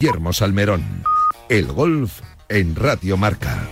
Guillermo 0.00 0.32
Salmerón. 0.32 1.04
El 1.50 1.66
golf 1.66 2.22
en 2.48 2.74
Radio 2.74 3.18
Marca. 3.18 3.68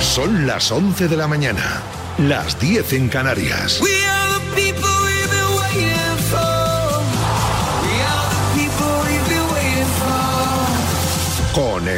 Son 0.00 0.46
las 0.46 0.70
11 0.70 1.08
de 1.08 1.16
la 1.16 1.26
mañana, 1.26 1.80
las 2.18 2.60
10 2.60 2.92
en 2.92 3.08
Canarias. 3.08 3.80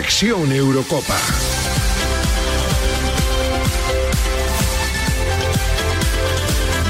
Conexión 0.05 0.52
Eurocopa. 0.52 1.16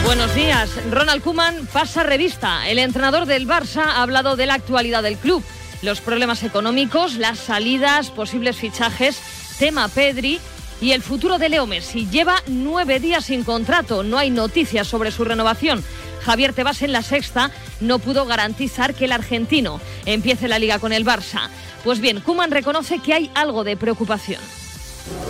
Buenos 0.05 0.35
días. 0.35 0.69
Ronald 0.91 1.23
Kuman 1.23 1.65
pasa 1.73 2.03
revista. 2.03 2.69
El 2.69 2.81
entrenador 2.81 3.27
del 3.27 3.47
Barça 3.47 3.85
ha 3.85 4.03
hablado 4.03 4.35
de 4.35 4.47
la 4.47 4.55
actualidad 4.55 5.05
del 5.05 5.17
club, 5.17 5.45
los 5.83 6.01
problemas 6.01 6.43
económicos, 6.43 7.15
las 7.15 7.39
salidas, 7.39 8.11
posibles 8.11 8.57
fichajes, 8.57 9.21
tema 9.61 9.87
Pedri 9.87 10.41
y 10.81 10.91
el 10.91 11.03
futuro 11.03 11.39
de 11.39 11.51
Leo 11.51 11.69
Messi. 11.69 12.09
Lleva 12.11 12.43
nueve 12.49 12.99
días 12.99 13.27
sin 13.27 13.45
contrato, 13.45 14.03
no 14.03 14.19
hay 14.19 14.31
noticias 14.31 14.89
sobre 14.89 15.13
su 15.13 15.25
renovación. 15.25 15.85
Javier 16.25 16.53
Tebas 16.53 16.83
en 16.83 16.93
la 16.93 17.03
sexta 17.03 17.51
no 17.81 17.99
pudo 17.99 18.25
garantizar 18.27 18.95
que 18.95 19.05
el 19.05 19.13
argentino 19.13 19.81
empiece 20.07 20.49
la 20.49 20.59
liga 20.59 20.79
con 20.79 20.93
el 20.93 21.05
Barça. 21.05 21.49
Pues 21.85 22.01
bien, 22.01 22.21
Kuman 22.21 22.51
reconoce 22.51 22.99
que 22.99 23.13
hay 23.13 23.31
algo 23.35 23.63
de 23.63 23.77
preocupación. 23.77 24.41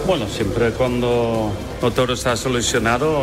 Bueno, 0.07 0.29
siempre 0.29 0.71
cuando 0.73 1.53
no 1.81 1.91
todo 1.91 2.15
está 2.15 2.37
solucionado 2.37 3.23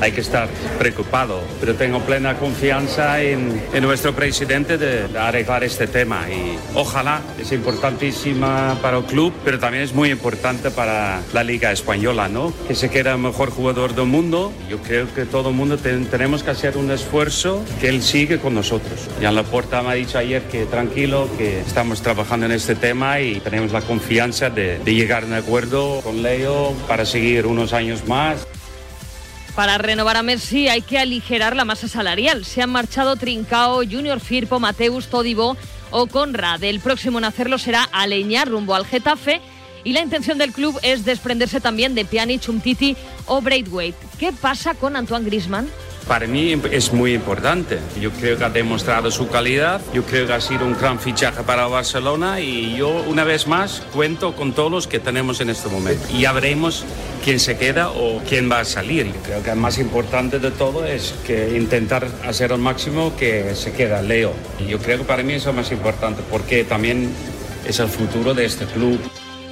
hay 0.00 0.12
que 0.12 0.20
estar 0.20 0.48
preocupado, 0.78 1.40
pero 1.60 1.74
tengo 1.74 2.00
plena 2.00 2.36
confianza 2.38 3.22
en, 3.22 3.62
nuestro 3.80 4.14
presidente 4.14 4.78
de, 4.78 5.06
arreglar 5.18 5.64
este 5.64 5.86
tema 5.86 6.26
y 6.28 6.58
ojalá 6.74 7.22
es 7.40 7.52
importantísima 7.52 8.78
para 8.82 8.98
el 8.98 9.04
club, 9.04 9.32
pero 9.44 9.58
también 9.58 9.84
es 9.84 9.94
muy 9.94 10.10
importante 10.10 10.70
para 10.70 11.22
la 11.32 11.44
Liga 11.44 11.72
Española, 11.72 12.28
¿no? 12.28 12.52
Que 12.68 12.74
se 12.74 12.90
quede 12.90 13.10
el 13.10 13.18
mejor 13.18 13.50
jugador 13.50 13.94
del 13.94 14.06
mundo. 14.06 14.52
Yo 14.68 14.78
creo 14.78 15.12
que 15.14 15.24
todo 15.24 15.50
el 15.50 15.54
mundo 15.54 15.78
tenemos 15.78 16.42
que 16.42 16.50
hacer 16.50 16.76
un 16.76 16.90
esfuerzo 16.90 17.64
que 17.80 17.88
él 17.88 18.02
sigue 18.02 18.38
con 18.38 18.54
nosotros. 18.54 19.08
la 19.20 19.32
Laporta 19.32 19.82
me 19.82 19.90
ha 19.90 19.94
dicho 19.94 20.18
ayer 20.18 20.42
que 20.42 20.66
tranquilo, 20.66 21.28
que 21.38 21.60
estamos 21.60 22.02
trabajando 22.02 22.46
en 22.46 22.52
este 22.52 22.74
tema 22.74 23.20
y 23.20 23.40
tenemos 23.40 23.72
la 23.72 23.80
confianza 23.80 24.50
de, 24.50 24.78
de 24.78 24.94
llegar 24.94 25.22
a 25.22 25.26
un 25.26 25.34
acuerdo 25.34 25.65
con 25.70 26.22
Leo 26.22 26.74
para 26.86 27.04
seguir 27.04 27.46
unos 27.46 27.72
años 27.72 28.06
más. 28.06 28.46
Para 29.56 29.78
renovar 29.78 30.16
a 30.16 30.22
Messi 30.22 30.68
hay 30.68 30.82
que 30.82 30.98
aligerar 30.98 31.56
la 31.56 31.64
masa 31.64 31.88
salarial. 31.88 32.44
Se 32.44 32.62
han 32.62 32.70
marchado 32.70 33.16
Trincao, 33.16 33.78
Junior 33.78 34.20
Firpo, 34.20 34.60
Mateus, 34.60 35.08
Todibo 35.08 35.56
o 35.90 36.06
Conrad. 36.06 36.62
El 36.62 36.80
próximo 36.80 37.18
en 37.18 37.24
hacerlo 37.24 37.58
será 37.58 37.82
Aleñar 37.90 38.48
rumbo 38.48 38.74
al 38.74 38.86
Getafe 38.86 39.40
y 39.82 39.92
la 39.92 40.02
intención 40.02 40.38
del 40.38 40.52
club 40.52 40.78
es 40.82 41.04
desprenderse 41.04 41.60
también 41.60 41.94
de 41.94 42.04
Pjanic, 42.04 42.48
Umtiti 42.48 42.96
o 43.26 43.40
Braithwaite. 43.40 43.98
¿Qué 44.18 44.32
pasa 44.32 44.74
con 44.74 44.94
Antoine 44.94 45.24
Griezmann? 45.24 45.68
Para 46.06 46.28
mí 46.28 46.54
es 46.70 46.92
muy 46.92 47.14
importante. 47.14 47.80
Yo 48.00 48.12
creo 48.12 48.38
que 48.38 48.44
ha 48.44 48.50
demostrado 48.50 49.10
su 49.10 49.28
calidad. 49.28 49.80
Yo 49.92 50.04
creo 50.04 50.26
que 50.28 50.34
ha 50.34 50.40
sido 50.40 50.64
un 50.64 50.78
gran 50.78 51.00
fichaje 51.00 51.42
para 51.42 51.66
Barcelona 51.66 52.40
y 52.40 52.76
yo 52.76 52.88
una 53.08 53.24
vez 53.24 53.48
más 53.48 53.82
cuento 53.92 54.36
con 54.36 54.52
todos 54.52 54.70
los 54.70 54.86
que 54.86 55.00
tenemos 55.00 55.40
en 55.40 55.50
este 55.50 55.68
momento. 55.68 56.06
Y 56.12 56.20
ya 56.20 56.32
veremos 56.32 56.84
quién 57.24 57.40
se 57.40 57.58
queda 57.58 57.90
o 57.90 58.22
quién 58.28 58.48
va 58.48 58.60
a 58.60 58.64
salir. 58.64 59.06
Yo 59.06 59.20
creo 59.24 59.42
que 59.42 59.50
el 59.50 59.56
más 59.56 59.78
importante 59.78 60.38
de 60.38 60.52
todo 60.52 60.86
es 60.86 61.12
que 61.26 61.56
intentar 61.56 62.06
hacer 62.24 62.52
al 62.52 62.60
máximo 62.60 63.16
que 63.16 63.56
se 63.56 63.72
queda 63.72 64.00
Leo. 64.00 64.32
Yo 64.68 64.78
creo 64.78 64.98
que 64.98 65.04
para 65.04 65.24
mí 65.24 65.32
eso 65.32 65.50
es 65.50 65.56
más 65.56 65.72
importante 65.72 66.22
porque 66.30 66.62
también 66.62 67.10
es 67.66 67.80
el 67.80 67.88
futuro 67.88 68.32
de 68.32 68.44
este 68.44 68.64
club. 68.66 69.00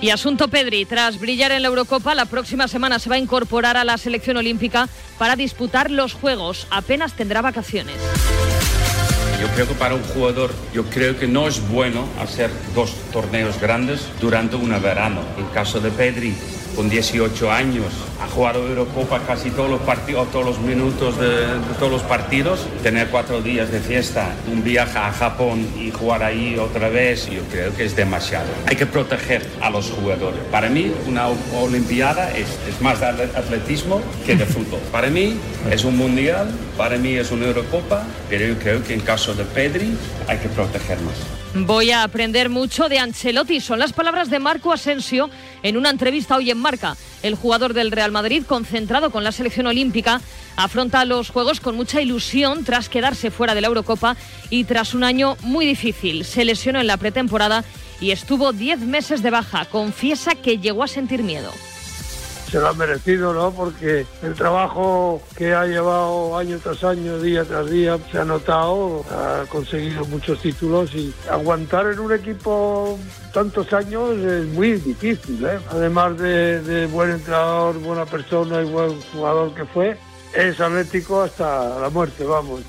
Y 0.04 0.10
asunto 0.10 0.48
Pedri, 0.48 0.84
tras 0.84 1.18
brillar 1.18 1.50
en 1.52 1.62
la 1.62 1.68
Eurocopa, 1.68 2.14
la 2.14 2.26
próxima 2.26 2.68
semana 2.68 2.98
se 2.98 3.08
va 3.08 3.14
a 3.14 3.18
incorporar 3.18 3.78
a 3.78 3.84
la 3.84 3.96
selección 3.96 4.36
olímpica 4.36 4.86
para 5.16 5.34
disputar 5.34 5.90
los 5.90 6.12
Juegos. 6.12 6.66
Apenas 6.70 7.14
tendrá 7.14 7.40
vacaciones. 7.40 7.96
Yo 9.40 9.48
creo 9.54 9.66
que 9.66 9.72
para 9.72 9.94
un 9.94 10.02
jugador, 10.02 10.52
yo 10.74 10.84
creo 10.84 11.18
que 11.18 11.26
no 11.26 11.48
es 11.48 11.66
bueno 11.70 12.06
hacer 12.20 12.50
dos 12.74 12.92
torneos 13.14 13.58
grandes 13.58 14.06
durante 14.20 14.56
un 14.56 14.78
verano. 14.82 15.22
En 15.38 15.46
caso 15.54 15.80
de 15.80 15.90
Pedri, 15.90 16.34
con 16.74 16.88
18 16.88 17.50
años, 17.50 17.86
ha 18.20 18.26
jugado 18.26 18.66
Eurocopa 18.66 19.20
casi 19.26 19.50
todos 19.50 19.70
los 19.70 19.80
partidos, 19.80 20.30
todos 20.30 20.44
los 20.44 20.58
minutos 20.60 21.18
de, 21.18 21.46
todos 21.78 21.92
los 21.92 22.02
partidos, 22.02 22.66
tener 22.82 23.08
cuatro 23.08 23.40
días 23.40 23.70
de 23.70 23.80
fiesta, 23.80 24.34
un 24.50 24.62
viaje 24.62 24.98
a 24.98 25.12
Japón 25.12 25.66
y 25.78 25.90
jugar 25.90 26.22
ahí 26.22 26.58
otra 26.58 26.88
vez, 26.88 27.28
yo 27.30 27.42
creo 27.50 27.74
que 27.74 27.84
es 27.84 27.96
demasiado. 27.96 28.46
Hay 28.66 28.76
que 28.76 28.86
proteger 28.86 29.42
a 29.60 29.70
los 29.70 29.90
jugadores. 29.90 30.40
Para 30.50 30.68
mí, 30.68 30.92
una 31.06 31.28
Olimpiada 31.54 32.30
es, 32.32 32.48
es 32.68 32.80
más 32.80 33.00
de 33.00 33.06
atletismo 33.06 34.00
que 34.26 34.36
de 34.36 34.46
fútbol. 34.46 34.80
Para 34.90 35.08
mí 35.08 35.36
es 35.70 35.84
un 35.84 35.96
mundial, 35.96 36.48
para 36.76 36.96
mí 36.96 37.14
es 37.14 37.30
una 37.30 37.46
Eurocopa, 37.46 38.04
pero 38.28 38.46
yo 38.46 38.58
creo 38.58 38.82
que 38.82 38.94
en 38.94 39.00
caso 39.00 39.34
de 39.34 39.44
Pedri 39.44 39.96
hay 40.28 40.38
que 40.38 40.48
proteger 40.48 41.00
más. 41.00 41.43
Voy 41.56 41.92
a 41.92 42.02
aprender 42.02 42.48
mucho 42.48 42.88
de 42.88 42.98
Ancelotti. 42.98 43.60
Son 43.60 43.78
las 43.78 43.92
palabras 43.92 44.28
de 44.28 44.40
Marco 44.40 44.72
Asensio 44.72 45.30
en 45.62 45.76
una 45.76 45.90
entrevista 45.90 46.36
hoy 46.36 46.50
en 46.50 46.58
Marca. 46.58 46.96
El 47.22 47.36
jugador 47.36 47.74
del 47.74 47.92
Real 47.92 48.10
Madrid, 48.10 48.42
concentrado 48.44 49.10
con 49.10 49.22
la 49.22 49.30
selección 49.30 49.68
olímpica, 49.68 50.20
afronta 50.56 51.04
los 51.04 51.30
Juegos 51.30 51.60
con 51.60 51.76
mucha 51.76 52.00
ilusión 52.00 52.64
tras 52.64 52.88
quedarse 52.88 53.30
fuera 53.30 53.54
de 53.54 53.60
la 53.60 53.68
Eurocopa 53.68 54.16
y 54.50 54.64
tras 54.64 54.94
un 54.94 55.04
año 55.04 55.36
muy 55.42 55.64
difícil. 55.64 56.24
Se 56.24 56.44
lesionó 56.44 56.80
en 56.80 56.88
la 56.88 56.96
pretemporada 56.96 57.62
y 58.00 58.10
estuvo 58.10 58.52
10 58.52 58.80
meses 58.80 59.22
de 59.22 59.30
baja. 59.30 59.64
Confiesa 59.66 60.34
que 60.34 60.58
llegó 60.58 60.82
a 60.82 60.88
sentir 60.88 61.22
miedo 61.22 61.52
se 62.54 62.60
lo 62.60 62.68
ha 62.68 62.72
merecido, 62.74 63.34
¿no? 63.34 63.50
Porque 63.50 64.06
el 64.22 64.34
trabajo 64.34 65.20
que 65.36 65.52
ha 65.52 65.66
llevado 65.66 66.38
año 66.38 66.56
tras 66.62 66.84
año, 66.84 67.18
día 67.18 67.42
tras 67.42 67.68
día, 67.68 67.98
se 68.12 68.18
ha 68.18 68.24
notado, 68.24 69.04
ha 69.10 69.44
conseguido 69.48 70.04
muchos 70.04 70.40
títulos 70.40 70.94
y 70.94 71.12
aguantar 71.28 71.88
en 71.88 71.98
un 71.98 72.12
equipo 72.12 72.96
tantos 73.32 73.72
años 73.72 74.18
es 74.18 74.46
muy 74.46 74.74
difícil, 74.74 75.44
¿eh? 75.44 75.58
Además 75.68 76.16
de, 76.16 76.62
de 76.62 76.86
buen 76.86 77.10
entrenador, 77.10 77.76
buena 77.80 78.06
persona 78.06 78.62
y 78.62 78.66
buen 78.66 79.00
jugador 79.10 79.52
que 79.52 79.64
fue, 79.64 79.98
es 80.32 80.60
atlético 80.60 81.22
hasta 81.22 81.80
la 81.80 81.88
muerte, 81.88 82.22
vamos. 82.22 82.60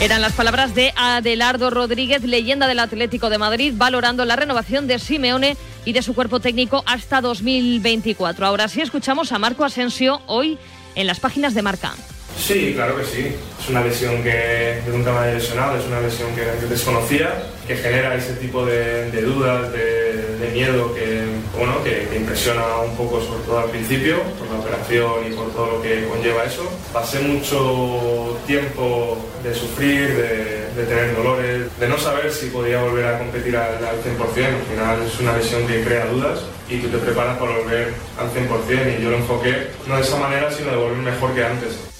Eran 0.00 0.22
las 0.22 0.34
palabras 0.34 0.74
de 0.76 0.92
Adelardo 0.96 1.70
Rodríguez, 1.70 2.22
leyenda 2.22 2.68
del 2.68 2.78
Atlético 2.78 3.28
de 3.28 3.38
Madrid, 3.38 3.74
valorando 3.76 4.24
la 4.24 4.36
renovación 4.36 4.86
de 4.86 5.00
Simeone 5.00 5.56
y 5.84 5.92
de 5.92 6.02
su 6.02 6.14
cuerpo 6.14 6.40
técnico 6.40 6.82
hasta 6.86 7.20
2024. 7.20 8.46
Ahora 8.46 8.68
sí 8.68 8.80
escuchamos 8.80 9.32
a 9.32 9.38
Marco 9.38 9.64
Asensio 9.64 10.22
hoy 10.26 10.58
en 10.94 11.06
las 11.06 11.20
páginas 11.20 11.54
de 11.54 11.62
Marca. 11.62 11.94
Sí, 12.36 12.72
claro 12.74 12.96
que 12.96 13.04
sí. 13.04 13.34
Es 13.60 13.68
una 13.70 13.82
lesión 13.82 14.22
que 14.22 14.82
de 14.84 14.92
un 14.92 15.04
tema 15.04 15.26
lesionado, 15.26 15.78
es 15.78 15.86
una 15.86 16.00
lesión 16.00 16.34
que, 16.34 16.44
desconocía, 16.66 17.32
que 17.66 17.76
genera 17.76 18.14
ese 18.14 18.34
tipo 18.34 18.66
de, 18.66 19.10
dudas, 19.22 19.72
de, 19.72 20.50
miedo 20.52 20.94
que, 20.94 21.24
bueno, 21.58 21.82
que, 21.82 22.06
impresiona 22.14 22.62
un 22.78 22.94
poco, 22.96 23.20
sobre 23.20 23.42
todo 23.44 23.58
al 23.58 23.70
principio, 23.70 24.22
por 24.38 24.48
la 24.48 24.60
operación 24.60 25.26
y 25.26 25.34
por 25.34 25.50
todo 25.52 25.78
lo 25.78 25.82
que 25.82 26.06
conlleva 26.06 26.44
eso. 26.44 26.70
Pasé 26.92 27.20
mucho 27.20 28.38
tiempo 28.46 29.18
de 29.42 29.54
sufrir, 29.54 30.14
de, 30.14 30.84
tener 30.84 31.16
dolores, 31.16 31.62
de 31.80 31.88
no 31.88 31.98
saber 31.98 32.30
si 32.30 32.46
podía 32.46 32.82
volver 32.82 33.06
a 33.06 33.18
competir 33.18 33.56
al, 33.56 33.84
al 33.84 33.96
100%. 34.02 34.20
Al 34.20 34.62
final 34.70 35.02
es 35.02 35.18
una 35.18 35.36
lesión 35.36 35.66
que 35.66 35.82
crea 35.82 36.06
dudas 36.06 36.40
y 36.68 36.78
tú 36.78 36.88
te 36.88 36.98
preparas 36.98 37.38
para 37.38 37.56
volver 37.58 37.94
al 38.18 38.30
100% 38.30 38.98
y 38.98 39.02
yo 39.02 39.10
lo 39.10 39.16
enfoqué 39.16 39.68
no 39.88 39.96
de 39.96 40.02
esa 40.02 40.18
manera, 40.18 40.50
sino 40.50 40.70
de 40.70 40.76
volver 40.76 40.98
mejor 40.98 41.34
que 41.34 41.44
antes. 41.44 41.93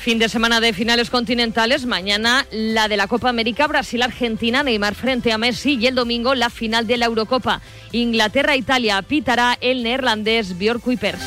Fin 0.00 0.20
de 0.20 0.28
semana 0.28 0.60
de 0.60 0.72
finales 0.72 1.10
continentales. 1.10 1.84
Mañana 1.84 2.46
la 2.52 2.86
de 2.86 2.96
la 2.96 3.08
Copa 3.08 3.28
América, 3.28 3.66
Brasil-Argentina, 3.66 4.62
Neymar 4.62 4.94
frente 4.94 5.32
a 5.32 5.38
Messi. 5.38 5.74
Y 5.74 5.88
el 5.88 5.96
domingo 5.96 6.36
la 6.36 6.50
final 6.50 6.86
de 6.86 6.96
la 6.96 7.06
Eurocopa. 7.06 7.60
Inglaterra-Italia. 7.90 9.02
Pitará 9.02 9.58
el 9.60 9.82
neerlandés 9.82 10.56
Björk 10.56 10.80
Kuipers. 10.80 11.18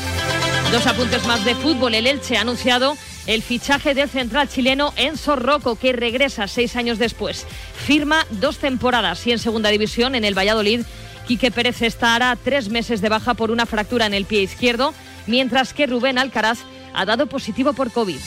Dos 0.72 0.86
apuntes 0.86 1.24
más 1.26 1.44
de 1.44 1.54
fútbol. 1.54 1.94
El 1.94 2.06
Elche 2.06 2.38
ha 2.38 2.40
anunciado 2.40 2.96
el 3.26 3.42
fichaje 3.42 3.94
del 3.94 4.08
central 4.08 4.48
chileno 4.48 4.94
Enzo 4.96 5.36
Rocco, 5.36 5.76
que 5.76 5.92
regresa 5.92 6.48
seis 6.48 6.74
años 6.74 6.98
después. 6.98 7.46
Firma 7.86 8.26
dos 8.30 8.56
temporadas 8.56 9.24
y 9.26 9.32
en 9.32 9.38
segunda 9.38 9.68
división 9.68 10.14
en 10.14 10.24
el 10.24 10.36
Valladolid. 10.36 10.80
Quique 11.28 11.50
Pérez 11.50 11.82
estará 11.82 12.36
tres 12.42 12.70
meses 12.70 13.00
de 13.02 13.10
baja 13.10 13.34
por 13.34 13.50
una 13.50 13.66
fractura 13.66 14.06
en 14.06 14.14
el 14.14 14.24
pie 14.24 14.42
izquierdo, 14.42 14.92
mientras 15.26 15.72
que 15.72 15.86
Rubén 15.86 16.18
Alcaraz 16.18 16.60
ha 16.94 17.04
dado 17.04 17.26
positivo 17.26 17.72
por 17.72 17.90
COVID. 17.90 18.18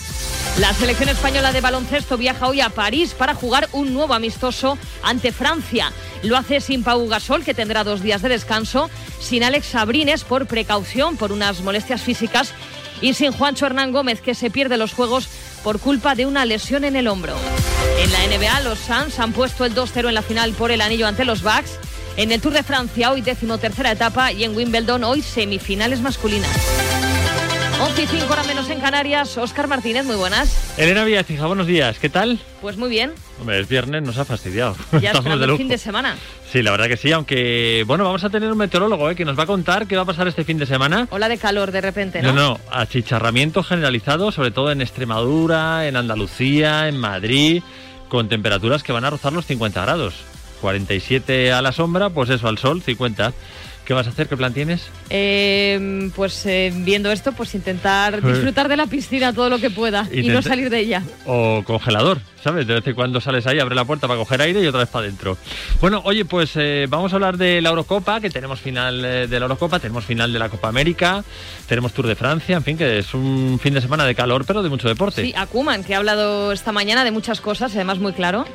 La 0.60 0.74
selección 0.74 1.10
española 1.10 1.52
de 1.52 1.60
baloncesto 1.60 2.18
viaja 2.18 2.48
hoy 2.48 2.62
a 2.62 2.70
París 2.70 3.14
para 3.14 3.36
jugar 3.36 3.68
un 3.74 3.94
nuevo 3.94 4.14
amistoso 4.14 4.78
ante 5.04 5.34
Francia. 5.34 5.92
Lo 6.24 6.38
hace 6.38 6.62
sin 6.62 6.84
Pau 6.84 7.06
Gasol, 7.08 7.44
que 7.44 7.54
tendrá 7.54 7.84
dos 7.84 8.02
días 8.02 8.22
de 8.22 8.30
descanso, 8.30 8.90
sin 9.20 9.44
Alex 9.44 9.68
Sabrines 9.68 10.24
por 10.24 10.48
precaución 10.48 11.18
por 11.18 11.34
unas 11.34 11.62
molestias 11.62 12.02
físicas 12.02 12.54
y 13.02 13.14
sin 13.14 13.34
Juancho 13.34 13.66
Hernán 13.66 13.92
Gómez, 13.92 14.22
que 14.22 14.34
se 14.34 14.50
pierde 14.50 14.78
los 14.78 14.94
Juegos 14.94 15.28
por 15.62 15.80
culpa 15.80 16.16
de 16.16 16.26
una 16.26 16.46
lesión 16.46 16.86
en 16.86 16.96
el 16.96 17.08
hombro. 17.08 17.36
En 18.00 18.12
la 18.14 18.20
NBA, 18.28 18.62
los 18.62 18.80
Suns 18.80 19.20
han 19.20 19.34
puesto 19.34 19.66
el 19.66 19.76
2-0 19.76 20.08
en 20.08 20.14
la 20.14 20.22
final 20.22 20.54
por 20.54 20.72
el 20.72 20.82
anillo 20.82 21.08
ante 21.08 21.26
los 21.26 21.42
Bucks. 21.42 21.80
En 22.18 22.32
el 22.32 22.40
Tour 22.40 22.54
de 22.54 22.64
Francia, 22.64 23.12
hoy 23.12 23.22
decimotercera 23.22 23.92
etapa, 23.92 24.32
y 24.32 24.46
en 24.46 24.56
Wimbledon, 24.56 25.04
hoy 25.04 25.22
semifinales 25.22 26.00
masculinas. 26.00 26.56
11 27.82 28.04
y 28.04 28.08
5 28.08 28.32
horas 28.32 28.48
menos 28.48 28.70
en 28.70 28.80
Canarias. 28.80 29.38
Oscar 29.38 29.68
Martínez, 29.68 30.06
muy 30.06 30.16
buenas. 30.16 30.78
Elena 30.78 31.04
Villafija, 31.04 31.46
buenos 31.46 31.68
días. 31.68 32.00
¿Qué 32.00 32.08
tal? 32.10 32.40
Pues 32.62 32.78
muy 32.78 32.90
bien. 32.90 33.12
Hombre, 33.40 33.60
es 33.60 33.68
viernes, 33.68 34.02
nos 34.02 34.18
ha 34.18 34.24
fastidiado. 34.24 34.78
Ya 35.02 35.12
estamos 35.14 35.42
el 35.42 35.58
fin 35.58 35.68
de 35.68 35.78
semana. 35.78 36.16
Sí, 36.50 36.62
la 36.62 36.72
verdad 36.72 36.88
que 36.88 36.96
sí, 36.96 37.12
aunque 37.12 37.84
bueno, 37.86 38.06
vamos 38.06 38.24
a 38.24 38.30
tener 38.30 38.50
un 38.50 38.58
meteorólogo 38.58 39.10
¿eh? 39.10 39.16
que 39.16 39.26
nos 39.26 39.38
va 39.38 39.44
a 39.44 39.46
contar 39.46 39.88
qué 39.88 39.98
va 39.98 40.04
a 40.04 40.06
pasar 40.06 40.28
este 40.28 40.46
fin 40.46 40.58
de 40.58 40.66
semana. 40.66 41.08
Ola 41.12 41.28
de 41.28 41.38
calor 41.38 41.72
de 41.72 41.82
repente, 41.82 42.22
¿no? 42.22 42.32
No, 42.32 42.42
no, 42.42 42.60
achicharramiento 42.72 43.62
generalizado, 43.62 44.32
sobre 44.32 44.52
todo 44.52 44.72
en 44.72 44.82
Extremadura, 44.82 45.86
en 45.88 45.98
Andalucía, 45.98 46.88
en 46.88 46.98
Madrid, 46.98 47.62
con 48.08 48.30
temperaturas 48.30 48.84
que 48.84 48.94
van 48.94 49.04
a 49.04 49.10
rozar 49.10 49.34
los 49.34 49.46
50 49.46 49.82
grados. 49.82 50.14
47 50.62 51.52
a 51.52 51.62
la 51.62 51.74
sombra, 51.74 52.10
pues 52.10 52.30
eso, 52.30 52.48
al 52.48 52.58
sol, 52.58 52.82
50. 52.82 53.34
¿Qué 53.86 53.94
vas 53.94 54.08
a 54.08 54.10
hacer? 54.10 54.28
¿Qué 54.28 54.36
plan 54.36 54.52
tienes? 54.52 54.90
Eh, 55.12 56.10
pues 56.16 56.44
eh, 56.48 56.74
viendo 56.74 57.12
esto, 57.12 57.34
pues 57.34 57.54
intentar 57.54 58.20
disfrutar 58.22 58.68
de 58.68 58.78
la 58.78 58.88
piscina 58.88 59.32
todo 59.32 59.48
lo 59.50 59.60
que 59.60 59.70
pueda 59.70 60.08
y 60.12 60.28
no 60.28 60.42
salir 60.42 60.72
de 60.72 60.80
ella. 60.80 61.04
O 61.28 61.62
congelador, 61.64 62.20
¿sabes? 62.44 62.66
De 62.66 62.74
vez 62.74 62.88
en 62.88 62.96
cuando 62.96 63.22
sales 63.22 63.46
ahí, 63.46 63.60
abre 63.60 63.76
la 63.76 63.86
puerta 63.86 64.08
para 64.08 64.18
coger 64.18 64.42
aire 64.42 64.62
y 64.62 64.68
otra 64.68 64.80
vez 64.80 64.90
para 64.90 65.06
adentro. 65.06 65.38
Bueno, 65.82 66.02
oye, 66.04 66.26
pues 66.26 66.54
eh, 66.56 66.88
vamos 66.90 67.14
a 67.14 67.18
hablar 67.18 67.38
de 67.38 67.62
la 67.62 67.70
Eurocopa, 67.70 68.20
que 68.20 68.32
tenemos 68.32 68.60
final 68.60 69.04
de 69.04 69.28
la 69.28 69.46
Eurocopa, 69.46 69.78
tenemos 69.78 70.04
final 70.04 70.34
de 70.34 70.40
la 70.40 70.50
Copa 70.50 70.68
América, 70.68 71.24
tenemos 71.68 71.94
Tour 71.94 72.08
de 72.08 72.16
Francia, 72.16 72.58
en 72.58 72.64
fin, 72.64 72.78
que 72.78 72.98
es 72.98 73.14
un 73.14 73.60
fin 73.62 73.76
de 73.76 73.82
semana 73.82 74.04
de 74.06 74.16
calor, 74.16 74.46
pero 74.48 74.64
de 74.64 74.70
mucho 74.70 74.88
deporte. 74.88 75.22
Sí, 75.22 75.34
Akuman, 75.38 75.84
que 75.84 75.94
ha 75.94 75.98
hablado 75.98 76.52
esta 76.52 76.72
mañana 76.72 77.04
de 77.04 77.12
muchas 77.12 77.40
cosas, 77.40 77.76
además 77.76 78.00
muy 78.00 78.14
claro. 78.14 78.46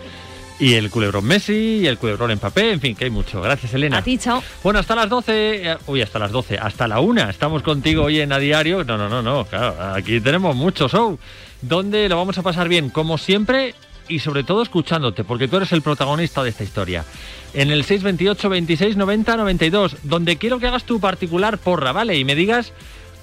Y 0.60 0.74
el 0.74 0.90
culebrón 0.90 1.24
Messi, 1.24 1.78
y 1.78 1.86
el 1.86 1.96
culebrón 1.96 2.38
papel, 2.38 2.72
en 2.72 2.80
fin, 2.80 2.94
que 2.94 3.04
hay 3.04 3.10
mucho. 3.10 3.40
Gracias, 3.40 3.72
Elena. 3.72 3.98
A 3.98 4.02
ti, 4.02 4.18
chao. 4.18 4.42
Bueno, 4.62 4.78
hasta 4.78 4.94
las 4.94 5.08
12, 5.08 5.70
eh, 5.70 5.76
uy, 5.86 6.02
hasta 6.02 6.18
las 6.18 6.30
12, 6.30 6.58
hasta 6.58 6.86
la 6.86 7.00
1, 7.00 7.30
estamos 7.30 7.62
contigo 7.62 8.04
hoy 8.04 8.20
en 8.20 8.30
A 8.30 8.38
Diario. 8.38 8.84
No, 8.84 8.98
no, 8.98 9.08
no, 9.08 9.22
no, 9.22 9.46
claro, 9.46 9.74
aquí 9.94 10.20
tenemos 10.20 10.54
mucho 10.54 10.86
show, 10.86 11.18
donde 11.62 12.10
lo 12.10 12.18
vamos 12.18 12.36
a 12.36 12.42
pasar 12.42 12.68
bien, 12.68 12.90
como 12.90 13.16
siempre, 13.16 13.74
y 14.06 14.18
sobre 14.18 14.44
todo 14.44 14.60
escuchándote, 14.60 15.24
porque 15.24 15.48
tú 15.48 15.56
eres 15.56 15.72
el 15.72 15.80
protagonista 15.80 16.42
de 16.42 16.50
esta 16.50 16.62
historia. 16.62 17.06
En 17.54 17.70
el 17.70 17.82
628 17.84 18.50
26 18.50 18.96
90 18.98 19.36
92, 19.38 19.96
donde 20.02 20.36
quiero 20.36 20.58
que 20.58 20.66
hagas 20.66 20.84
tu 20.84 21.00
particular 21.00 21.56
porra, 21.56 21.92
¿vale? 21.92 22.18
Y 22.18 22.24
me 22.26 22.34
digas 22.34 22.74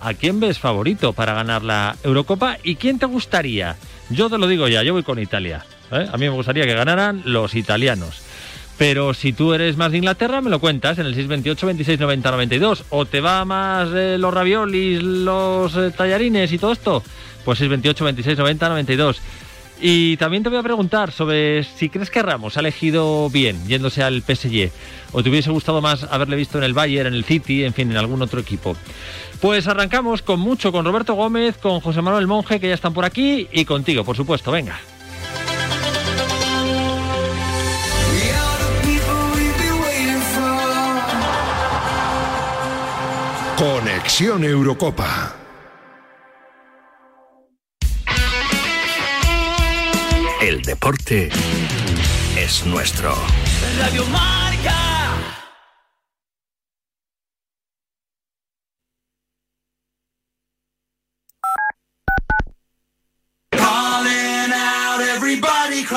a 0.01 0.15
quién 0.15 0.39
ves 0.39 0.57
favorito 0.57 1.13
para 1.13 1.35
ganar 1.35 1.63
la 1.63 1.97
Eurocopa 2.03 2.57
y 2.63 2.77
quién 2.77 2.97
te 2.97 3.05
gustaría. 3.05 3.75
Yo 4.09 4.27
te 4.27 4.39
lo 4.39 4.47
digo 4.47 4.67
ya, 4.67 4.81
yo 4.81 4.93
voy 4.93 5.03
con 5.03 5.19
Italia. 5.19 5.63
¿Eh? 5.91 6.07
A 6.11 6.17
mí 6.17 6.25
me 6.25 6.35
gustaría 6.35 6.65
que 6.65 6.73
ganaran 6.73 7.21
los 7.25 7.55
italianos. 7.55 8.21
Pero 8.77 9.13
si 9.13 9.33
tú 9.33 9.53
eres 9.53 9.75
más 9.75 9.91
de 9.91 9.97
Inglaterra, 9.97 10.39
me 10.41 10.51
lo 10.51 10.59
cuentas 10.59 10.99
en 10.99 11.07
el 11.07 11.15
628 11.15 11.65
26 11.65 11.99
90 11.99 12.31
92. 12.31 12.83
O 12.89 13.05
te 13.05 13.21
va 13.21 13.43
más 13.43 13.89
eh, 13.93 14.17
los 14.19 14.33
raviolis, 14.33 15.01
los 15.01 15.75
eh, 15.75 15.91
tallarines 15.91 16.51
y 16.51 16.59
todo 16.59 16.73
esto, 16.73 17.03
pues 17.43 17.57
628 17.57 18.03
26 18.05 18.37
90 18.37 18.69
92. 18.69 19.21
Y 19.79 20.17
también 20.17 20.43
te 20.43 20.49
voy 20.49 20.57
a 20.57 20.63
preguntar 20.63 21.11
sobre 21.11 21.63
si 21.63 21.89
crees 21.89 22.09
que 22.09 22.23
Ramos 22.23 22.57
ha 22.57 22.61
elegido 22.61 23.29
bien 23.29 23.67
yéndose 23.67 24.01
al 24.01 24.23
PSG 24.23 24.71
o 25.11 25.21
te 25.21 25.29
hubiese 25.29 25.51
gustado 25.51 25.81
más 25.81 26.03
haberle 26.03 26.35
visto 26.35 26.57
en 26.57 26.63
el 26.63 26.73
Bayern, 26.73 27.07
en 27.07 27.13
el 27.13 27.23
City, 27.23 27.63
en 27.63 27.73
fin, 27.73 27.91
en 27.91 27.97
algún 27.97 28.21
otro 28.21 28.39
equipo. 28.39 28.75
Pues 29.39 29.67
arrancamos 29.67 30.23
con 30.23 30.39
mucho, 30.39 30.71
con 30.71 30.83
Roberto 30.85 31.13
Gómez, 31.13 31.57
con 31.57 31.79
José 31.79 32.01
Manuel 32.01 32.25
Monje, 32.25 32.59
que 32.59 32.69
ya 32.69 32.73
están 32.73 32.93
por 32.93 33.05
aquí, 33.05 33.47
y 33.51 33.65
contigo, 33.65 34.03
por 34.03 34.15
supuesto. 34.15 34.51
Venga. 34.51 34.79
Conexión 43.57 44.43
Eurocopa. 44.43 45.35
El 50.39 50.61
deporte 50.61 51.31
es 52.37 52.63
nuestro. 52.67 53.15
Radio 53.79 54.05
Marca. 54.05 54.46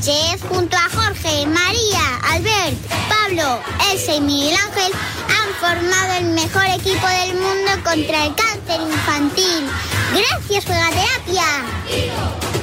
Sánchez, 0.00 0.40
junto 0.48 0.76
a 0.76 0.88
Jorge, 0.88 1.46
María, 1.46 2.16
Albert, 2.30 2.78
Pablo, 3.08 3.60
Elsa 3.92 4.14
y 4.14 4.20
Miguel 4.22 4.56
Ángel, 4.56 4.92
han 5.28 5.54
formado 5.60 6.14
el 6.14 6.24
mejor 6.32 6.64
equipo 6.64 7.06
del 7.06 7.34
mundo 7.34 7.70
contra 7.84 8.24
el 8.24 8.34
cáncer 8.34 8.80
infantil. 8.80 9.66
Gracias, 10.14 10.64
Juegaterapia. 10.64 11.44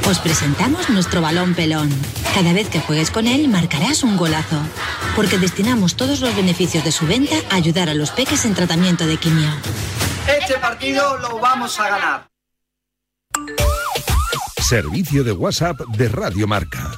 Os 0.09 0.17
presentamos 0.17 0.89
nuestro 0.89 1.21
balón 1.21 1.53
pelón. 1.53 1.93
Cada 2.33 2.53
vez 2.53 2.69
que 2.69 2.79
juegues 2.79 3.11
con 3.11 3.27
él, 3.27 3.47
marcarás 3.49 4.01
un 4.01 4.17
golazo. 4.17 4.59
Porque 5.15 5.37
destinamos 5.37 5.95
todos 5.95 6.21
los 6.21 6.35
beneficios 6.35 6.83
de 6.83 6.91
su 6.91 7.05
venta 7.05 7.35
a 7.51 7.55
ayudar 7.55 7.87
a 7.87 7.93
los 7.93 8.09
peques 8.09 8.45
en 8.45 8.55
tratamiento 8.55 9.05
de 9.05 9.17
quimio. 9.17 9.49
Este 10.27 10.57
partido 10.57 11.17
lo 11.19 11.37
vamos 11.37 11.79
a 11.79 11.89
ganar. 11.89 12.27
Servicio 14.59 15.23
de 15.23 15.33
WhatsApp 15.33 15.79
de 15.95 16.09
Radio 16.09 16.47
Marca. 16.47 16.97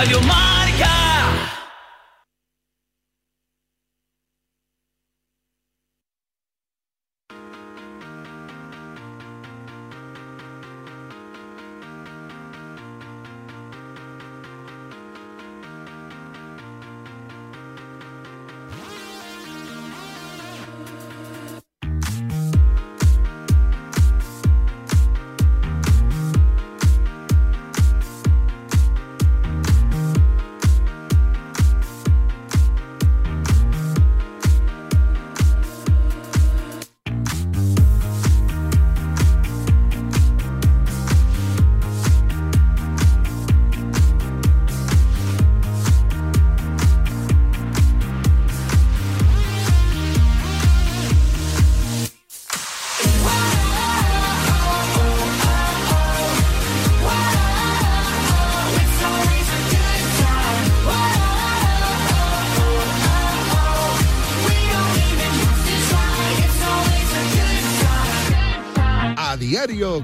Radio 0.00 0.18
Marca. 0.22 0.49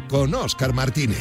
Con 0.09 0.35
Óscar 0.35 0.73
Martínez. 0.73 1.19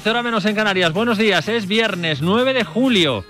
12 0.00 0.10
horas 0.12 0.24
menos 0.24 0.46
en 0.46 0.54
Canarias. 0.54 0.94
Buenos 0.94 1.18
días, 1.18 1.46
es 1.46 1.68
viernes 1.68 2.22
9 2.22 2.54
de 2.54 2.64
julio. 2.64 3.22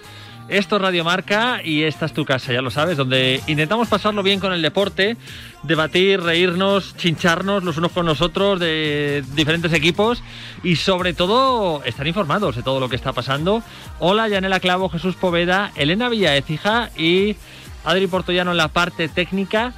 Esto 0.49 0.77
es 0.77 0.83
Radio 0.83 1.03
Marca 1.03 1.63
y 1.65 1.83
esta 1.83 2.07
es 2.07 2.13
tu 2.13 2.25
casa, 2.25 2.53
ya 2.53 2.63
lo 2.63 2.71
sabes, 2.71 2.97
donde 2.97 3.41
intentamos 3.49 3.89
pasarlo 3.89 4.23
bien 4.23 4.39
con 4.39 4.53
el 4.53 4.63
deporte, 4.63 5.17
debatir, 5.65 6.21
reírnos, 6.21 6.97
chincharnos 6.97 7.65
los 7.65 7.77
unos 7.77 7.91
con 7.91 8.07
los 8.07 8.21
otros 8.21 8.61
de 8.61 9.25
diferentes 9.35 9.73
equipos 9.73 10.23
y 10.63 10.77
sobre 10.77 11.13
todo 11.13 11.83
estar 11.83 12.07
informados 12.07 12.55
de 12.55 12.63
todo 12.63 12.79
lo 12.79 12.89
que 12.89 12.95
está 12.95 13.13
pasando. 13.13 13.65
Hola, 13.99 14.29
Yanela 14.29 14.61
Clavo, 14.61 14.89
Jesús 14.91 15.17
Poveda, 15.17 15.73
Elena 15.75 16.09
Villaecija 16.09 16.91
y 16.97 17.35
Adri 17.85 18.07
Portollano 18.07 18.53
en 18.53 18.59
la 18.59 18.69
parte 18.69 19.09
técnica 19.09 19.75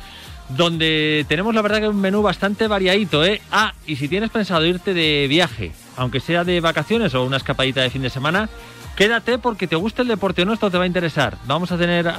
donde 0.51 1.25
tenemos 1.27 1.55
la 1.55 1.63
verdad 1.63 1.81
que 1.81 1.89
un 1.89 2.03
menú 2.03 2.21
bastante 2.21 2.69
variadito, 2.69 3.25
¿eh? 3.25 3.41
Ah, 3.51 3.73
y 3.87 3.97
si 3.97 4.09
tienes 4.09 4.29
pensado 4.29 4.67
irte 4.67 4.93
de 4.93 5.27
viaje, 5.27 5.73
aunque 5.97 6.21
sea 6.21 6.45
de 6.45 6.61
vacaciones 6.61 7.15
o 7.15 7.25
una 7.25 7.37
escapadita 7.37 7.83
de 7.83 7.91
fin 7.91 8.03
de 8.03 8.11
semana, 8.11 8.49
quédate 8.97 9.39
porque 9.39 9.67
te 9.67 9.77
gusta 9.77 10.03
el 10.03 10.09
deporte 10.09 10.43
o 10.43 10.45
no, 10.45 10.53
esto 10.53 10.71
te 10.71 10.79
va 10.79 10.85
a 10.85 10.87
interesar. 10.87 11.39
Vamos 11.47 11.73
a 11.73 11.79
tener 11.79 12.13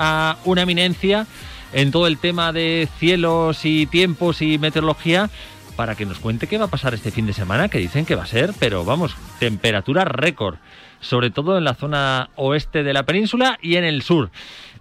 una 0.46 0.62
eminencia 0.62 1.28
en 1.74 1.92
todo 1.92 2.08
el 2.08 2.18
tema 2.18 2.52
de 2.52 2.88
cielos 3.00 3.66
y 3.66 3.86
tiempos 3.88 4.42
y 4.42 4.58
meteorología 4.58 5.30
para 5.76 5.96
que 5.96 6.06
nos 6.06 6.20
cuente 6.20 6.48
qué 6.48 6.58
va 6.58 6.66
a 6.66 6.70
pasar 6.70 6.94
este 6.94 7.12
fin 7.12 7.26
de 7.26 7.34
semana, 7.34 7.68
que 7.68 7.80
dicen 7.80 8.06
que 8.06 8.16
va 8.16 8.24
a 8.24 8.28
ser, 8.28 8.52
pero 8.60 8.86
vamos, 8.86 9.16
temperatura 9.40 10.06
récord, 10.06 10.58
sobre 11.00 11.32
todo 11.32 11.58
en 11.58 11.64
la 11.64 11.74
zona 11.74 12.30
oeste 12.36 12.84
de 12.84 12.94
la 12.94 13.04
península 13.04 13.58
y 13.62 13.76
en 13.76 13.84
el 13.84 14.04
sur. 14.04 14.30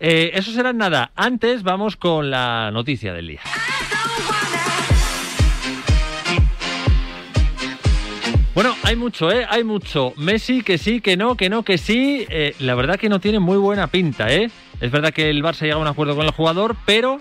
Eh, 0.01 0.33
eso 0.35 0.53
será 0.53 0.73
nada. 0.73 1.11
Antes 1.17 1.63
vamos 1.63 1.97
con 1.97 2.31
la 2.31 2.71
noticia 2.73 3.13
del 3.15 3.29
día. 3.29 3.41
Hay 8.93 8.97
mucho, 8.97 9.33
¿eh? 9.33 9.47
Hay 9.49 9.65
mucho. 9.65 10.13
Messi, 10.17 10.63
que 10.63 10.77
sí, 10.77 11.01
que 11.01 11.17
no, 11.17 11.35
que 11.35 11.49
no, 11.49 11.63
que 11.63 11.79
sí. 11.79 12.27
Eh, 12.29 12.55
la 12.59 12.75
verdad 12.75 12.99
que 12.99 13.09
no 13.09 13.21
tiene 13.21 13.41
muy 13.41 13.57
buena 13.57 13.87
pinta, 13.87 14.31
¿eh? 14.31 14.51
Es 14.83 14.91
verdad 14.91 15.15
que 15.15 15.31
el 15.31 15.43
Barça 15.43 15.63
llega 15.63 15.77
a 15.77 15.79
un 15.79 15.87
acuerdo 15.87 16.15
con 16.15 16.27
el 16.27 16.33
jugador, 16.33 16.77
pero 16.85 17.19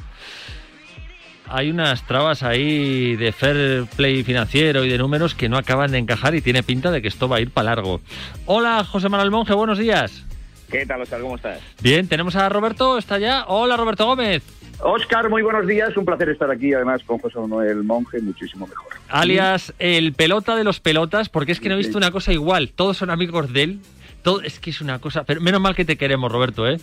hay 1.48 1.70
unas 1.70 2.06
trabas 2.06 2.44
ahí 2.44 3.16
de 3.16 3.32
fair 3.32 3.86
play 3.96 4.22
financiero 4.24 4.84
y 4.84 4.90
de 4.90 4.98
números 4.98 5.34
que 5.34 5.48
no 5.48 5.58
acaban 5.58 5.92
de 5.92 6.00
encajar 6.00 6.36
y 6.36 6.42
tiene 6.42 6.62
pinta 6.62 6.92
de 6.92 7.02
que 7.02 7.08
esto 7.08 7.30
va 7.30 7.38
a 7.38 7.42
ir 7.42 7.52
para 7.52 7.76
largo. 7.76 8.02
Hola, 8.46 8.84
José 8.84 9.08
Manuel 9.08 9.32
Monje, 9.32 9.54
buenos 9.54 9.78
días. 9.78 10.26
¿Qué 10.70 10.86
tal, 10.86 11.02
Oscar? 11.02 11.22
¿Cómo 11.22 11.38
estás? 11.38 11.60
Bien, 11.82 12.06
tenemos 12.06 12.36
a 12.36 12.50
Roberto, 12.50 12.98
¿está 12.98 13.18
ya? 13.18 13.46
Hola, 13.48 13.78
Roberto 13.78 14.06
Gómez. 14.06 14.44
Oscar, 14.84 15.30
muy 15.30 15.42
buenos 15.42 15.68
días. 15.68 15.96
Un 15.96 16.06
placer 16.06 16.30
estar 16.30 16.50
aquí, 16.50 16.74
además, 16.74 17.04
con 17.04 17.20
José 17.20 17.40
Manuel 17.40 17.84
Monje, 17.84 18.20
muchísimo 18.22 18.68
mejor. 18.68 18.88
Alias 19.10 19.74
el 19.80 20.14
pelota 20.14 20.56
de 20.56 20.64
los 20.64 20.80
pelotas, 20.80 21.30
porque 21.30 21.52
es 21.52 21.60
que 21.60 21.70
no 21.70 21.76
he 21.76 21.78
visto 21.78 21.98
una 21.98 22.12
cosa 22.12 22.34
igual. 22.34 22.72
Todos 22.76 22.98
son 22.98 23.10
amigos 23.10 23.54
de 23.54 23.64
él. 23.64 23.80
Todo, 24.24 24.42
es 24.42 24.60
que 24.60 24.72
es 24.72 24.82
una 24.82 25.00
cosa. 25.00 25.24
Pero 25.24 25.42
menos 25.42 25.62
mal 25.62 25.76
que 25.76 25.86
te 25.86 25.98
queremos, 25.98 26.32
Roberto, 26.32 26.68
¿eh? 26.68 26.80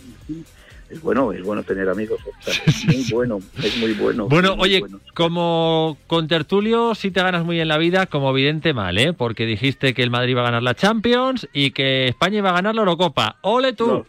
Es 0.89 1.01
bueno, 1.01 1.31
es 1.33 1.43
bueno 1.43 1.63
tener 1.63 1.87
amigos. 1.87 2.19
Oscar. 2.25 2.55
Muy 2.87 3.05
bueno, 3.11 3.39
es 3.61 3.77
muy 3.77 3.93
bueno. 3.93 4.27
Bueno, 4.27 4.55
muy 4.55 4.63
oye, 4.63 4.79
bueno. 4.79 4.99
como 5.13 5.97
con 6.07 6.27
Tertulio 6.27 6.95
sí 6.95 7.11
te 7.11 7.21
ganas 7.21 7.45
muy 7.45 7.59
en 7.59 7.67
la 7.67 7.77
vida, 7.77 8.07
como 8.07 8.33
vidente 8.33 8.73
mal, 8.73 8.97
¿eh? 8.97 9.13
Porque 9.13 9.45
dijiste 9.45 9.93
que 9.93 10.03
el 10.03 10.09
Madrid 10.09 10.31
iba 10.31 10.41
a 10.41 10.45
ganar 10.45 10.63
la 10.63 10.73
Champions 10.73 11.47
y 11.53 11.71
que 11.71 12.07
España 12.07 12.39
iba 12.39 12.49
a 12.49 12.53
ganar 12.53 12.75
la 12.75 12.81
Eurocopa. 12.81 13.37
¡Ole 13.41 13.73
tú! 13.73 13.87
No, 13.87 14.05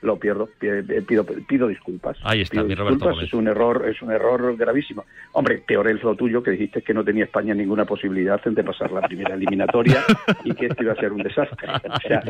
lo 0.00 0.16
pierdo, 0.16 0.48
pi- 0.58 0.68
pido, 1.06 1.24
pido 1.24 1.66
disculpas. 1.68 2.16
Ahí 2.22 2.42
está, 2.42 2.52
Pido 2.54 2.64
mi 2.66 2.74
Roberto 2.74 2.94
disculpas, 2.94 3.14
Gómez. 3.16 3.28
es 3.28 3.34
un 3.34 3.48
error, 3.48 3.88
es 3.88 4.00
un 4.02 4.12
error 4.12 4.56
gravísimo. 4.56 5.04
Hombre, 5.32 5.62
peor 5.66 5.88
es 5.90 6.02
lo 6.02 6.14
tuyo 6.14 6.42
que 6.42 6.52
dijiste 6.52 6.82
que 6.82 6.94
no 6.94 7.02
tenía 7.04 7.24
España 7.24 7.52
ninguna 7.54 7.84
posibilidad 7.84 8.40
de 8.42 8.64
pasar 8.64 8.92
la 8.92 9.00
primera 9.02 9.34
eliminatoria 9.34 10.04
y 10.44 10.54
que 10.54 10.66
esto 10.66 10.82
iba 10.84 10.92
a 10.92 10.96
ser 10.96 11.12
un 11.12 11.22
desastre. 11.22 11.68
O 11.68 12.00
sea, 12.06 12.22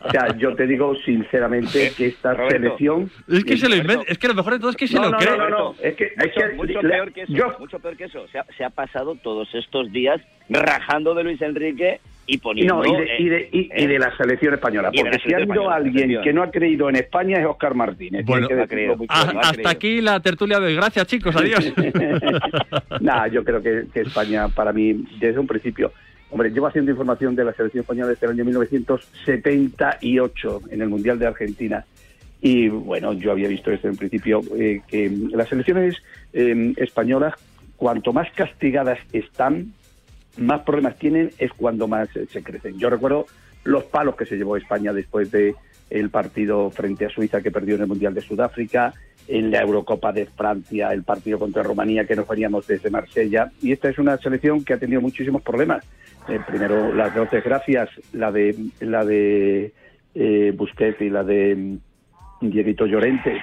o 0.00 0.10
sea, 0.10 0.36
yo 0.36 0.54
te 0.54 0.66
digo 0.66 0.94
sinceramente 1.04 1.92
que 1.96 2.06
esta 2.06 2.34
Roberto, 2.34 2.56
selección 2.56 3.10
Es 3.28 3.44
que 3.44 3.56
se 3.56 3.68
lo 3.68 3.76
inventa, 3.76 4.04
es 4.08 4.18
que 4.18 4.28
lo 4.28 4.34
mejor 4.34 4.52
de 4.54 4.58
todo 4.60 4.70
es 4.70 4.76
que 4.76 4.86
se 4.88 4.94
No, 4.96 5.02
lo 5.04 5.10
no, 5.10 5.18
cree. 5.18 5.36
no, 5.36 5.48
no, 5.48 5.58
no, 5.58 5.74
es 5.82 5.94
que, 5.96 6.04
es 6.04 6.16
mucho, 6.16 6.40
que 6.40 6.54
mucho 6.56 6.82
la- 6.82 6.88
peor 6.90 7.12
que 7.12 7.22
eso, 7.22 7.32
yo- 7.32 7.56
mucho 7.58 7.78
peor 7.80 7.96
que 7.96 8.04
eso. 8.04 8.26
Se 8.28 8.38
ha, 8.38 8.44
se 8.56 8.64
ha 8.64 8.70
pasado 8.70 9.14
todos 9.16 9.48
estos 9.54 9.90
días 9.92 10.20
rajando 10.48 11.14
de 11.14 11.24
Luis 11.24 11.42
Enrique 11.42 12.00
y 12.30 12.38
poniendo... 12.38 12.76
no, 12.76 12.84
y, 12.86 12.92
de, 12.94 13.02
eh, 13.04 13.16
y, 13.18 13.28
de, 13.28 13.48
y- 13.52 13.70
y 13.74 13.86
de 13.86 13.98
la 13.98 14.14
selección 14.16 14.54
española. 14.54 14.90
Porque 14.94 15.18
si 15.26 15.32
ha 15.34 15.38
habido 15.38 15.70
alguien 15.70 16.20
que 16.22 16.32
no 16.32 16.42
ha 16.42 16.50
creído 16.50 16.88
en 16.88 16.96
España 16.96 17.38
es 17.40 17.46
Oscar 17.46 17.74
Martínez. 17.74 18.24
Bueno, 18.26 18.46
que 18.46 18.60
ha 18.60 18.66
creído. 18.66 18.96
Ah, 19.08 19.22
claro. 19.22 19.32
no 19.32 19.38
ha 19.38 19.42
hasta 19.42 19.52
creído. 19.54 19.70
aquí 19.70 20.00
la 20.02 20.20
tertulia 20.20 20.60
de 20.60 20.66
hoy. 20.66 20.74
Gracias, 20.76 21.06
chicos. 21.06 21.34
Adiós. 21.34 21.72
Nah, 23.00 23.26
yo 23.28 23.42
creo 23.44 23.62
que, 23.62 23.84
que 23.92 24.00
España, 24.02 24.48
para 24.48 24.72
mí, 24.72 25.04
desde 25.20 25.38
un 25.38 25.46
principio, 25.46 25.92
hombre, 26.30 26.50
llevo 26.50 26.66
haciendo 26.66 26.90
información 26.90 27.34
de 27.34 27.44
la 27.44 27.52
selección 27.54 27.80
española 27.82 28.08
desde 28.10 28.26
el 28.26 28.32
año 28.32 28.44
1978 28.44 30.62
en 30.70 30.82
el 30.82 30.88
Mundial 30.88 31.18
de 31.18 31.26
Argentina. 31.26 31.84
Y 32.40 32.68
bueno, 32.68 33.12
yo 33.14 33.32
había 33.32 33.48
visto 33.48 33.70
desde 33.70 33.90
un 33.90 33.96
principio 33.96 34.40
eh, 34.56 34.80
que 34.86 35.10
las 35.32 35.48
selecciones 35.48 35.96
eh, 36.32 36.72
españolas, 36.76 37.34
cuanto 37.76 38.12
más 38.12 38.30
castigadas 38.32 38.98
están, 39.12 39.72
más 40.38 40.62
problemas 40.62 40.98
tienen 40.98 41.30
es 41.38 41.52
cuando 41.52 41.88
más 41.88 42.08
eh, 42.16 42.26
se 42.30 42.42
crecen. 42.42 42.78
Yo 42.78 42.90
recuerdo 42.90 43.26
los 43.64 43.84
palos 43.84 44.16
que 44.16 44.26
se 44.26 44.36
llevó 44.36 44.56
España 44.56 44.92
después 44.92 45.30
de 45.30 45.54
el 45.90 46.10
partido 46.10 46.70
frente 46.70 47.06
a 47.06 47.10
Suiza 47.10 47.40
que 47.40 47.50
perdió 47.50 47.74
en 47.74 47.82
el 47.82 47.86
Mundial 47.88 48.14
de 48.14 48.20
Sudáfrica, 48.20 48.92
en 49.26 49.50
la 49.50 49.60
Eurocopa 49.60 50.12
de 50.12 50.26
Francia, 50.26 50.92
el 50.92 51.02
partido 51.02 51.38
contra 51.38 51.62
Rumanía 51.62 52.06
que 52.06 52.16
nos 52.16 52.28
veníamos 52.28 52.66
desde 52.66 52.90
Marsella. 52.90 53.50
Y 53.62 53.72
esta 53.72 53.88
es 53.88 53.98
una 53.98 54.16
selección 54.18 54.64
que 54.64 54.74
ha 54.74 54.78
tenido 54.78 55.00
muchísimos 55.00 55.42
problemas. 55.42 55.84
Eh, 56.28 56.40
primero 56.46 56.92
las 56.94 57.14
dos 57.14 57.30
desgracias, 57.30 57.88
la 58.12 58.30
de 58.30 58.54
la 58.80 59.04
de 59.04 59.72
eh, 60.14 60.52
Busquets 60.56 61.00
y 61.00 61.10
la 61.10 61.24
de 61.24 61.54
mm, 61.56 62.48
Dieguito 62.50 62.86
Llorente, 62.86 63.40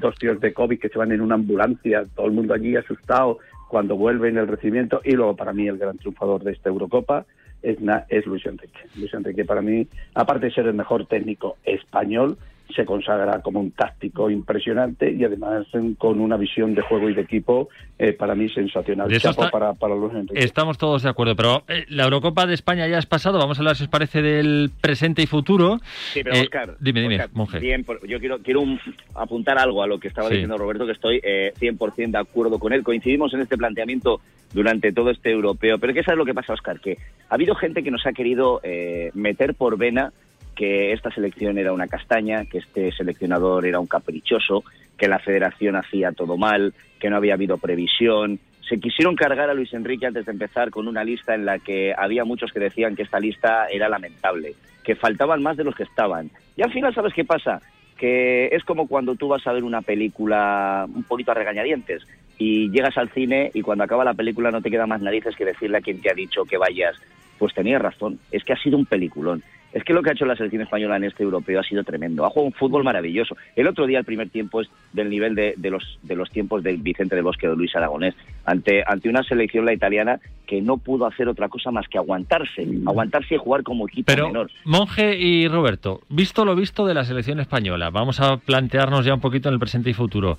dos 0.00 0.14
tíos 0.16 0.40
de 0.40 0.52
COVID 0.52 0.78
que 0.78 0.88
se 0.88 0.98
van 0.98 1.12
en 1.12 1.20
una 1.20 1.34
ambulancia, 1.34 2.04
todo 2.14 2.26
el 2.26 2.32
mundo 2.32 2.54
allí 2.54 2.76
asustado 2.76 3.38
cuando 3.70 3.94
vuelven 3.94 4.36
el 4.36 4.48
recibimiento 4.48 5.00
y 5.04 5.12
luego 5.12 5.36
para 5.36 5.52
mí 5.52 5.68
el 5.68 5.78
gran 5.78 5.96
triunfador 5.96 6.42
de 6.42 6.50
esta 6.50 6.68
Eurocopa 6.68 7.24
es, 7.62 7.78
es 8.08 8.26
Luis 8.26 8.44
Enrique. 8.44 8.80
Luis 8.96 9.14
Enrique 9.14 9.44
para 9.44 9.62
mí, 9.62 9.86
aparte 10.12 10.46
de 10.46 10.52
ser 10.52 10.66
el 10.66 10.74
mejor 10.74 11.06
técnico 11.06 11.56
español, 11.64 12.36
se 12.74 12.84
consagra 12.84 13.40
como 13.42 13.60
un 13.60 13.70
táctico 13.72 14.30
impresionante 14.30 15.10
y 15.10 15.24
además 15.24 15.66
eh, 15.74 15.94
con 15.98 16.20
una 16.20 16.36
visión 16.36 16.74
de 16.74 16.82
juego 16.82 17.08
y 17.10 17.14
de 17.14 17.22
equipo 17.22 17.68
eh, 17.98 18.12
para 18.12 18.34
mí 18.34 18.48
sensacional. 18.48 19.08
Chapo 19.18 19.42
está- 19.42 19.50
para, 19.50 19.74
para 19.74 19.94
Luis 19.94 20.14
Enrique. 20.14 20.42
Estamos 20.44 20.78
todos 20.78 21.02
de 21.02 21.10
acuerdo, 21.10 21.34
pero 21.36 21.62
eh, 21.68 21.84
la 21.88 22.04
Eurocopa 22.04 22.46
de 22.46 22.54
España 22.54 22.86
ya 22.88 22.98
es 22.98 23.06
pasado. 23.06 23.38
Vamos 23.38 23.58
a 23.58 23.60
hablar, 23.60 23.76
si 23.76 23.84
os 23.84 23.88
parece, 23.88 24.22
del 24.22 24.70
presente 24.80 25.22
y 25.22 25.26
futuro. 25.26 25.78
Sí, 26.12 26.22
pero 26.22 26.36
Eh, 26.36 26.40
Oscar, 26.42 26.76
dime, 26.80 27.00
dime, 27.02 27.14
Oscar, 27.16 27.30
monje. 27.34 27.58
bien, 27.58 27.84
yo 28.06 28.18
quiero, 28.20 28.38
quiero 28.40 28.60
un- 28.60 28.80
apuntar 29.14 29.58
algo 29.58 29.82
a 29.82 29.86
lo 29.86 29.98
que 29.98 30.08
estaba 30.08 30.28
Sí. 30.28 30.34
diciendo 30.34 30.56
Roberto, 30.58 30.86
que 30.86 30.92
estoy 30.92 31.20
eh, 31.22 31.52
100% 31.58 32.12
de 32.12 32.18
acuerdo 32.18 32.58
con 32.58 32.72
él. 32.72 32.82
Coincidimos 32.82 33.32
en 33.34 33.40
este 33.40 33.56
planteamiento 33.58 34.20
durante 34.52 34.92
todo 34.92 35.10
este 35.10 35.30
europeo. 35.30 35.78
Pero 35.78 35.94
¿qué 35.94 36.02
sabes 36.02 36.18
lo 36.18 36.24
que 36.24 36.34
pasa, 36.34 36.52
Oscar? 36.54 36.80
Que 36.80 36.98
ha 37.28 37.34
habido 37.34 37.54
gente 37.54 37.82
que 37.82 37.90
nos 37.90 38.06
ha 38.06 38.12
querido 38.12 38.60
eh, 38.62 39.10
meter 39.14 39.54
por 39.54 39.78
vena 39.78 40.12
que 40.60 40.92
esta 40.92 41.10
selección 41.10 41.56
era 41.56 41.72
una 41.72 41.86
castaña, 41.86 42.44
que 42.44 42.58
este 42.58 42.92
seleccionador 42.92 43.64
era 43.64 43.80
un 43.80 43.86
caprichoso, 43.86 44.62
que 44.98 45.08
la 45.08 45.18
federación 45.18 45.74
hacía 45.74 46.12
todo 46.12 46.36
mal, 46.36 46.74
que 46.98 47.08
no 47.08 47.16
había 47.16 47.32
habido 47.32 47.56
previsión. 47.56 48.38
Se 48.68 48.78
quisieron 48.78 49.16
cargar 49.16 49.48
a 49.48 49.54
Luis 49.54 49.72
Enrique 49.72 50.04
antes 50.04 50.26
de 50.26 50.32
empezar 50.32 50.68
con 50.68 50.86
una 50.86 51.02
lista 51.02 51.34
en 51.34 51.46
la 51.46 51.60
que 51.60 51.94
había 51.96 52.26
muchos 52.26 52.52
que 52.52 52.60
decían 52.60 52.94
que 52.94 53.04
esta 53.04 53.18
lista 53.18 53.68
era 53.68 53.88
lamentable, 53.88 54.52
que 54.84 54.96
faltaban 54.96 55.42
más 55.42 55.56
de 55.56 55.64
los 55.64 55.74
que 55.74 55.84
estaban. 55.84 56.30
Y 56.58 56.60
al 56.60 56.70
final, 56.70 56.94
¿sabes 56.94 57.14
qué 57.14 57.24
pasa? 57.24 57.62
Que 57.96 58.48
es 58.48 58.62
como 58.64 58.86
cuando 58.86 59.14
tú 59.14 59.28
vas 59.28 59.46
a 59.46 59.54
ver 59.54 59.64
una 59.64 59.80
película 59.80 60.84
un 60.94 61.04
poquito 61.04 61.30
a 61.30 61.36
regañadientes 61.36 62.06
y 62.36 62.68
llegas 62.68 62.98
al 62.98 63.08
cine 63.08 63.50
y 63.54 63.62
cuando 63.62 63.84
acaba 63.84 64.04
la 64.04 64.12
película 64.12 64.50
no 64.50 64.60
te 64.60 64.70
queda 64.70 64.86
más 64.86 65.00
narices 65.00 65.34
que 65.36 65.46
decirle 65.46 65.78
a 65.78 65.80
quien 65.80 66.02
te 66.02 66.10
ha 66.10 66.14
dicho 66.14 66.44
que 66.44 66.58
vayas. 66.58 66.96
Pues 67.38 67.54
tenías 67.54 67.80
razón, 67.80 68.18
es 68.30 68.44
que 68.44 68.52
ha 68.52 68.62
sido 68.62 68.76
un 68.76 68.84
peliculón. 68.84 69.42
Es 69.72 69.84
que 69.84 69.92
lo 69.92 70.02
que 70.02 70.10
ha 70.10 70.12
hecho 70.12 70.26
la 70.26 70.36
selección 70.36 70.62
española 70.62 70.96
en 70.96 71.04
este 71.04 71.22
europeo 71.22 71.60
ha 71.60 71.62
sido 71.62 71.84
tremendo. 71.84 72.24
Ha 72.24 72.30
jugado 72.30 72.46
un 72.46 72.52
fútbol 72.52 72.82
maravilloso. 72.82 73.36
El 73.54 73.68
otro 73.68 73.86
día, 73.86 74.00
el 74.00 74.04
primer 74.04 74.28
tiempo, 74.28 74.60
es 74.60 74.68
del 74.92 75.08
nivel 75.08 75.34
de, 75.34 75.54
de 75.56 75.70
los, 75.70 75.98
de 76.02 76.16
los 76.16 76.30
tiempos 76.30 76.62
de 76.62 76.76
Vicente 76.76 77.14
del 77.14 77.24
Bosque 77.24 77.46
o 77.46 77.50
de 77.50 77.56
Luis 77.56 77.74
Aragonés. 77.76 78.14
Ante, 78.44 78.82
ante 78.84 79.08
una 79.08 79.22
selección, 79.22 79.64
la 79.64 79.72
italiana, 79.72 80.18
que 80.46 80.60
no 80.60 80.78
pudo 80.78 81.06
hacer 81.06 81.28
otra 81.28 81.48
cosa 81.48 81.70
más 81.70 81.86
que 81.86 81.98
aguantarse. 81.98 82.66
Aguantarse 82.84 83.36
y 83.36 83.38
jugar 83.38 83.62
como 83.62 83.86
equipo 83.86 84.06
Pero, 84.06 84.26
menor. 84.26 84.50
Monje 84.64 85.16
y 85.16 85.46
Roberto, 85.46 86.00
visto 86.08 86.44
lo 86.44 86.56
visto 86.56 86.86
de 86.86 86.94
la 86.94 87.04
selección 87.04 87.38
española, 87.38 87.90
vamos 87.90 88.20
a 88.20 88.38
plantearnos 88.38 89.04
ya 89.04 89.14
un 89.14 89.20
poquito 89.20 89.48
en 89.48 89.54
el 89.54 89.60
presente 89.60 89.90
y 89.90 89.94
futuro. 89.94 90.38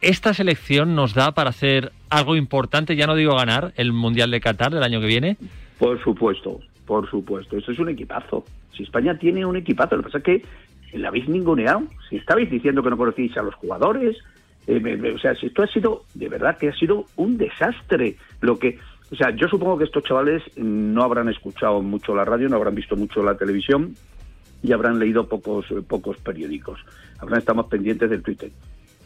¿Esta 0.00 0.34
selección 0.34 0.94
nos 0.94 1.14
da 1.14 1.32
para 1.32 1.50
hacer 1.50 1.92
algo 2.10 2.36
importante, 2.36 2.96
ya 2.96 3.06
no 3.06 3.14
digo 3.14 3.36
ganar, 3.36 3.72
el 3.76 3.92
Mundial 3.92 4.30
de 4.30 4.40
Qatar 4.40 4.72
del 4.72 4.82
año 4.82 5.00
que 5.00 5.06
viene? 5.06 5.36
Por 5.78 6.02
supuesto, 6.02 6.60
por 6.86 7.08
supuesto. 7.10 7.56
Esto 7.56 7.72
es 7.72 7.78
un 7.78 7.88
equipazo. 7.88 8.44
Si 8.76 8.82
España 8.82 9.18
tiene 9.18 9.44
un 9.46 9.56
equipazo, 9.56 9.96
lo 9.96 10.02
que 10.02 10.08
pasa 10.10 10.18
es 10.18 10.24
que 10.24 10.98
la 10.98 11.08
habéis 11.08 11.28
ninguneado. 11.28 11.82
Si 12.08 12.16
estabais 12.16 12.50
diciendo 12.50 12.82
que 12.82 12.90
no 12.90 12.96
conocíais 12.96 13.36
a 13.36 13.42
los 13.42 13.54
jugadores, 13.54 14.16
eh, 14.66 14.80
me- 14.80 15.10
o 15.10 15.18
sea, 15.18 15.34
si 15.34 15.46
esto 15.46 15.62
ha 15.62 15.66
sido, 15.66 16.04
de 16.14 16.28
verdad 16.28 16.56
que 16.58 16.68
ha 16.68 16.74
sido 16.74 17.06
un 17.16 17.36
desastre. 17.36 18.16
Lo 18.40 18.58
que, 18.58 18.78
o 19.10 19.16
sea, 19.16 19.30
yo 19.30 19.48
supongo 19.48 19.78
que 19.78 19.84
estos 19.84 20.04
chavales 20.04 20.42
no 20.56 21.02
habrán 21.02 21.28
escuchado 21.28 21.82
mucho 21.82 22.14
la 22.14 22.24
radio, 22.24 22.48
no 22.48 22.56
habrán 22.56 22.74
visto 22.74 22.96
mucho 22.96 23.22
la 23.22 23.36
televisión 23.36 23.94
y 24.62 24.72
habrán 24.72 24.98
leído 24.98 25.28
pocos, 25.28 25.70
eh, 25.70 25.82
pocos 25.86 26.16
periódicos. 26.18 26.80
Habrán 27.18 27.40
estado 27.40 27.56
más 27.56 27.66
pendientes 27.66 28.08
del 28.08 28.22
Twitter. 28.22 28.50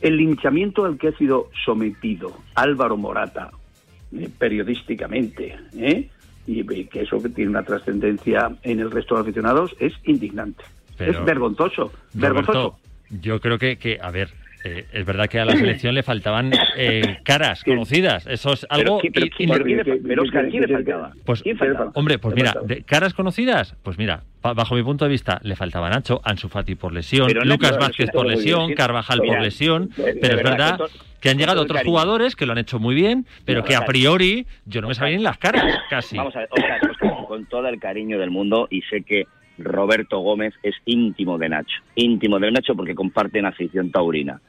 El 0.00 0.16
linchamiento 0.16 0.84
al 0.84 0.96
que 0.96 1.08
ha 1.08 1.12
sido 1.16 1.50
sometido 1.64 2.32
Álvaro 2.54 2.96
Morata, 2.96 3.50
eh, 4.16 4.28
periodísticamente, 4.38 5.56
¿eh? 5.76 6.08
Y 6.48 6.84
que 6.86 7.02
eso 7.02 7.22
que 7.22 7.28
tiene 7.28 7.50
una 7.50 7.62
trascendencia 7.62 8.50
en 8.62 8.80
el 8.80 8.90
resto 8.90 9.14
de 9.14 9.20
aficionados 9.20 9.76
es 9.78 9.92
indignante. 10.04 10.64
Pero- 10.96 11.12
es 11.12 11.24
vergonzoso, 11.24 11.92
vergonzoso. 12.14 12.78
Yo 13.10 13.40
creo 13.40 13.58
que, 13.58 13.76
que 13.78 13.98
a 14.02 14.10
ver, 14.10 14.30
eh, 14.64 14.86
es 14.92 15.04
verdad 15.06 15.28
que 15.28 15.38
a 15.40 15.44
la 15.44 15.52
selección 15.56 15.94
le 15.94 16.02
faltaban 16.02 16.50
eh, 16.76 17.18
caras 17.24 17.62
conocidas. 17.64 18.26
Eso 18.26 18.52
es 18.52 18.66
algo. 18.70 19.00
Pero, 19.12 19.26
y- 19.26 19.30
¿quién- 19.30 19.48
y- 19.48 19.52
pero 19.52 19.64
¿quién 19.64 19.76
le- 19.78 19.96
pero, 20.06 20.22
Óscar, 20.22 20.48
¿quién 20.48 20.62
le 20.62 20.68
faltaba? 20.74 21.12
Pues, 21.24 21.42
hombre, 21.94 22.18
pues 22.18 22.34
mira, 22.34 22.54
de 22.64 22.82
caras 22.82 23.14
conocidas, 23.14 23.76
pues 23.82 23.98
mira, 23.98 24.22
bajo 24.42 24.74
mi 24.74 24.82
punto 24.82 25.04
de 25.04 25.10
vista, 25.10 25.40
le 25.42 25.56
faltaba 25.56 25.88
Nacho, 25.90 26.20
Ansu 26.24 26.48
Fati 26.48 26.74
por 26.74 26.92
lesión, 26.92 27.26
Pero 27.28 27.44
Lucas 27.44 27.76
Vázquez 27.78 28.10
por 28.10 28.26
lesión, 28.26 28.74
Carvajal 28.74 29.20
por 29.24 29.40
lesión, 29.40 29.90
de- 29.96 30.14
de 30.14 30.20
pero 30.20 30.36
es 30.38 30.42
verdad, 30.42 30.78
que 31.20 31.30
han 31.30 31.38
llegado 31.38 31.62
otros 31.62 31.80
jugadores 31.82 32.36
que 32.36 32.46
lo 32.46 32.52
han 32.52 32.58
hecho 32.58 32.78
muy 32.78 32.94
bien, 32.94 33.26
pero 33.44 33.60
No, 33.60 33.64
que 33.66 33.74
a 33.74 33.78
Oscar. 33.78 33.88
priori 33.88 34.46
yo 34.66 34.80
no 34.80 34.88
me 34.88 34.94
sabía 34.94 35.16
ni 35.16 35.22
las 35.22 35.38
caras, 35.38 35.64
casi. 35.90 36.16
Vamos 36.16 36.36
a 36.36 36.40
ver, 36.40 36.48
Óscar, 36.52 36.80
Óscar, 36.90 37.26
con 37.26 37.46
todo 37.46 37.66
el 37.68 37.80
cariño 37.80 38.18
del 38.20 38.30
mundo 38.30 38.68
y 38.70 38.82
sé 38.82 39.02
que 39.02 39.24
Roberto 39.58 40.18
Gómez 40.20 40.54
es 40.62 40.74
íntimo 40.84 41.38
de 41.38 41.48
Nacho, 41.48 41.80
íntimo 41.94 42.38
de 42.38 42.50
Nacho 42.50 42.74
porque 42.74 42.94
comparten 42.94 43.46
afición 43.46 43.90
taurina. 43.90 44.40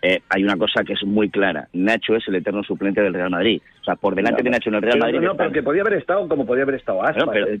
Eh, 0.00 0.20
hay 0.28 0.44
una 0.44 0.56
cosa 0.56 0.84
que 0.84 0.92
es 0.92 1.02
muy 1.04 1.28
clara, 1.28 1.66
Nacho 1.72 2.14
es 2.14 2.26
el 2.28 2.36
eterno 2.36 2.62
suplente 2.62 3.00
del 3.00 3.12
Real 3.14 3.30
Madrid. 3.30 3.60
O 3.80 3.84
sea, 3.84 3.96
por 3.96 4.14
delante 4.14 4.42
de 4.44 4.50
Nacho 4.50 4.68
en 4.68 4.76
el 4.76 4.82
Real 4.82 4.98
Pero 5.00 5.04
Madrid 5.12 5.26
No, 5.26 5.36
pero 5.36 5.50
que 5.52 5.62
podía 5.62 5.82
haber 5.82 5.94
estado 5.94 6.28
como 6.28 6.46
podía 6.46 6.62
haber 6.62 6.76
estado 6.76 7.02
Aspas. 7.02 7.26
No, 7.26 7.32
pero- 7.32 7.48
eh, 7.48 7.60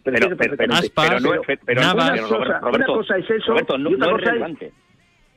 no 1.74 1.80
una, 1.94 2.10
Roberto, 2.10 2.38
cosa, 2.38 2.58
Roberto, 2.60 2.68
una 2.68 2.86
cosa 2.86 3.16
es 3.18 3.30
eso 3.30 3.50
Roberto, 3.52 3.78
no- 3.78 3.90
y, 3.90 3.94
otra 3.94 4.06
no 4.06 4.12
cosa 4.18 4.30
es, 4.36 4.72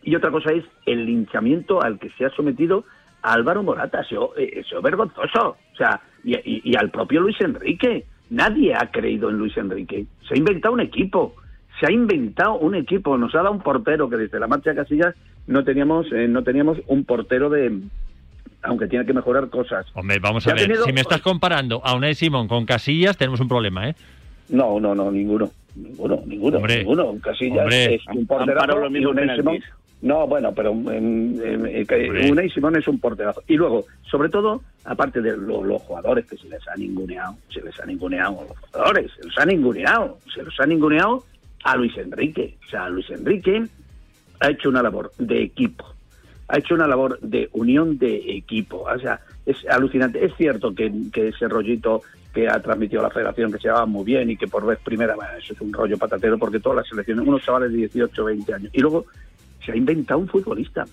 y 0.04 0.16
otra 0.16 0.32
cosa 0.32 0.52
es 0.54 0.64
el 0.86 1.06
linchamiento 1.06 1.82
al 1.82 1.98
que 2.00 2.10
se 2.12 2.26
ha 2.26 2.30
sometido 2.32 2.86
Álvaro 3.24 3.64
Morata. 3.64 4.02
Eso, 4.02 4.34
eh, 4.38 4.52
eso 4.58 4.78
es 4.78 4.84
vergonzoso. 4.84 5.58
O 5.74 5.76
sea, 5.76 6.00
y, 6.24 6.36
y- 6.36 6.62
y 6.66 6.76
al 6.76 6.92
propio 6.92 7.22
Luis 7.22 7.40
Enrique. 7.42 8.06
Nadie 8.30 8.74
ha 8.74 8.90
creído 8.92 9.30
en 9.30 9.38
Luis 9.38 9.58
Enrique. 9.58 10.06
Se 10.28 10.36
ha 10.36 10.38
inventado 10.38 10.74
un 10.74 10.80
equipo. 10.82 11.36
Se 11.82 11.88
ha 11.88 11.92
inventado 11.92 12.54
un 12.60 12.76
equipo. 12.76 13.18
Nos 13.18 13.34
ha 13.36 13.40
dado 13.40 13.52
un 13.52 13.60
portero 13.62 14.08
que 14.10 14.16
desde 14.16 14.40
la 14.40 14.48
marcha 14.48 14.70
de 14.70 14.76
Casillas 14.78 15.16
no 15.48 15.64
teníamos, 15.66 16.06
eh, 16.14 16.28
no 16.30 16.44
teníamos 16.44 16.78
un 16.88 17.04
portero 17.04 17.50
de... 17.50 17.78
Aunque 18.62 18.88
tiene 18.88 19.04
que 19.08 19.14
mejorar 19.14 19.50
cosas. 19.50 19.88
Hombre, 19.96 20.20
vamos 20.20 20.46
a 20.48 20.54
ver, 20.54 20.68
tenido- 20.68 20.86
si 20.86 20.94
me 20.94 21.02
estás 21.02 21.22
comparando 21.22 21.82
a 21.84 21.96
Unai 21.96 22.14
Simón 22.14 22.48
con 22.48 22.66
Casillas, 22.68 23.18
tenemos 23.18 23.40
un 23.40 23.48
problema, 23.48 23.90
¿eh? 23.90 23.96
No, 24.50 24.80
no, 24.80 24.94
no, 24.94 25.10
ninguno. 25.12 25.50
Ninguno, 25.76 26.22
ninguno. 26.28 26.58
Hombre, 26.58 26.78
ninguno. 26.80 27.16
Casillas 27.24 27.58
hombre. 27.64 27.96
es 27.96 28.02
un 28.14 28.28
porterazo 28.28 28.86
y. 28.88 28.92
Simón- 29.38 29.64
No, 30.04 30.28
bueno, 30.28 30.52
pero 30.54 30.70
em, 30.72 30.88
em, 31.42 31.66
eh, 31.66 31.86
Hombre. 31.90 32.32
Unai 32.32 32.50
Simón 32.52 32.76
es 32.76 32.88
un 32.88 33.00
porterazo. 33.00 33.42
Y 33.48 33.56
luego, 33.56 33.86
sobre 34.10 34.30
todo, 34.30 34.62
aparte 34.86 35.22
de 35.22 35.36
lo- 35.38 35.64
los 35.64 35.82
jugadores 35.82 36.28
que 36.28 36.38
se 36.38 36.48
les 36.48 36.62
ha 36.68 36.76
ninguneado, 36.76 37.36
se 37.52 37.62
les 37.64 37.80
ha 37.80 37.86
ninguneado 37.88 38.42
a 38.42 38.44
los 38.44 38.60
jugadores, 38.60 39.12
se 39.20 39.26
los 39.26 39.38
ha 39.40 39.46
ninguneado, 39.46 40.20
se 40.36 40.44
los 40.44 40.60
ha 40.60 40.66
ninguneado 40.68 41.24
a 41.64 41.76
Luis 41.76 41.98
Enrique. 41.98 42.58
O 42.66 42.70
sea, 42.70 42.90
Luis 42.90 43.10
Enrique 43.10 43.64
ha 44.40 44.50
hecho 44.50 44.70
una 44.70 44.84
labor 44.84 45.12
de 45.18 45.44
equipo, 45.44 45.86
ha 46.48 46.58
hecho 46.58 46.76
una 46.76 46.88
labor 46.88 47.20
de 47.22 47.50
unión 47.54 47.98
de 47.98 48.38
equipo. 48.38 48.84
O 48.84 49.00
sea, 49.00 49.20
es 49.46 49.58
alucinante. 49.70 50.24
Es 50.24 50.34
cierto 50.36 50.74
que, 50.74 50.92
ese 51.14 51.48
rollito 51.48 52.02
que 52.34 52.48
ha 52.48 52.62
transmitido 52.62 53.02
la 53.02 53.10
federación, 53.10 53.52
que 53.52 53.58
se 53.58 53.68
llevaba 53.68 53.86
muy 53.86 54.06
bien 54.06 54.30
y 54.30 54.38
que 54.38 54.48
por 54.48 54.66
vez 54.66 54.80
primera, 54.80 55.16
bueno, 55.16 55.32
eso 55.38 55.54
es 55.54 55.62
un 55.62 55.74
rollo 55.74 55.98
patatero 55.98 56.38
porque 56.38 56.60
todas 56.60 56.78
las 56.78 56.88
selecciones, 56.88 57.28
unos 57.28 57.44
chavales 57.44 57.72
de 57.72 57.78
18, 57.78 58.24
20 58.24 58.54
años. 58.54 58.70
Y 58.74 58.80
luego 58.80 59.06
se 59.66 59.72
ha 59.72 59.76
inventado 59.76 60.20
un 60.20 60.28
futbolista. 60.28 60.86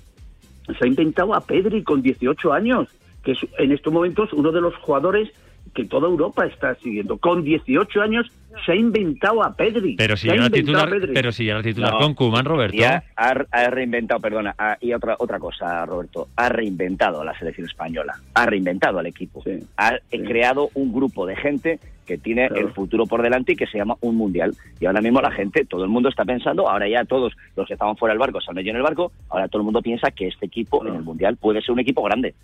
Se 0.67 0.85
ha 0.85 0.87
inventado 0.87 1.35
a 1.35 1.41
Pedri 1.41 1.83
con 1.83 2.03
18 2.03 2.53
años, 2.53 2.89
que 3.23 3.33
es 3.33 3.39
en 3.59 3.73
estos 3.73 3.93
momentos 3.93 4.33
uno 4.33 4.53
de 4.53 4.61
los 4.61 4.75
jugadores 4.77 5.31
que 5.79 5.85
toda 5.89 6.09
Europa 6.09 6.45
está 6.45 6.75
siguiendo. 6.77 7.19
Con 7.19 7.45
18 7.45 8.01
años 8.03 8.27
se 8.67 8.73
ha 8.73 8.75
inventado 8.75 9.45
a 9.45 9.55
Pedri. 9.55 9.95
Pero 9.97 10.17
si 10.17 10.27
Se 10.27 10.33
ha 10.33 10.35
era 10.35 10.47
inventado 10.47 10.79
a 10.79 10.85
titular, 10.87 11.01
Pedri. 11.01 11.15
pero 11.15 11.31
si 11.33 11.49
era 11.49 11.63
titular 11.63 11.93
No. 11.93 11.99
con 12.01 12.15
Kuman, 12.15 12.45
Roberto. 12.45 12.77
Ha, 13.17 13.71
reinventado, 13.71 14.21
perdona, 14.21 14.55
ha- 14.59 14.77
y 14.81 14.93
otra 14.93 15.15
otra 15.21 15.39
cosa, 15.39 15.87
Roberto, 15.87 16.29
ha 16.35 16.49
reinventado 16.49 17.21
a 17.21 17.25
la 17.25 17.39
selección 17.39 17.67
española, 17.69 18.15
ha 18.35 18.47
reinventado 18.47 18.99
al 18.99 19.07
equipo, 19.07 19.41
Sí, 19.45 19.61
ha 19.77 19.93
sí. 20.11 20.19
creado 20.25 20.71
un 20.75 20.93
grupo 20.93 21.25
de 21.27 21.37
gente 21.37 21.79
que 22.07 22.19
tiene 22.19 22.49
Claro. 22.49 22.67
el 22.67 22.73
futuro 22.73 23.05
por 23.07 23.23
delante 23.23 23.53
y 23.53 23.57
que 23.57 23.67
se 23.67 23.79
llama 23.79 23.95
un 24.01 24.17
mundial. 24.17 24.55
Y 24.81 24.87
ahora 24.87 25.01
mismo 25.03 25.21
la 25.21 25.31
gente, 25.31 25.65
todo 25.67 25.85
el 25.85 25.91
mundo 25.91 26.09
está 26.09 26.25
pensando, 26.25 26.69
ahora 26.69 26.89
ya 26.89 27.05
todos 27.05 27.35
los 27.55 27.67
que 27.69 27.75
estaban 27.75 27.97
fuera 27.97 28.15
del 28.15 28.19
barco 28.19 28.41
se 28.41 28.51
han 28.51 28.57
metido 28.57 28.71
en 28.73 28.77
el 28.79 28.83
barco, 28.83 29.13
ahora 29.29 29.47
todo 29.47 29.61
el 29.61 29.65
mundo 29.67 29.83
piensa 29.83 30.11
que 30.11 30.27
este 30.27 30.47
equipo 30.47 30.85
en 30.87 30.95
el 30.97 31.03
mundial 31.03 31.37
puede 31.37 31.61
ser 31.61 31.73
un 31.73 31.81
equipo 31.81 32.03
grande. 32.03 32.35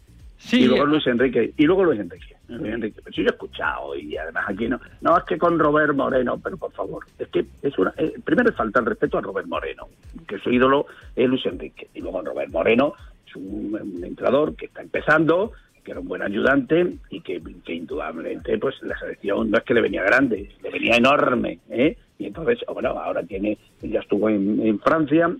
Y 0.53 0.67
luego 0.67 0.87
Luis 0.87 1.07
Enrique, 1.07 1.53
y 1.57 1.65
luego 1.65 1.85
Luis 1.85 2.01
Enrique. 2.01 2.37
Luis 2.49 2.73
Enrique. 2.75 3.01
Pero 3.03 3.17
yo 3.17 3.23
he 3.23 3.27
escuchado 3.27 3.97
y 3.97 4.17
además 4.17 4.45
aquí 4.49 4.69
no, 4.69 4.79
no 5.01 5.17
es 5.17 5.25
que 5.25 5.39
con 5.39 5.59
Robert 5.59 5.95
Moreno, 5.95 6.39
pero 6.43 6.57
por 6.57 6.73
favor, 6.73 7.05
es 7.19 7.29
que 7.29 7.45
es 7.63 7.79
una, 7.79 7.93
eh, 7.97 8.13
primero 8.25 8.53
falta 8.53 8.81
el 8.81 8.87
respeto 8.87 9.19
a 9.19 9.23
Robert 9.23 9.47
Moreno, 9.49 9.89
que 10.29 10.39
su 10.39 10.51
ídolo 10.51 10.87
es 11.17 11.29
Luis 11.29 11.45
Enrique, 11.47 11.89
y 11.95 12.01
luego 12.01 12.21
Robert 12.23 12.51
Moreno 12.51 12.95
es 13.27 13.35
un, 13.37 13.75
un 13.97 14.05
entrenador 14.05 14.55
que 14.55 14.67
está 14.67 14.83
empezando, 14.83 15.53
que 15.83 15.91
era 15.93 16.01
un 16.01 16.09
buen 16.09 16.23
ayudante 16.23 16.95
y 17.11 17.21
que, 17.21 17.41
indudablemente 17.69 18.57
pues 18.59 18.75
la 18.83 18.99
selección 18.99 19.51
no 19.51 19.59
es 19.59 19.65
que 19.65 19.75
le 19.75 19.81
venía 19.83 20.03
grande, 20.03 20.51
le 20.63 20.71
venía 20.71 20.97
enorme, 20.97 21.59
¿eh? 21.71 21.97
Y 22.19 22.27
entonces, 22.27 22.59
bueno, 22.73 22.91
ahora 22.91 23.23
tiene, 23.25 23.59
ya 23.83 24.01
estuvo 24.01 24.29
en, 24.31 24.79
Francia, 24.81 25.35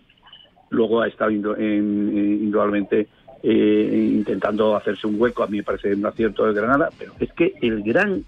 luego 0.71 1.03
ha 1.03 1.09
estado 1.09 1.31
en- 1.31 1.45
en- 1.63 2.43
indudablemente 2.45 3.07
eh, 3.47 4.11
intentando 4.15 4.75
hacerse 4.75 5.07
un 5.07 5.21
hueco, 5.21 5.43
a 5.43 5.47
mí 5.49 5.59
me 5.59 5.63
parece 5.63 5.93
un 5.93 6.07
acierto 6.07 6.47
de 6.47 6.55
Granada, 6.55 6.89
pero 6.99 7.13
es 7.21 7.31
que 7.35 7.53
el 7.61 7.83
gran, 7.83 8.25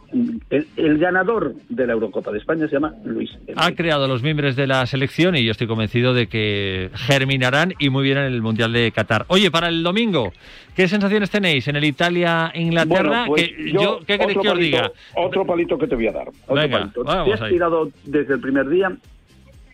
el, 0.50 0.66
el 0.76 0.98
ganador 0.98 1.54
de 1.70 1.86
la 1.86 1.94
Eurocopa 1.94 2.30
de 2.32 2.38
España 2.38 2.66
se 2.68 2.74
llama 2.74 2.92
Luis 3.02 3.30
Enrique. 3.32 3.54
ha 3.56 3.74
creado 3.74 4.06
los 4.08 4.22
miembros 4.22 4.56
de 4.56 4.66
la 4.66 4.84
selección 4.84 5.34
y 5.34 5.42
yo 5.44 5.52
estoy 5.52 5.66
convencido 5.68 6.12
de 6.12 6.26
que 6.26 6.90
germinarán 6.94 7.72
y 7.78 7.88
muy 7.88 8.04
bien 8.04 8.18
en 8.18 8.24
el 8.24 8.42
Mundial 8.42 8.74
de 8.74 8.92
Qatar. 8.92 9.24
Oye, 9.28 9.50
para 9.50 9.68
el 9.68 9.82
domingo, 9.82 10.34
¿qué 10.74 10.86
sensaciones 10.86 11.30
tenéis 11.30 11.66
en 11.68 11.76
el 11.76 11.84
Italia-Inglaterra? 11.84 13.24
Bueno, 13.26 13.34
pues 13.36 13.50
yo, 13.72 14.00
¿Qué 14.06 14.18
queréis 14.18 14.38
que 14.38 14.48
os 14.48 14.54
palito- 14.54 14.60
diga? 14.60 14.92
Otro 15.14 15.46
palito 15.46 15.78
que 15.78 15.86
te 15.86 15.94
voy 15.94 16.08
a 16.08 16.12
dar. 16.12 16.28
Otro 16.28 16.54
Venga, 16.56 16.78
palito. 16.80 17.04
vamos 17.04 17.26
Te 17.28 17.32
has 17.34 17.40
ahí. 17.42 17.52
tirado 17.52 17.90
desde 18.04 18.34
el 18.34 18.40
primer 18.40 18.68
día 18.68 18.92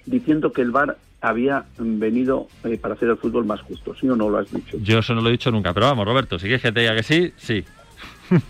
diciendo 0.07 0.52
que 0.52 0.62
el 0.62 0.70
VAR 0.70 0.96
había 1.22 1.64
venido 1.78 2.48
eh, 2.64 2.76
para 2.76 2.94
hacer 2.94 3.08
el 3.08 3.16
fútbol 3.16 3.44
más 3.46 3.61
justo. 3.62 3.94
¿Sí 3.94 4.08
o 4.08 4.16
no 4.16 4.28
lo 4.28 4.38
has 4.38 4.52
dicho? 4.52 4.76
Yo 4.82 4.98
eso 4.98 5.14
no 5.14 5.22
lo 5.22 5.28
he 5.28 5.32
dicho 5.32 5.50
nunca, 5.50 5.72
pero 5.72 5.87
vamos, 5.87 6.04
Roberto, 6.04 6.38
si 6.38 6.46
quieres 6.46 6.62
que 6.62 6.72
te 6.72 6.80
diga 6.80 6.94
que 6.96 7.02
sí, 7.02 7.32
sí. 7.37 7.64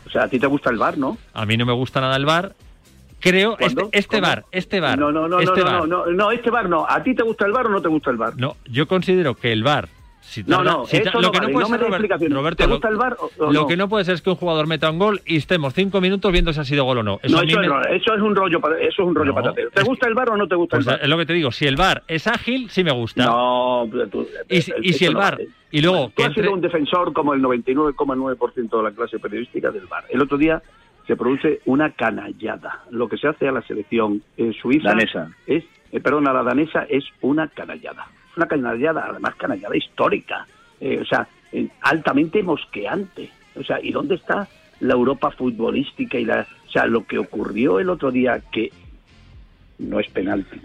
O 0.06 0.10
sea, 0.10 0.24
a 0.24 0.28
ti 0.28 0.38
te 0.38 0.46
gusta 0.46 0.70
el 0.70 0.78
VAR, 0.78 0.96
¿no? 0.96 1.18
A 1.34 1.44
mí 1.44 1.56
no 1.56 1.66
me 1.66 1.72
gusta 1.72 2.00
nada 2.00 2.16
el 2.16 2.24
bar, 2.24 2.54
Creo, 3.22 3.52
este, 3.52 3.74
¿Cuándo? 3.74 3.90
este 3.92 4.20
bar, 4.20 4.44
este 4.50 4.80
bar. 4.80 4.98
No, 4.98 5.12
no, 5.12 5.28
no, 5.28 5.38
este 5.38 5.60
no, 5.60 5.64
bar. 5.64 5.74
no, 5.74 5.86
no, 5.86 6.06
no, 6.06 6.32
este 6.32 6.50
bar 6.50 6.68
no. 6.68 6.84
¿A 6.88 7.04
ti 7.04 7.14
te 7.14 7.22
gusta 7.22 7.46
el 7.46 7.52
bar 7.52 7.66
o 7.66 7.70
no 7.70 7.80
te 7.80 7.86
gusta 7.86 8.10
el 8.10 8.16
bar? 8.16 8.32
No, 8.36 8.56
yo 8.68 8.88
considero 8.88 9.36
que 9.36 9.52
el 9.52 9.62
bar. 9.62 9.88
Si 10.24 10.42
No, 10.44 10.58
tarda- 10.58 10.72
no, 10.72 10.86
si 10.86 11.02
ta- 11.02 11.08
eso 11.10 11.20
lo 11.20 11.26
no 11.26 11.32
que 11.32 11.38
vale, 11.40 11.52
no 11.52 11.52
puede 11.52 11.64
no 11.64 11.68
me 11.68 11.76
ser, 11.76 11.80
des 11.80 11.86
Robert- 11.88 11.94
explicaciones. 12.04 12.38
Roberto, 12.38 12.56
¿Te 12.62 12.68
lo- 12.68 12.74
gusta 12.76 12.88
el 12.88 12.96
VAR 12.96 13.16
o- 13.18 13.30
o 13.38 13.52
lo 13.52 13.60
no? 13.62 13.66
que 13.66 13.76
no 13.76 13.88
puede 13.88 14.04
ser 14.04 14.14
es 14.14 14.22
que 14.22 14.30
un 14.30 14.36
jugador 14.36 14.66
meta 14.68 14.88
un 14.90 14.98
gol 14.98 15.20
y 15.26 15.36
estemos 15.36 15.74
cinco 15.74 16.00
minutos 16.00 16.30
viendo 16.32 16.52
si 16.52 16.60
ha 16.60 16.64
sido 16.64 16.84
gol 16.84 16.98
o 16.98 17.02
no. 17.02 17.18
Eso 17.22 17.36
no, 17.36 17.42
eso, 17.42 17.58
me- 17.58 17.64
es, 17.66 17.68
no, 17.72 17.80
eso 17.82 18.14
es 18.14 18.20
un 18.22 18.36
rollo, 18.36 18.58
eso 18.78 18.88
es 18.88 18.98
un 19.00 19.14
rollo 19.14 19.32
No, 19.32 19.34
patatero. 19.34 19.70
¿Te 19.72 19.82
gusta 19.82 20.06
el 20.08 20.14
bar 20.14 20.30
o 20.30 20.36
no 20.36 20.46
te 20.46 20.54
gusta 20.54 20.76
Pues 20.76 20.86
el 20.86 20.92
bar? 20.92 21.02
es 21.02 21.08
lo 21.08 21.18
que 21.18 21.26
te 21.26 21.32
digo, 21.32 21.50
si 21.50 21.66
el 21.66 21.76
bar 21.76 22.04
es 22.06 22.26
ágil, 22.28 22.70
sí 22.70 22.84
me 22.84 22.92
gusta. 22.92 23.26
No, 23.26 23.86
pero 23.90 24.08
tú- 24.08 24.28
y 24.48 24.62
si, 24.62 24.72
y 24.80 24.92
si 24.92 25.04
eso 25.04 25.06
el 25.08 25.12
no 25.14 25.18
bar 25.18 25.34
vale. 25.38 25.48
y 25.72 25.80
luego 25.82 26.06
Tú 26.06 26.12
que 26.16 26.22
has 26.22 26.28
entre- 26.28 26.42
sido 26.44 26.54
un 26.54 26.60
defensor 26.60 27.12
como 27.12 27.34
el 27.34 27.42
99,9% 27.42 28.76
de 28.78 28.82
la 28.84 28.90
clase 28.92 29.18
periodística 29.18 29.70
del 29.70 29.86
bar. 29.86 30.04
El 30.08 30.22
otro 30.22 30.38
día 30.38 30.62
se 31.06 31.16
produce 31.16 31.60
una 31.66 31.90
canallada. 31.92 32.84
Lo 32.90 33.08
que 33.08 33.16
se 33.16 33.26
hace 33.28 33.48
a 33.48 33.52
la 33.52 33.62
selección 33.62 34.22
eh, 34.36 34.52
suiza 34.62 34.90
Danesa. 34.90 35.30
es, 35.46 35.64
eh, 35.90 36.00
perdón, 36.00 36.28
a 36.28 36.32
la 36.32 36.42
danesa 36.42 36.86
es 36.88 37.04
una 37.20 37.48
canallada. 37.48 38.06
Una 38.36 38.46
canallada, 38.46 39.06
además 39.10 39.34
canallada 39.36 39.76
histórica. 39.76 40.46
Eh, 40.80 40.98
o 41.00 41.04
sea, 41.04 41.26
eh, 41.52 41.68
altamente 41.82 42.42
mosqueante. 42.42 43.30
O 43.54 43.62
sea, 43.62 43.78
¿y 43.82 43.92
dónde 43.92 44.14
está 44.14 44.48
la 44.80 44.94
Europa 44.94 45.30
futbolística 45.30 46.18
y 46.18 46.24
la, 46.24 46.46
o 46.66 46.70
sea, 46.70 46.86
lo 46.86 47.06
que 47.06 47.18
ocurrió 47.18 47.78
el 47.78 47.88
otro 47.88 48.10
día 48.10 48.40
que 48.50 48.70
no 49.78 50.00
es 50.00 50.08
penalti. 50.10 50.60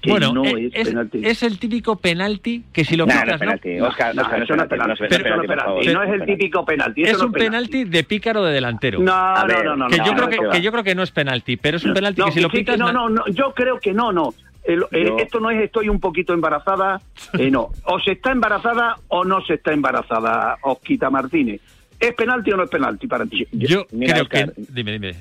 Que 0.00 0.10
bueno, 0.10 0.32
no 0.32 0.44
eh, 0.44 0.70
es, 0.72 0.94
es, 1.12 1.42
el 1.42 1.58
típico 1.58 1.96
penalti 1.96 2.64
que 2.72 2.84
si 2.84 2.96
lo 2.96 3.06
Nah, 3.06 3.24
no 3.24 3.32
quitas, 3.32 3.60
es. 3.62 3.82
Oscar, 3.82 4.14
No, 4.14 4.22
Oscar, 4.22 4.38
no 4.38 4.44
es 4.44 4.50
no 4.50 4.68
penalti, 4.68 4.76
no 4.76 4.86
no 4.86 5.42
penalti, 5.42 5.88
no 5.92 6.02
el 6.02 6.24
típico 6.24 6.64
penalti, 6.64 7.02
es 7.02 7.18
no 7.18 7.26
un 7.26 7.32
penalti. 7.32 7.70
penalti 7.70 7.84
de 7.84 8.04
pícaro 8.04 8.42
de 8.44 8.52
delantero. 8.52 8.98
No, 9.00 9.34
no, 9.34 9.46
ver, 9.46 9.64
no, 9.64 9.76
no, 9.76 9.88
que 9.88 9.98
no, 9.98 10.06
yo 10.06 10.12
no, 10.12 10.16
creo 10.28 10.42
no, 10.42 10.50
que, 10.50 10.56
que 10.56 10.62
yo 10.62 10.72
creo 10.72 10.84
que 10.84 10.94
no 10.94 11.02
es 11.02 11.10
penalti, 11.10 11.56
pero 11.56 11.76
es 11.76 11.84
un 11.84 11.94
penalti 11.94 12.20
No, 12.20 12.26
que 12.26 12.32
si 12.32 12.40
lo 12.40 12.48
pitas 12.50 12.78
no, 12.78 12.90
no, 12.92 13.08
no, 13.08 13.26
yo 13.28 13.52
creo 13.54 13.78
que 13.78 13.92
no, 13.92 14.12
no. 14.12 14.34
El- 14.64 14.84
el- 14.92 15.06
Yo- 15.08 15.16
Esto 15.18 15.40
no 15.40 15.50
es 15.50 15.60
estoy 15.62 15.88
un 15.88 15.98
poquito 16.00 16.32
embarazada, 16.32 17.00
eh, 17.38 17.50
no. 17.50 17.70
O 17.86 17.98
se 18.00 18.12
está 18.12 18.30
embarazada 18.32 18.96
o 19.08 19.24
no 19.24 19.40
se 19.42 19.54
está 19.54 19.72
embarazada, 19.72 20.56
Osquita 20.62 21.10
Martínez. 21.10 21.60
¿Es 22.02 22.14
penalti 22.14 22.50
o 22.50 22.56
no 22.56 22.64
es 22.64 22.70
penalti 22.70 23.06
para 23.06 23.24
ti? 23.26 23.46
Yo 23.52 23.86
Mira, 23.92 24.14
creo 24.14 24.24
Oscar, 24.24 24.52
que 24.54 24.62
dime, 24.72 24.92
dime. 24.92 25.14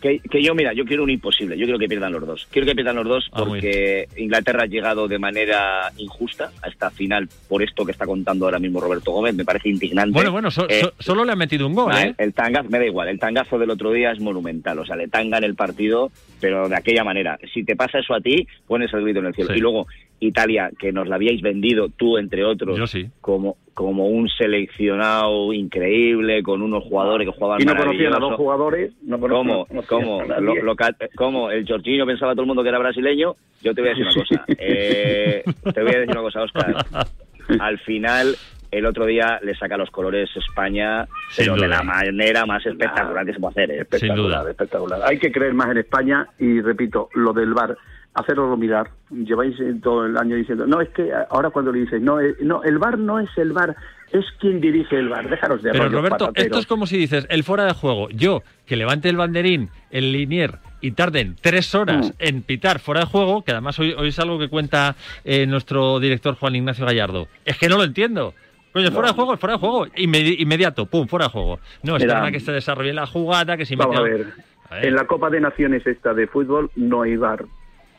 Que, 0.00 0.18
que 0.18 0.42
yo, 0.42 0.54
mira, 0.54 0.72
yo 0.72 0.84
quiero 0.86 1.02
un 1.02 1.10
imposible. 1.10 1.58
Yo 1.58 1.64
quiero 1.64 1.78
que 1.78 1.86
pierdan 1.88 2.12
los 2.12 2.26
dos. 2.26 2.48
Quiero 2.50 2.66
que 2.66 2.74
pierdan 2.74 2.96
los 2.96 3.06
dos 3.06 3.28
Ah, 3.32 3.44
porque 3.46 4.08
Inglaterra 4.16 4.62
ha 4.62 4.66
llegado 4.66 5.06
de 5.08 5.18
manera 5.18 5.92
injusta 5.98 6.50
a 6.62 6.68
esta 6.68 6.90
final 6.90 7.28
por 7.48 7.62
esto 7.62 7.84
que 7.84 7.92
está 7.92 8.06
contando 8.06 8.46
ahora 8.46 8.58
mismo 8.58 8.80
Roberto 8.80 9.12
Gómez. 9.12 9.34
Me 9.34 9.44
parece 9.44 9.68
indignante. 9.68 10.12
Bueno, 10.14 10.32
bueno, 10.32 10.50
so- 10.50 10.68
Eh, 10.70 10.80
so- 10.80 10.94
solo 10.98 11.24
le 11.24 11.32
han 11.32 11.38
metido 11.38 11.66
un 11.66 11.74
gol, 11.74 11.92
¿eh? 11.94 12.14
El 12.16 12.32
tangazo, 12.32 12.70
me 12.70 12.78
da 12.78 12.86
igual, 12.86 13.08
el 13.08 13.18
tangazo 13.18 13.58
del 13.58 13.68
otro 13.70 13.92
día 13.92 14.10
es 14.12 14.20
monumental, 14.20 14.78
o 14.78 14.86
sea, 14.86 14.96
le 14.96 15.08
tangan 15.08 15.44
el 15.44 15.54
partido, 15.54 16.10
pero 16.40 16.68
de 16.68 16.76
aquella 16.76 17.04
manera. 17.04 17.38
Si 17.52 17.62
te 17.62 17.76
pasa 17.76 17.98
eso 17.98 18.14
a 18.14 18.20
ti, 18.20 18.46
pones 18.66 18.92
el 18.94 19.02
grito 19.02 19.18
en 19.20 19.26
el 19.26 19.34
cielo. 19.34 19.50
Sí. 19.52 19.58
Y 19.58 19.60
luego, 19.60 19.86
Italia, 20.20 20.70
que 20.78 20.92
nos 20.92 21.08
la 21.08 21.16
habíais 21.16 21.42
vendido, 21.42 21.88
tú 21.90 22.16
entre 22.16 22.42
otros, 22.44 22.78
Yo 22.78 22.86
sí. 22.86 23.06
como, 23.20 23.56
como 23.74 24.06
un 24.06 24.28
seleccionado 24.28 25.52
increíble, 25.52 26.42
con 26.42 26.62
unos 26.62 26.84
jugadores 26.84 27.26
que 27.28 27.34
jugaban 27.34 27.60
Y 27.60 27.64
no 27.64 27.76
conocían 27.76 28.14
a 28.14 28.18
dos 28.18 28.34
jugadores. 28.34 28.92
No 29.02 29.18
conocían- 29.18 29.66
¿Cómo? 29.66 29.66
no 29.70 29.82
¿Cómo? 29.82 30.22
Lo- 30.40 30.62
lo 30.62 30.76
ca- 30.76 30.96
¿Cómo? 31.16 31.50
El 31.50 31.66
Jorginho 31.66 32.06
pensaba 32.06 32.32
todo 32.32 32.42
el 32.42 32.46
mundo 32.48 32.62
que 32.62 32.68
era 32.68 32.78
brasileño. 32.78 33.34
Yo 33.62 33.74
te 33.74 33.80
voy 33.80 33.90
a 33.90 33.94
decir 33.94 34.06
una 34.06 34.14
cosa. 34.14 34.44
Eh, 34.58 35.42
te 35.74 35.82
voy 35.82 35.90
a 35.94 35.98
decir 35.98 36.10
una 36.10 36.20
cosa, 36.22 36.42
Oscar. 36.42 36.76
Al 37.60 37.78
final, 37.80 38.34
el 38.78 38.86
otro 38.86 39.06
día 39.06 39.38
le 39.42 39.54
saca 39.54 39.76
los 39.76 39.90
colores 39.90 40.28
España, 40.36 41.06
Sin 41.30 41.46
pero 41.46 41.56
de 41.62 41.68
la 41.68 41.82
manera 41.82 42.44
más 42.46 42.64
espectacular 42.66 43.24
que 43.26 43.32
se 43.34 43.40
puede 43.40 43.50
hacer. 43.52 43.70
¿eh? 43.70 43.80
Espectacular, 43.82 44.40
duda. 44.42 44.50
espectacular. 44.50 45.00
Hay 45.04 45.18
que 45.18 45.32
creer 45.32 45.54
más 45.54 45.70
en 45.70 45.78
España 45.78 46.26
y 46.38 46.60
repito, 46.60 47.08
lo 47.14 47.32
del 47.32 47.54
bar, 47.54 47.76
hacerlo 48.14 48.56
mirar. 48.56 48.90
Lleváis 49.10 49.58
eh, 49.60 49.74
todo 49.82 50.06
el 50.06 50.16
año 50.16 50.36
diciendo, 50.36 50.66
no, 50.66 50.80
es 50.80 50.88
que 50.90 51.10
ahora 51.30 51.50
cuando 51.50 51.72
le 51.72 51.80
dices, 51.80 52.00
no, 52.00 52.20
eh, 52.20 52.34
no, 52.40 52.62
el 52.62 52.78
bar 52.78 52.98
no 52.98 53.18
es 53.20 53.28
el 53.36 53.52
bar, 53.52 53.74
es 54.12 54.24
quien 54.40 54.60
dirige 54.60 54.96
el 54.96 55.08
bar. 55.08 55.28
Déjanos 55.28 55.62
de 55.62 55.72
Pero 55.72 55.88
Roberto, 55.88 56.18
patateros. 56.26 56.46
esto 56.46 56.58
es 56.60 56.66
como 56.66 56.86
si 56.86 56.96
dices, 56.96 57.26
el 57.30 57.42
fuera 57.42 57.64
de 57.64 57.72
juego, 57.74 58.08
yo 58.10 58.42
que 58.66 58.76
levante 58.76 59.08
el 59.08 59.16
banderín, 59.16 59.70
el 59.90 60.12
linier 60.12 60.58
y 60.80 60.92
tarden 60.92 61.36
tres 61.40 61.74
horas 61.74 62.08
Mm. 62.10 62.12
en 62.18 62.42
pitar 62.42 62.78
fuera 62.78 63.00
de 63.00 63.06
juego, 63.06 63.42
que 63.42 63.52
además 63.52 63.78
hoy, 63.78 63.94
hoy 63.96 64.08
es 64.08 64.18
algo 64.18 64.38
que 64.38 64.48
cuenta 64.48 64.94
eh, 65.24 65.46
nuestro 65.46 65.98
director 65.98 66.34
Juan 66.36 66.54
Ignacio 66.56 66.84
Gallardo. 66.86 67.26
Es 67.44 67.58
que 67.58 67.68
no 67.68 67.76
lo 67.78 67.84
entiendo. 67.84 68.34
Coño, 68.74 68.90
fuera 68.90 69.08
de 69.08 69.14
juego, 69.14 69.36
fuera 69.38 69.52
de 69.54 69.58
juego, 69.60 69.86
Inmedi- 69.86 70.36
inmediato, 70.40 70.84
pum, 70.86 71.06
fuera 71.06 71.26
de 71.26 71.30
juego. 71.30 71.60
No, 71.82 71.96
espera 71.96 72.30
que 72.30 72.40
se 72.40 72.52
desarrolle 72.52 72.92
la 72.92 73.06
jugada, 73.06 73.56
que 73.56 73.64
si 73.64 73.76
Vamos 73.76 73.96
a 73.98 74.02
mete- 74.02 74.18
ver. 74.18 74.26
A 74.68 74.74
ver. 74.74 74.86
En 74.86 74.94
la 74.96 75.06
Copa 75.06 75.30
de 75.30 75.40
Naciones 75.40 75.86
esta 75.86 76.12
de 76.12 76.26
fútbol 76.26 76.70
no 76.74 77.02
hay 77.02 77.16
bar 77.16 77.44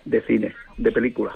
de 0.03 0.21
cine, 0.23 0.53
de 0.77 0.91
película. 0.91 1.31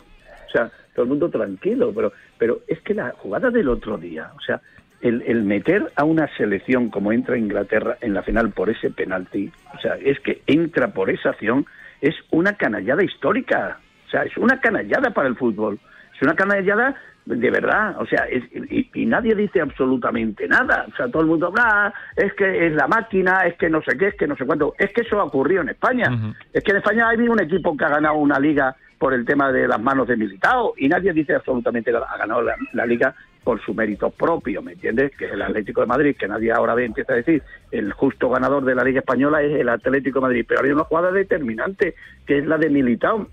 O 0.47 0.51
sea, 0.51 0.69
todo 0.93 1.03
el 1.03 1.09
mundo 1.09 1.29
tranquilo, 1.29 1.91
pero, 1.95 2.11
pero 2.37 2.59
es 2.67 2.81
que 2.81 2.93
la 2.93 3.11
jugada 3.17 3.49
del 3.49 3.69
otro 3.69 3.97
día, 3.97 4.31
o 4.35 4.41
sea, 4.41 4.59
el, 5.01 5.21
el 5.25 5.43
meter 5.43 5.89
a 5.95 6.03
una 6.03 6.27
selección 6.35 6.89
como 6.89 7.13
entra 7.13 7.37
Inglaterra 7.37 7.97
en 8.01 8.13
la 8.13 8.21
final 8.23 8.49
por 8.51 8.69
ese 8.69 8.89
penalti, 8.89 9.49
o 9.73 9.79
sea, 9.79 9.95
es 9.95 10.19
que 10.19 10.41
entra 10.47 10.89
por 10.89 11.09
esa 11.09 11.29
acción, 11.29 11.65
es 12.01 12.15
una 12.31 12.53
canallada 12.57 13.03
histórica. 13.03 13.79
O 14.07 14.09
sea, 14.09 14.23
es 14.23 14.35
una 14.37 14.59
canallada 14.59 15.11
para 15.11 15.29
el 15.29 15.37
fútbol. 15.37 15.79
Es 16.19 16.23
una 16.23 16.35
canallada 16.35 16.95
de 17.25 17.51
verdad, 17.51 17.95
o 17.99 18.05
sea, 18.07 18.23
es- 18.25 18.43
y, 18.71 18.89
y 18.93 19.05
nadie 19.05 19.35
dice 19.35 19.61
absolutamente 19.61 20.47
nada. 20.47 20.85
O 20.91 20.95
sea, 20.95 21.07
todo 21.09 21.21
el 21.21 21.27
mundo 21.27 21.47
habla, 21.47 21.93
es 22.15 22.33
que 22.33 22.67
es 22.67 22.73
la 22.73 22.87
máquina, 22.87 23.45
es 23.45 23.55
que 23.55 23.69
no 23.69 23.81
sé 23.83 23.97
qué, 23.97 24.07
es 24.07 24.15
que 24.15 24.27
no 24.27 24.35
sé 24.35 24.45
cuánto. 24.45 24.73
Es 24.79 24.91
que 24.91 25.01
eso 25.01 25.19
ha 25.19 25.25
ocurrido 25.25 25.61
en 25.61 25.69
España. 25.69 26.09
Es 26.51 26.63
que 26.63 26.71
en 26.71 26.77
España 26.77 27.07
hay 27.09 27.19
un 27.19 27.39
equipo 27.39 27.77
que 27.77 27.85
ha 27.85 27.89
ganado 27.89 28.15
una 28.15 28.39
liga 28.39 28.75
por 28.97 29.13
el 29.13 29.25
tema 29.25 29.51
de 29.51 29.67
las 29.67 29.79
manos 29.79 30.07
de 30.07 30.17
Militao 30.17 30.73
y 30.77 30.89
nadie 30.89 31.13
dice 31.13 31.35
absolutamente 31.35 31.91
nada. 31.91 32.07
Ha 32.09 32.17
ganado 32.17 32.41
la, 32.41 32.55
la 32.73 32.85
liga 32.85 33.13
por 33.43 33.61
su 33.61 33.73
mérito 33.73 34.09
propio, 34.09 34.61
¿me 34.61 34.73
entiendes? 34.73 35.15
Que 35.15 35.25
es 35.25 35.31
el 35.31 35.41
Atlético 35.41 35.81
de 35.81 35.87
Madrid, 35.87 36.15
que 36.19 36.27
nadie 36.27 36.51
ahora 36.51 36.73
ve, 36.73 36.85
empieza 36.85 37.13
a 37.13 37.17
decir, 37.17 37.41
el 37.71 37.93
justo 37.93 38.29
ganador 38.29 38.65
de 38.65 38.75
la 38.75 38.83
Liga 38.83 38.99
Española 38.99 39.41
es 39.41 39.57
el 39.57 39.69
Atlético 39.69 40.19
de 40.19 40.23
Madrid. 40.23 40.45
Pero 40.47 40.63
hay 40.63 40.71
una 40.71 40.83
jugada 40.83 41.11
determinante, 41.11 41.95
que 42.25 42.39
es 42.39 42.45
la 42.45 42.57
de 42.57 42.69
Militao. 42.69 43.27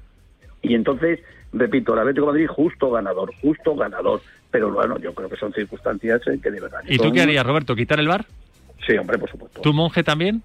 Y 0.62 0.74
entonces, 0.74 1.20
repito, 1.58 1.92
el 1.94 2.00
Atlético 2.00 2.26
de 2.26 2.32
Madrid 2.32 2.46
justo 2.48 2.90
ganador, 2.90 3.32
justo 3.40 3.74
ganador. 3.74 4.20
Pero 4.50 4.70
bueno, 4.72 4.98
yo 4.98 5.12
creo 5.14 5.28
que 5.28 5.36
son 5.36 5.52
circunstancias 5.52 6.20
eh, 6.28 6.38
que 6.42 6.50
de 6.50 6.60
verdad... 6.60 6.80
¿Y 6.88 6.96
tú 6.96 7.04
son- 7.04 7.12
qué 7.12 7.22
harías, 7.22 7.44
Roberto? 7.44 7.74
¿Quitar 7.74 7.98
el 8.00 8.08
bar? 8.08 8.24
Sí, 8.86 8.96
hombre, 8.96 9.18
por 9.18 9.30
supuesto. 9.30 9.60
¿Tu 9.60 9.72
monje 9.72 10.02
también? 10.04 10.42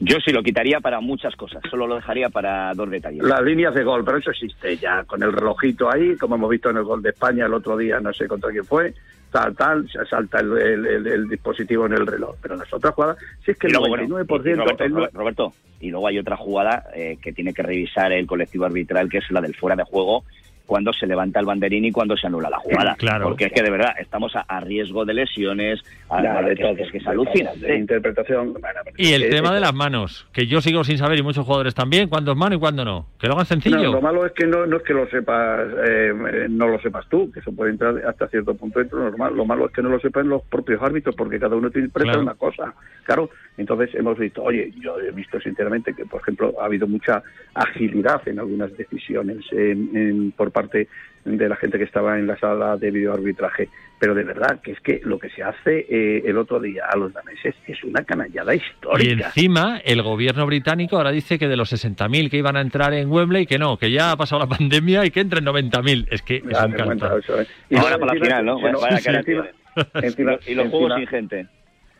Yo 0.00 0.18
sí 0.24 0.32
lo 0.32 0.42
quitaría 0.42 0.80
para 0.80 1.00
muchas 1.00 1.34
cosas, 1.36 1.62
solo 1.70 1.86
lo 1.86 1.94
dejaría 1.94 2.28
para 2.28 2.74
dos 2.74 2.90
detalles. 2.90 3.22
Las 3.22 3.42
líneas 3.42 3.72
de 3.74 3.84
gol, 3.84 4.04
pero 4.04 4.18
eso 4.18 4.30
existe 4.32 4.76
ya, 4.76 5.04
con 5.04 5.22
el 5.22 5.32
relojito 5.32 5.90
ahí, 5.90 6.16
como 6.16 6.34
hemos 6.34 6.50
visto 6.50 6.68
en 6.68 6.76
el 6.78 6.82
gol 6.82 7.00
de 7.00 7.10
España 7.10 7.46
el 7.46 7.54
otro 7.54 7.76
día, 7.76 8.00
no 8.00 8.12
sé 8.12 8.26
contra 8.26 8.50
quién 8.50 8.64
fue, 8.64 8.92
tal, 9.34 9.56
tal, 9.56 9.90
salta 10.08 10.38
el, 10.38 10.56
el- 10.56 10.86
el- 10.86 11.06
el 11.08 11.28
dispositivo 11.28 11.86
en 11.86 11.94
el 11.94 12.06
reloj. 12.06 12.36
Pero 12.40 12.54
las 12.54 12.72
otras 12.72 12.94
jugadas, 12.94 13.16
si 13.44 13.50
es 13.50 13.58
que 13.58 13.66
el 13.66 13.72
luego, 13.72 13.88
bueno, 13.88 14.04
99%... 14.04 14.46
y- 14.46 14.48
y 14.48 14.54
Roberto, 14.54 15.18
Roberto, 15.18 15.52
y 15.80 15.90
luego 15.90 16.06
hay 16.06 16.18
otra 16.20 16.36
jugada 16.36 16.84
eh, 16.94 17.18
que 17.20 17.32
tiene 17.32 17.52
que 17.52 17.64
revisar 17.64 18.12
el 18.12 18.28
colectivo 18.28 18.64
arbitral, 18.64 19.08
que 19.08 19.18
es 19.18 19.28
la 19.32 19.40
del 19.40 19.56
fuera 19.56 19.74
de 19.74 19.82
juego, 19.82 20.22
cuando 20.66 20.92
se 20.92 21.06
levanta 21.06 21.40
el 21.40 21.46
banderín 21.46 21.84
y 21.84 21.92
cuando 21.92 22.16
se 22.16 22.26
anula 22.26 22.48
la 22.48 22.58
jugada. 22.58 22.94
Claro. 22.96 23.24
Porque 23.28 23.46
es 23.46 23.52
que 23.52 23.62
de 23.62 23.70
verdad 23.70 23.94
estamos 23.98 24.34
a, 24.34 24.40
a 24.48 24.60
riesgo 24.60 25.04
de 25.04 25.12
lesiones, 25.14 25.82
a, 26.08 26.22
Ya, 26.22 26.38
a- 26.38 26.42
de 26.42 26.56
todo, 26.56 26.70
es 26.78 26.90
que 26.90 26.98
es 26.98 27.04
de 27.04 27.10
alucinante. 27.10 27.66
de 27.66 27.76
interpretación. 27.76 28.52
bueno, 28.54 28.80
Y 28.96 29.12
el 29.12 29.24
es 29.24 29.30
tema 29.30 29.48
es- 29.48 29.54
de 29.54 29.60
las 29.60 29.74
manos, 29.74 30.26
que 30.32 30.46
yo 30.46 30.60
sigo 30.62 30.82
sin 30.84 30.96
saber 30.98 31.18
y 31.18 31.22
muchos 31.22 31.44
jugadores 31.44 31.74
también, 31.74 32.08
cuándo 32.08 32.32
es 32.32 32.38
mano 32.38 32.54
y 32.54 32.58
cuándo 32.58 32.84
no. 32.84 33.06
Que 33.18 33.26
lo 33.26 33.34
hagan 33.34 33.42
No, 33.42 33.46
sencillo. 33.46 33.92
lo 33.92 34.00
malo 34.00 34.24
es 34.24 34.32
que 34.32 34.46
no, 34.46 34.64
no 34.66 34.78
es 34.78 34.82
que 34.82 34.94
lo 34.94 35.06
sepas, 35.10 35.68
eh, 35.86 36.12
eh, 36.32 36.46
no 36.48 36.68
lo 36.68 36.80
sepas 36.80 37.06
tú, 37.10 37.30
que 37.30 37.40
eso 37.40 37.52
puede 37.54 37.72
entrar 37.72 37.94
hasta 38.06 38.26
cierto 38.28 38.54
punto 38.54 38.78
dentro 38.78 38.98
normal. 39.00 39.36
Lo 39.36 39.44
malo 39.44 39.66
es 39.66 39.72
que 39.72 39.82
no 39.82 39.90
lo 39.90 40.00
sepan 40.00 40.28
los 40.28 40.42
propios 40.44 40.80
árbitros, 40.82 41.14
porque 41.14 41.38
cada 41.38 41.56
uno 41.56 41.70
te 41.70 41.80
interpreta 41.80 42.04
Claro. 42.12 42.22
una 42.22 42.34
cosa. 42.34 42.72
Claro, 43.04 43.28
entonces 43.58 43.94
hemos 43.94 44.18
visto, 44.18 44.42
oye, 44.42 44.72
yo 44.80 44.98
he 44.98 45.10
visto 45.12 45.38
sinceramente 45.40 45.92
que, 45.94 46.06
por 46.06 46.22
ejemplo, 46.22 46.54
ha 46.60 46.64
habido 46.64 46.86
mucha 46.86 47.22
agilidad 47.54 48.26
en 48.26 48.38
algunas 48.38 48.74
decisiones 48.76 49.44
en- 49.52 49.90
en- 49.94 50.32
por 50.32 50.50
parte 50.54 50.88
de 51.26 51.48
la 51.48 51.56
gente 51.56 51.78
que 51.78 51.84
estaba 51.84 52.18
en 52.18 52.26
la 52.26 52.38
sala 52.38 52.76
de 52.76 52.90
videoarbitraje, 52.90 53.68
pero 53.98 54.14
de 54.14 54.24
verdad 54.24 54.60
que 54.62 54.72
es 54.72 54.80
que 54.80 55.00
lo 55.04 55.18
que 55.18 55.30
se 55.30 55.42
hace 55.42 55.86
eh, 55.88 56.22
el 56.26 56.36
otro 56.36 56.60
día 56.60 56.84
a 56.90 56.96
los 56.98 57.12
daneses 57.14 57.54
es 57.66 57.82
una 57.82 58.04
canallada 58.04 58.54
Y 58.54 58.58
histórica. 58.58 59.26
encima, 59.28 59.78
el 59.84 60.02
gobierno 60.02 60.44
británico 60.46 60.96
ahora 60.98 61.10
dice 61.12 61.38
que 61.38 61.48
de 61.48 61.56
los 61.56 61.72
60.000 61.72 62.30
que 62.30 62.36
iban 62.36 62.56
a 62.56 62.60
entrar 62.60 62.92
en 62.92 63.10
Wembley, 63.10 63.46
que 63.46 63.58
no, 63.58 63.78
que 63.78 63.90
ya 63.90 64.12
ha 64.12 64.16
pasado 64.16 64.40
la 64.42 64.48
pandemia 64.58 65.06
y 65.06 65.10
que 65.10 65.20
entren 65.20 65.44
90.000. 65.46 66.08
Es 66.10 66.20
que 66.22 66.36
es 66.36 66.44
Ya 66.44 66.66
un 66.66 66.72
me 66.72 66.76
cuenta 66.84 67.08
cantar. 67.08 67.18
eso, 67.20 67.40
¿eh? 67.40 67.46
Y 67.70 67.76
Ahora 67.76 67.98
para 67.98 68.06
la 68.06 68.12
encima 68.18 68.26
final, 68.26 68.44
¿no? 68.46 68.58
se 68.60 68.72
nos- 68.72 68.82
Vaya 68.82 68.96
sí, 68.98 69.04
cara 69.04 69.18
encima- 69.20 69.42
tiene. 69.74 69.86
encima- 70.06 70.38
y, 70.46 70.54
los- 70.54 70.66
y 70.66 70.70
juegos 70.70 70.90
encima- 70.92 70.96
sin 70.98 71.06
gente. 71.08 71.46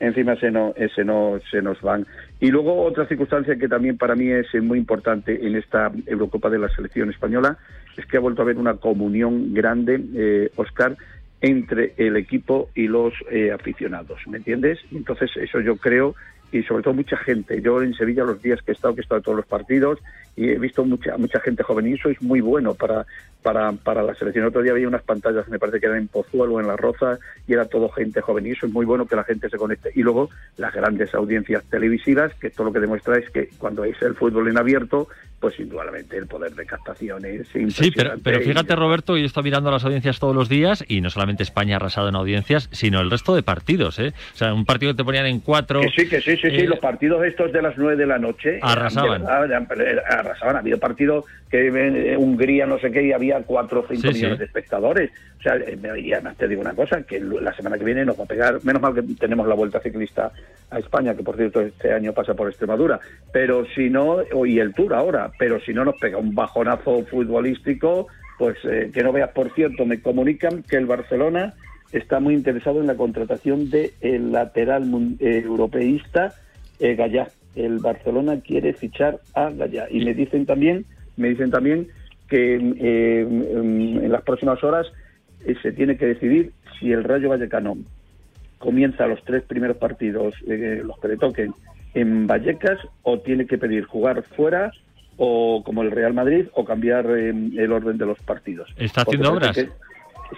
encima 0.01 0.37
se 0.37 0.51
no, 0.51 0.75
ese 0.77 1.03
no, 1.03 1.41
se 1.51 1.63
nos 1.63 1.81
van. 1.81 2.07
Y 2.41 2.51
luego 2.51 2.83
otra 2.85 3.07
circunstancia 3.07 3.57
que 3.57 3.69
también 3.69 3.97
para 3.97 4.15
mí 4.15 4.29
es 4.31 4.47
eh, 4.55 4.61
muy 4.61 4.77
importante 4.79 5.47
en 5.47 5.57
esta 5.57 5.91
Eurocopa 6.07 6.51
de 6.51 6.59
la 6.59 6.69
selección 6.69 7.09
española 7.09 7.57
es 7.97 8.07
que 8.07 8.17
ha 8.17 8.21
vuelto 8.21 8.43
a 8.43 8.45
haber 8.45 8.59
una 8.59 8.75
comunión 8.75 9.55
grande, 9.55 10.01
eh, 10.15 10.51
Oscar, 10.57 10.97
entre 11.41 11.95
el 11.99 12.17
equipo 12.17 12.71
y 12.75 12.87
los 12.87 13.13
eh, 13.31 13.53
aficionados, 13.53 14.19
¿me 14.27 14.39
entiendes? 14.39 14.79
Entonces 14.93 15.31
eso 15.37 15.61
yo 15.61 15.77
creo 15.77 16.15
y 16.55 16.63
sobre 16.63 16.85
todo 16.85 16.95
mucha 16.95 17.17
gente. 17.17 17.61
Yo 17.61 17.83
en 17.83 17.95
Sevilla 17.95 18.23
los 18.23 18.41
días 18.41 18.63
que 18.63 18.71
he 18.71 18.75
estado, 18.75 18.95
que 18.95 19.01
he 19.01 19.03
estado 19.03 19.19
en 19.19 19.25
todos 19.25 19.37
los 19.39 19.47
partidos 19.47 19.99
y 20.37 20.51
he 20.51 20.59
visto 20.59 20.85
mucha 20.85 21.17
mucha 21.17 21.41
gente 21.41 21.65
joven 21.65 21.89
y 21.89 21.95
eso 21.95 22.09
es 22.11 22.23
muy 22.23 22.41
bueno 22.41 22.75
para 22.75 23.05
para, 23.45 23.73
para 23.73 24.03
la 24.03 24.15
selección. 24.15 24.47
Otro 24.47 24.63
día 24.63 24.73
había 24.73 24.89
unas 24.89 25.03
pantallas, 25.03 25.47
me 25.49 25.59
parece 25.59 25.79
que 25.79 25.85
eran 25.85 25.99
en 25.99 26.09
Pozuelo, 26.09 26.61
en 26.61 26.67
La 26.67 26.79
Roza, 26.79 27.19
y 27.47 27.53
era 27.53 27.67
todo 27.67 27.91
gente 27.91 28.23
joven 28.23 28.47
y 28.47 28.53
eso 28.53 28.67
es 28.67 28.73
muy 28.73 28.87
bueno 28.87 29.07
que 29.07 29.17
la 29.17 29.25
gente 29.25 29.51
se 29.51 29.59
conecte. 29.59 29.91
Y 29.95 30.03
luego 30.03 30.31
las 30.57 30.73
grandes 30.73 31.15
audiencias 31.15 31.63
televisivas, 31.65 32.33
que 32.35 32.47
esto 32.47 32.65
lo 32.65 32.73
que 32.73 32.81
demuestra 32.81 33.19
es 33.19 33.29
que 33.29 33.51
cuando 33.59 33.85
es 33.85 34.01
el 34.01 34.15
fútbol 34.15 34.49
en 34.49 34.57
abierto, 34.57 35.09
pues 35.41 35.61
indudablemente 35.61 36.17
el 36.17 36.27
poder 36.27 36.55
de 36.55 36.65
captación 36.65 37.23
es 37.27 37.47
Sí, 37.49 37.91
pero, 37.95 38.15
pero 38.23 38.41
fíjate 38.41 38.75
Roberto, 38.75 39.19
yo 39.19 39.27
estoy 39.27 39.43
mirando 39.43 39.71
las 39.71 39.85
audiencias 39.85 40.19
todos 40.19 40.35
los 40.35 40.49
días 40.49 40.83
y 40.89 41.03
no 41.03 41.11
solamente 41.11 41.43
España 41.43 41.75
ha 41.75 41.77
arrasado 41.77 42.09
en 42.09 42.17
audiencias, 42.17 42.71
sino 42.73 43.03
el 43.03 43.11
resto 43.11 43.35
de 43.35 43.43
partidos, 43.43 43.99
¿eh? 43.99 44.15
O 44.33 44.37
sea, 44.39 44.55
un 44.55 44.65
partido 44.65 44.93
que 44.93 44.97
te 44.97 45.05
ponían 45.05 45.27
en 45.27 45.41
cuatro... 45.41 45.83
Que 45.83 45.91
sí, 45.91 46.09
que 46.09 46.23
sí, 46.23 46.35
sí, 46.39 46.44
sí, 46.51 46.61
eh, 46.61 46.67
los 46.67 46.79
partidos 46.79 47.25
estos 47.25 47.53
de 47.53 47.63
las 47.63 47.77
nueve 47.77 47.97
de 47.97 48.07
la 48.07 48.19
noche... 48.19 48.59
Arrasaban. 48.63 49.23
de 49.23 49.27
verdad, 49.27 50.05
arrasaban. 50.09 50.57
Ha 50.57 50.59
habido 50.61 50.79
partidos 50.79 51.25
que 51.51 51.69
en 51.69 52.17
Hungría, 52.17 52.67
no 52.67 52.79
sé 52.79 52.91
qué, 52.91 53.03
y 53.03 53.13
había 53.13 53.41
cuatro 53.43 53.81
o 53.81 53.87
cinco 53.87 54.09
Sí, 54.09 54.15
millones 54.15 54.37
sí. 54.37 54.39
de 54.41 54.45
espectadores. 54.45 55.11
O 55.39 55.43
sea, 55.43 55.57
eh, 55.57 55.79
y 56.01 56.13
además 56.13 56.37
te 56.37 56.49
digo 56.49 56.61
una 56.61 56.75
cosa, 56.75 57.03
que 57.03 57.21
la 57.21 57.55
semana 57.55 57.79
que 57.79 57.85
viene 57.85 58.05
nos 58.05 58.19
va 58.19 58.25
a 58.25 58.29
pegar, 58.29 58.59
menos 58.65 58.81
mal 58.81 58.95
que 58.95 59.03
tenemos 59.19 59.47
la 59.47 59.55
Vuelta 59.55 59.81
Ciclista 59.81 60.33
a 60.71 60.79
España, 60.79 61.15
que 61.15 61.23
por 61.23 61.37
cierto 61.37 61.61
este 61.61 61.93
año 61.93 62.13
pasa 62.13 62.35
por 62.35 62.49
Extremadura, 62.49 62.99
pero 63.33 63.65
si 63.75 63.91
no, 63.91 64.19
y 64.47 64.59
el 64.59 64.73
Tour 64.75 64.95
ahora, 64.95 65.31
pero 65.39 65.61
si 65.61 65.73
no 65.75 65.85
nos 65.85 65.97
pega 65.97 66.19
un 66.19 66.35
bajonazo 66.35 67.05
futbolístico, 67.05 68.09
pues 68.39 68.57
eh, 68.65 68.91
que 68.93 69.03
no 69.03 69.13
veas, 69.13 69.31
por 69.31 69.53
cierto, 69.55 69.85
me 69.87 70.01
comunican 70.01 70.63
que 70.63 70.77
el 70.77 70.87
Barcelona 70.87 71.55
está 71.93 72.21
muy 72.21 72.35
interesado 72.35 72.81
en 72.81 72.87
la 72.87 72.97
contratación 72.97 73.71
del 73.71 73.93
el 74.01 74.33
lateral 74.33 74.85
eh, 75.21 75.43
europeísta 75.45 76.35
eh, 76.81 76.95
Gallá. 76.95 77.29
El 77.55 77.79
Barcelona 77.79 78.41
quiere 78.41 78.73
fichar 78.73 79.21
a 79.35 79.51
Gallá. 79.51 79.87
Y 79.91 80.05
me 80.05 80.15
dicen 80.15 80.45
también, 80.45 80.87
me 81.17 81.29
dicen 81.29 81.51
también 81.51 81.89
que 82.29 82.57
eh, 82.57 83.21
en 83.21 84.11
las 84.11 84.23
próximas 84.23 84.63
horas 84.65 84.87
eh, 85.45 85.55
se 85.63 85.73
tiene 85.73 85.97
que 85.97 86.07
decidir 86.07 86.53
si 86.79 86.93
el 86.93 87.05
Rayo 87.05 87.29
Vallecano 87.29 87.77
comienza 88.59 89.07
los 89.07 89.23
tres 89.25 89.43
primeros 89.43 89.77
partidos, 89.77 90.35
eh, 90.49 90.83
los 90.85 90.99
que 90.99 91.09
le 91.09 91.17
toquen, 91.17 91.55
en 91.95 92.27
Vallecas 92.27 92.79
o 93.03 93.21
tiene 93.21 93.47
que 93.47 93.59
pedir 93.59 93.85
jugar 93.85 94.23
fuera 94.23 94.73
o 95.17 95.63
como 95.65 95.83
el 95.83 95.93
Real 95.93 96.13
Madrid 96.13 96.47
o 96.55 96.65
cambiar 96.65 97.07
el 97.09 97.71
orden 97.71 97.99
de 97.99 98.07
los 98.07 98.19
partidos. 98.19 98.69
¿Está 98.77 99.05
Porque 99.05 99.19
haciendo 99.19 99.39
parece 99.39 99.63
obras? 99.63 99.77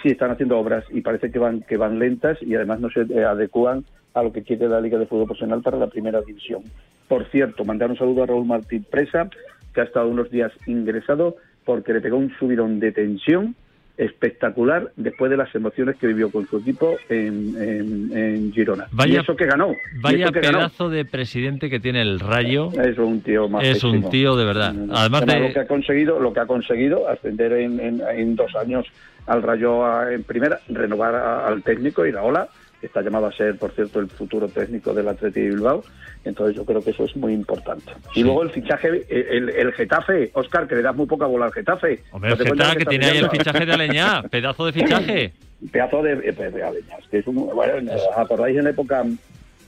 Sí, 0.02 0.08
están 0.08 0.30
haciendo 0.30 0.58
obras 0.58 0.84
y 0.90 1.00
parece 1.00 1.30
que 1.30 1.38
van 1.38 1.60
que 1.62 1.76
van 1.76 1.98
lentas 1.98 2.38
y 2.42 2.54
además 2.54 2.80
no 2.80 2.90
se 2.90 3.00
eh, 3.02 3.24
adecúan 3.24 3.84
a 4.14 4.22
lo 4.22 4.32
que 4.32 4.42
quiere 4.42 4.68
la 4.68 4.80
Liga 4.80 4.98
de 4.98 5.06
Fútbol 5.06 5.26
Profesional 5.26 5.62
para 5.62 5.76
la 5.78 5.88
primera 5.88 6.20
división. 6.22 6.62
Por 7.08 7.24
cierto, 7.26 7.64
mandar 7.64 7.90
un 7.90 7.96
saludo 7.98 8.22
a 8.22 8.26
Raúl 8.26 8.46
Martín 8.46 8.84
Presa, 8.90 9.28
que 9.74 9.80
ha 9.80 9.84
estado 9.84 10.08
unos 10.08 10.30
días 10.30 10.52
ingresado 10.66 11.36
porque 11.64 11.92
le 11.92 12.00
pegó 12.00 12.16
un 12.16 12.32
subidón 12.38 12.80
de 12.80 12.92
tensión 12.92 13.54
espectacular 13.98 14.92
después 14.96 15.30
de 15.30 15.36
las 15.38 15.54
emociones 15.54 15.96
que 15.96 16.06
vivió 16.06 16.30
con 16.30 16.46
su 16.46 16.58
equipo 16.58 16.96
en, 17.08 17.54
en- 17.58 18.16
en 18.16 18.52
Girona. 18.52 18.86
Vaya- 18.92 19.14
y 19.14 19.16
eso 19.16 19.34
que 19.36 19.46
ganó. 19.46 19.72
Vaya 20.00 20.30
ganó. 20.30 20.40
pedazo 20.58 20.90
de 20.90 21.04
presidente 21.04 21.70
que 21.70 21.80
tiene 21.80 22.02
el 22.02 22.20
Rayo. 22.20 22.70
Es 22.72 22.98
un 22.98 23.20
tío 23.22 23.48
más 23.48 23.64
Es 23.66 23.82
un 23.84 24.08
tío 24.10 24.36
de 24.36 24.44
verdad. 24.44 24.68
Además 24.90 25.22
Además, 25.22 25.22
lo 25.22 25.46
que 25.48 25.52
de... 25.54 25.60
ha 25.60 25.66
conseguido, 25.66 26.20
lo 26.20 26.32
que 26.32 26.40
ha 26.40 26.46
conseguido 26.46 27.08
ascender 27.08 27.52
en, 27.54 27.80
en- 27.80 28.00
en 28.14 28.36
dos 28.36 28.54
años 28.56 28.86
al 29.26 29.42
Rayo 29.42 29.84
a- 29.84 30.12
en 30.12 30.22
primera, 30.24 30.60
renovar 30.68 31.14
a- 31.14 31.46
al 31.46 31.62
técnico 31.62 32.06
y 32.06 32.12
la 32.12 32.22
ola, 32.22 32.48
que 32.80 32.86
está 32.86 33.00
llamado 33.02 33.26
a 33.26 33.32
ser, 33.32 33.56
por 33.56 33.72
cierto, 33.72 34.00
el 34.00 34.08
futuro 34.08 34.48
técnico 34.48 34.92
del 34.92 35.08
Atleti 35.08 35.40
de 35.40 35.48
Bilbao. 35.48 35.82
Entonces 36.24 36.56
yo 36.56 36.64
creo 36.64 36.82
que 36.82 36.90
eso 36.90 37.04
es 37.04 37.16
muy 37.16 37.32
importante. 37.32 37.92
Y 38.14 38.22
luego 38.24 38.42
el 38.42 38.50
fichaje, 38.50 39.04
el, 39.08 39.48
el 39.48 39.72
Getafe, 39.72 40.30
Oscar, 40.34 40.66
que 40.66 40.74
le 40.74 40.82
das 40.82 40.94
muy 40.96 41.06
poca 41.06 41.26
bola 41.26 41.46
al 41.46 41.52
Getafe. 41.52 42.02
Hombre, 42.10 42.32
el 42.32 42.38
¿No 42.38 42.42
te 42.44 42.48
cuentas 42.50 42.66
Getafe 42.68 42.76
que 42.76 42.82
está 42.82 42.90
tiene 42.90 43.06
ahí 43.06 43.18
el 43.18 43.30
fichaje 43.30 43.66
de 43.66 43.72
Aleñá. 43.72 44.22
Pedazo 44.30 44.66
de 44.66 44.72
fichaje. 44.72 45.32
pedazo 45.72 46.02
de, 46.02 46.12
eh, 46.12 46.32
de 46.32 46.62
Aveñas, 46.64 47.00
que 47.10 47.18
es 47.18 47.26
un, 47.26 47.36
bueno, 47.54 47.92
¿os 47.94 48.02
acordáis 48.18 48.58
en 48.58 48.64
la 48.64 48.70
época 48.70 49.04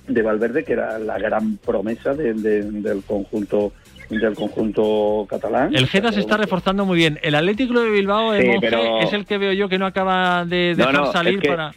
de 0.06 0.22
Valverde 0.22 0.64
que 0.64 0.72
era 0.74 0.98
la 0.98 1.18
gran 1.18 1.56
promesa 1.58 2.14
de- 2.14 2.34
de- 2.34 2.62
del 2.62 3.02
conjunto 3.04 3.72
del 4.08 4.34
conjunto 4.34 5.26
catalán. 5.28 5.74
El 5.74 5.86
Geta 5.86 6.12
se 6.12 6.20
está 6.20 6.36
reforzando 6.36 6.84
muy 6.84 6.96
bien. 6.96 7.18
El 7.22 7.34
Atlético 7.34 7.80
de 7.80 7.90
Bilbao 7.90 8.32
de 8.32 8.42
Sí, 8.42 8.58
pero- 8.60 9.00
es 9.00 9.12
el 9.12 9.26
que 9.26 9.38
veo 9.38 9.52
yo 9.52 9.68
que 9.68 9.78
no 9.78 9.86
acaba 9.86 10.44
de 10.44 10.74
dejar 10.74 10.94
no, 10.94 11.12
salir 11.12 11.40
que 11.40 11.48
para... 11.48 11.72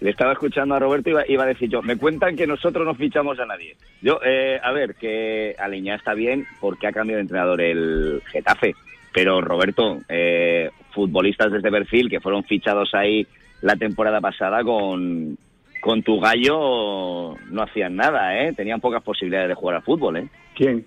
Le 0.00 0.10
estaba 0.10 0.32
escuchando 0.32 0.76
a 0.76 0.78
Roberto 0.78 1.08
y 1.08 1.12
iba, 1.12 1.24
iba 1.28 1.42
a 1.42 1.46
decir 1.48 1.68
yo, 1.68 1.82
me 1.82 1.96
cuentan 1.96 2.36
que 2.36 2.46
nosotros 2.46 2.86
no 2.86 2.94
fichamos 2.94 3.38
a 3.40 3.46
nadie. 3.46 3.74
Yo, 4.00 4.20
eh, 4.24 4.60
a 4.62 4.70
ver, 4.70 4.94
que 4.94 5.56
Aleñá 5.58 5.96
está 5.96 6.14
bien 6.14 6.46
porque 6.60 6.86
ha 6.86 6.92
cambiado 6.92 7.16
de 7.16 7.22
entrenador 7.22 7.60
el 7.60 8.22
Getafe. 8.30 8.76
Pero 9.12 9.40
Roberto, 9.40 9.98
eh, 10.08 10.70
futbolistas 10.92 11.50
de 11.50 11.58
este 11.58 11.70
perfil 11.70 12.08
que 12.08 12.20
fueron 12.20 12.44
fichados 12.44 12.94
ahí 12.94 13.26
la 13.60 13.74
temporada 13.74 14.20
pasada 14.20 14.62
con, 14.62 15.36
con 15.80 16.02
tu 16.04 16.20
gallo 16.20 17.34
no 17.50 17.62
hacían 17.62 17.96
nada, 17.96 18.40
¿eh? 18.40 18.52
Tenían 18.52 18.80
pocas 18.80 19.02
posibilidades 19.02 19.48
de 19.48 19.54
jugar 19.54 19.76
al 19.76 19.82
fútbol, 19.82 20.18
¿eh? 20.18 20.28
¿Quién? 20.54 20.84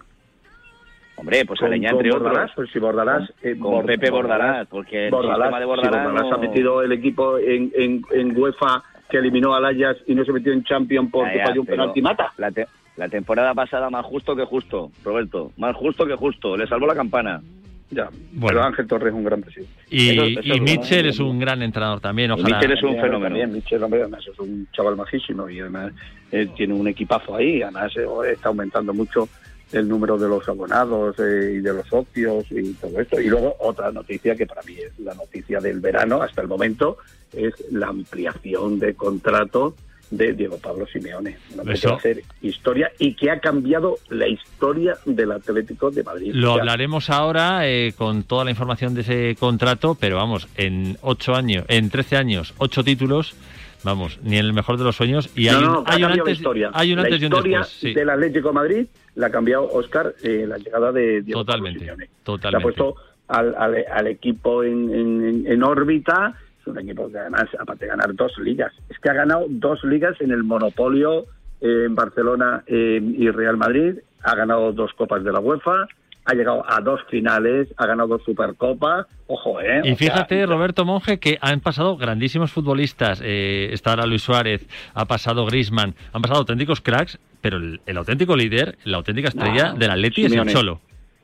Hombre, 1.21 1.45
pues 1.45 1.59
Con- 1.59 1.67
Aleñá 1.69 1.89
con 1.91 1.99
entre 1.99 2.11
Bordalás, 2.11 2.37
otros. 2.43 2.51
pues 2.55 2.71
si 2.71 2.79
Bordalás, 2.79 3.31
Con- 3.41 3.49
eh, 3.51 3.57
con 3.59 3.85
Pepe 3.85 4.09
Bordalás, 4.09 4.67
porque 4.67 5.07
el 5.07 5.13
sistema 5.13 5.59
de 5.59 5.65
Bordalás 5.65 5.91
si 6.01 6.03
Bordalás 6.07 6.29
no- 6.29 6.35
ha 6.35 6.37
metido 6.39 6.81
el 6.81 6.91
equipo 6.91 7.37
en, 7.37 7.71
en, 7.75 8.01
en 8.11 8.37
UEFA 8.37 8.83
que 9.09 9.17
eliminó 9.17 9.53
al 9.53 9.65
Ajax 9.65 10.01
y 10.07 10.15
no 10.15 10.25
se 10.25 10.31
metió 10.33 10.51
en 10.51 10.63
Champions 10.63 11.09
porque 11.11 11.33
Ya, 11.37 11.43
ya, 11.43 11.45
falló 11.47 11.61
un 11.61 11.67
penalti 11.67 11.99
y 11.99 12.03
mata. 12.03 12.31
La, 12.37 12.49
te- 12.51 12.67
la 12.97 13.07
temporada 13.07 13.53
pasada 13.53 13.89
más 13.89 14.05
justo 14.05 14.35
que 14.35 14.45
justo, 14.45 14.91
Roberto. 15.03 15.51
Más 15.57 15.75
justo 15.75 16.05
que 16.05 16.15
justo. 16.15 16.57
Le 16.57 16.65
salvó 16.67 16.87
la 16.87 16.95
campana. 16.95 17.41
Ya. 17.89 18.07
Bueno. 18.31 18.47
Pero 18.47 18.63
Ángel 18.63 18.87
Torres 18.87 19.09
es 19.09 19.13
un 19.13 19.23
gran 19.25 19.41
presidente. 19.41 19.73
Y, 19.89 20.11
Eso- 20.11 20.25
y 20.25 20.51
eso- 20.51 20.63
Mitchell 20.63 21.05
es 21.07 21.19
un 21.19 21.39
gran 21.39 21.61
entrenador 21.61 21.99
también, 21.99 22.31
ojalá. 22.31 22.57
También, 22.61 23.11
También, 23.21 23.51
Michel, 23.51 23.83
hombre, 23.83 23.99
además 24.01 24.25
es 24.31 24.39
un 24.39 24.65
chaval 24.71 24.95
majísimo 24.95 25.49
y 25.49 25.59
además 25.59 25.91
eh, 26.31 26.47
tiene 26.55 26.73
un 26.73 26.87
equipazo 26.87 27.35
ahí. 27.35 27.61
Además 27.61 27.91
eh, 27.97 28.05
está 28.31 28.47
aumentando 28.47 28.93
mucho 28.93 29.27
el 29.73 29.87
número 29.87 30.17
de 30.17 30.27
los 30.27 30.47
abonados 30.47 31.15
eh, 31.19 31.55
y 31.57 31.61
de 31.61 31.73
los 31.73 31.87
socios 31.87 32.45
y 32.51 32.73
todo 32.73 32.99
esto. 32.99 33.19
Y 33.19 33.27
luego 33.27 33.55
otra 33.59 33.91
noticia 33.91 34.35
que 34.35 34.45
para 34.45 34.61
mí 34.63 34.75
es 34.75 34.97
la 34.99 35.13
noticia 35.13 35.59
del 35.59 35.79
verano 35.79 36.21
hasta 36.21 36.41
el 36.41 36.47
momento 36.47 36.97
es 37.33 37.53
la 37.71 37.87
ampliación 37.87 38.79
de 38.79 38.93
contrato 38.93 39.75
de 40.11 40.33
Diego 40.33 40.57
Pablo 40.57 40.85
Simeone. 40.85 41.37
Que 41.63 41.87
a 41.87 41.93
hacer 41.93 42.21
historia 42.41 42.91
y 42.99 43.15
que 43.15 43.31
ha 43.31 43.39
cambiado 43.39 43.97
la 44.09 44.27
historia 44.27 44.97
del 45.05 45.31
Atlético 45.31 45.89
de 45.89 46.03
Madrid. 46.03 46.31
Lo 46.33 46.53
hablaremos 46.53 47.09
ahora 47.09 47.67
eh, 47.67 47.93
con 47.97 48.23
toda 48.23 48.43
la 48.43 48.51
información 48.51 48.93
de 48.93 49.01
ese 49.01 49.35
contrato, 49.39 49.95
pero 49.99 50.17
vamos, 50.17 50.49
en 50.57 50.97
ocho 51.01 51.33
años, 51.33 51.65
en 51.69 51.89
13 51.89 52.17
años, 52.17 52.53
ocho 52.57 52.83
títulos, 52.83 53.35
vamos, 53.83 54.19
ni 54.23 54.37
en 54.37 54.45
el 54.45 54.53
mejor 54.53 54.77
de 54.77 54.83
los 54.83 54.95
sueños. 54.95 55.29
Y 55.35 55.47
hay 55.47 55.61
no, 55.61 55.83
ha 55.85 55.95
un 55.95 56.01
la 56.01 56.07
antes, 56.07 56.37
historia. 56.37 56.71
hay 56.73 56.91
un 56.91 56.97
la 56.97 57.03
antes 57.03 57.21
y 57.21 57.25
un 57.25 57.31
historia 57.33 57.57
después. 57.59 57.79
sí. 57.79 57.93
del 57.93 58.09
Atlético 58.09 58.47
de 58.49 58.53
Madrid 58.53 58.85
la 59.15 59.27
ha 59.27 59.29
cambiado 59.29 59.67
Oscar 59.71 60.13
eh, 60.23 60.45
la 60.47 60.57
llegada 60.57 60.91
de 60.91 61.21
Diego 61.21 61.43
Totalmente. 61.43 61.85
Se 61.85 61.91
ha 61.91 61.95
totalmente. 62.23 62.63
puesto 62.63 62.95
al, 63.27 63.55
al- 63.57 63.85
al 63.91 64.07
equipo 64.07 64.63
en, 64.63 64.89
en- 64.93 65.25
en- 65.27 65.47
en 65.47 65.63
órbita. 65.63 66.35
Es 66.61 66.67
un 66.67 66.77
equipo 66.79 67.11
que 67.11 67.17
además, 67.17 67.45
aparte 67.59 67.85
de 67.85 67.89
ganar 67.91 68.13
dos 68.15 68.37
ligas, 68.37 68.71
es 68.89 68.99
que 68.99 69.09
ha 69.09 69.13
ganado 69.13 69.45
dos 69.49 69.83
ligas 69.83 70.19
en 70.21 70.31
el 70.31 70.43
monopolio 70.43 71.25
eh, 71.59 71.85
en 71.87 71.95
Barcelona 71.95 72.63
eh, 72.67 73.01
y 73.01 73.29
Real 73.31 73.57
Madrid. 73.57 73.95
Ha 74.23 74.35
ganado 74.35 74.71
dos 74.71 74.91
copas 74.93 75.23
de 75.23 75.31
la 75.31 75.39
UEFA. 75.39 75.87
Ha 76.25 76.33
llegado 76.33 76.63
a 76.67 76.79
dos 76.81 77.01
finales, 77.09 77.67
ha 77.77 77.87
ganado 77.87 78.09
dos 78.09 78.23
supercopas. 78.23 79.07
Ojo, 79.27 79.59
¿eh? 79.59 79.81
Y 79.83 79.87
sea, 79.87 79.95
fíjate, 79.95 80.45
Roberto 80.45 80.85
Monge, 80.85 81.19
que 81.19 81.37
han 81.41 81.61
pasado 81.61 81.97
grandísimos 81.97 82.51
futbolistas. 82.51 83.21
Eh, 83.23 83.69
está 83.71 83.91
ahora 83.91 84.05
Luis 84.05 84.21
Suárez, 84.21 84.67
ha 84.93 85.05
pasado 85.05 85.45
Grisman, 85.45 85.95
han 86.13 86.21
pasado 86.21 86.39
auténticos 86.41 86.79
cracks, 86.81 87.17
pero 87.41 87.57
el, 87.57 87.81
el 87.85 87.97
auténtico 87.97 88.35
líder, 88.35 88.77
la 88.83 88.97
auténtica 88.97 89.29
estrella 89.29 89.73
No, 89.73 89.79
del 89.79 89.89
Atleti 89.91 90.21
es 90.21 90.25
el 90.25 90.31
Simeone. 90.31 90.53
Cholo. 90.53 90.81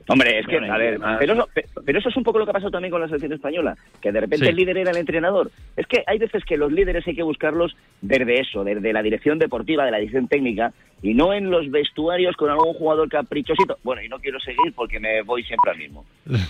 Hombre, 0.10 0.39
es 0.39 0.48
que, 0.48 0.58
a 0.58 0.78
ver, 0.78 1.00
pero 1.20 1.34
eso, 1.34 1.50
pe- 1.54 1.65
pero 1.86 2.00
eso 2.00 2.08
es 2.10 2.15
un 2.17 2.24
poco 2.24 2.39
lo 2.39 2.46
que 2.46 2.52
ha 2.52 2.54
pasado 2.54 2.72
también 2.72 2.91
con 2.91 3.02
la 3.02 3.08
selección 3.08 3.34
española, 3.34 3.76
que 4.02 4.12
de 4.12 4.22
repente 4.22 4.46
Sí. 4.46 4.50
el 4.50 4.56
líder 4.56 4.78
era 4.78 4.91
el 4.91 4.98
entrenador. 4.98 5.52
Es 5.76 5.86
que 5.86 6.04
hay 6.08 6.17
veces 6.17 6.46
que 6.46 6.56
los 6.58 6.72
líderes 6.72 7.06
hay 7.08 7.15
que 7.15 7.24
buscarlos 7.24 7.76
desde 8.02 8.39
eso, 8.39 8.63
desde 8.63 8.93
la 8.93 9.02
dirección 9.04 9.38
deportiva, 9.38 9.84
de 9.86 9.91
la 9.91 9.98
dirección 9.98 10.28
técnica, 10.28 10.72
y 11.02 11.13
no 11.13 11.34
en 11.34 11.50
los 11.52 11.70
vestuarios 11.70 12.36
con 12.38 12.50
algún 12.50 12.74
jugador 12.74 13.10
caprichosito. 13.10 13.78
Bueno, 13.84 14.02
y 14.02 14.08
no 14.10 14.20
quiero 14.20 14.39
seguir 14.39 14.74
porque 14.76 15.00
me 15.00 15.22
voy 15.24 15.43
siempre 15.43 15.72
al 15.72 15.78
mismo. 15.78 16.06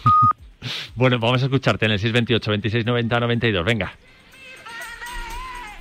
Bueno, 0.96 1.20
vamos 1.20 1.42
a 1.44 1.46
escucharte 1.46 1.86
en 1.86 1.92
el 1.92 2.00
628 2.00 2.50
26 2.52 2.86
90 2.86 3.20
92. 3.20 3.64
Venga. 3.66 3.94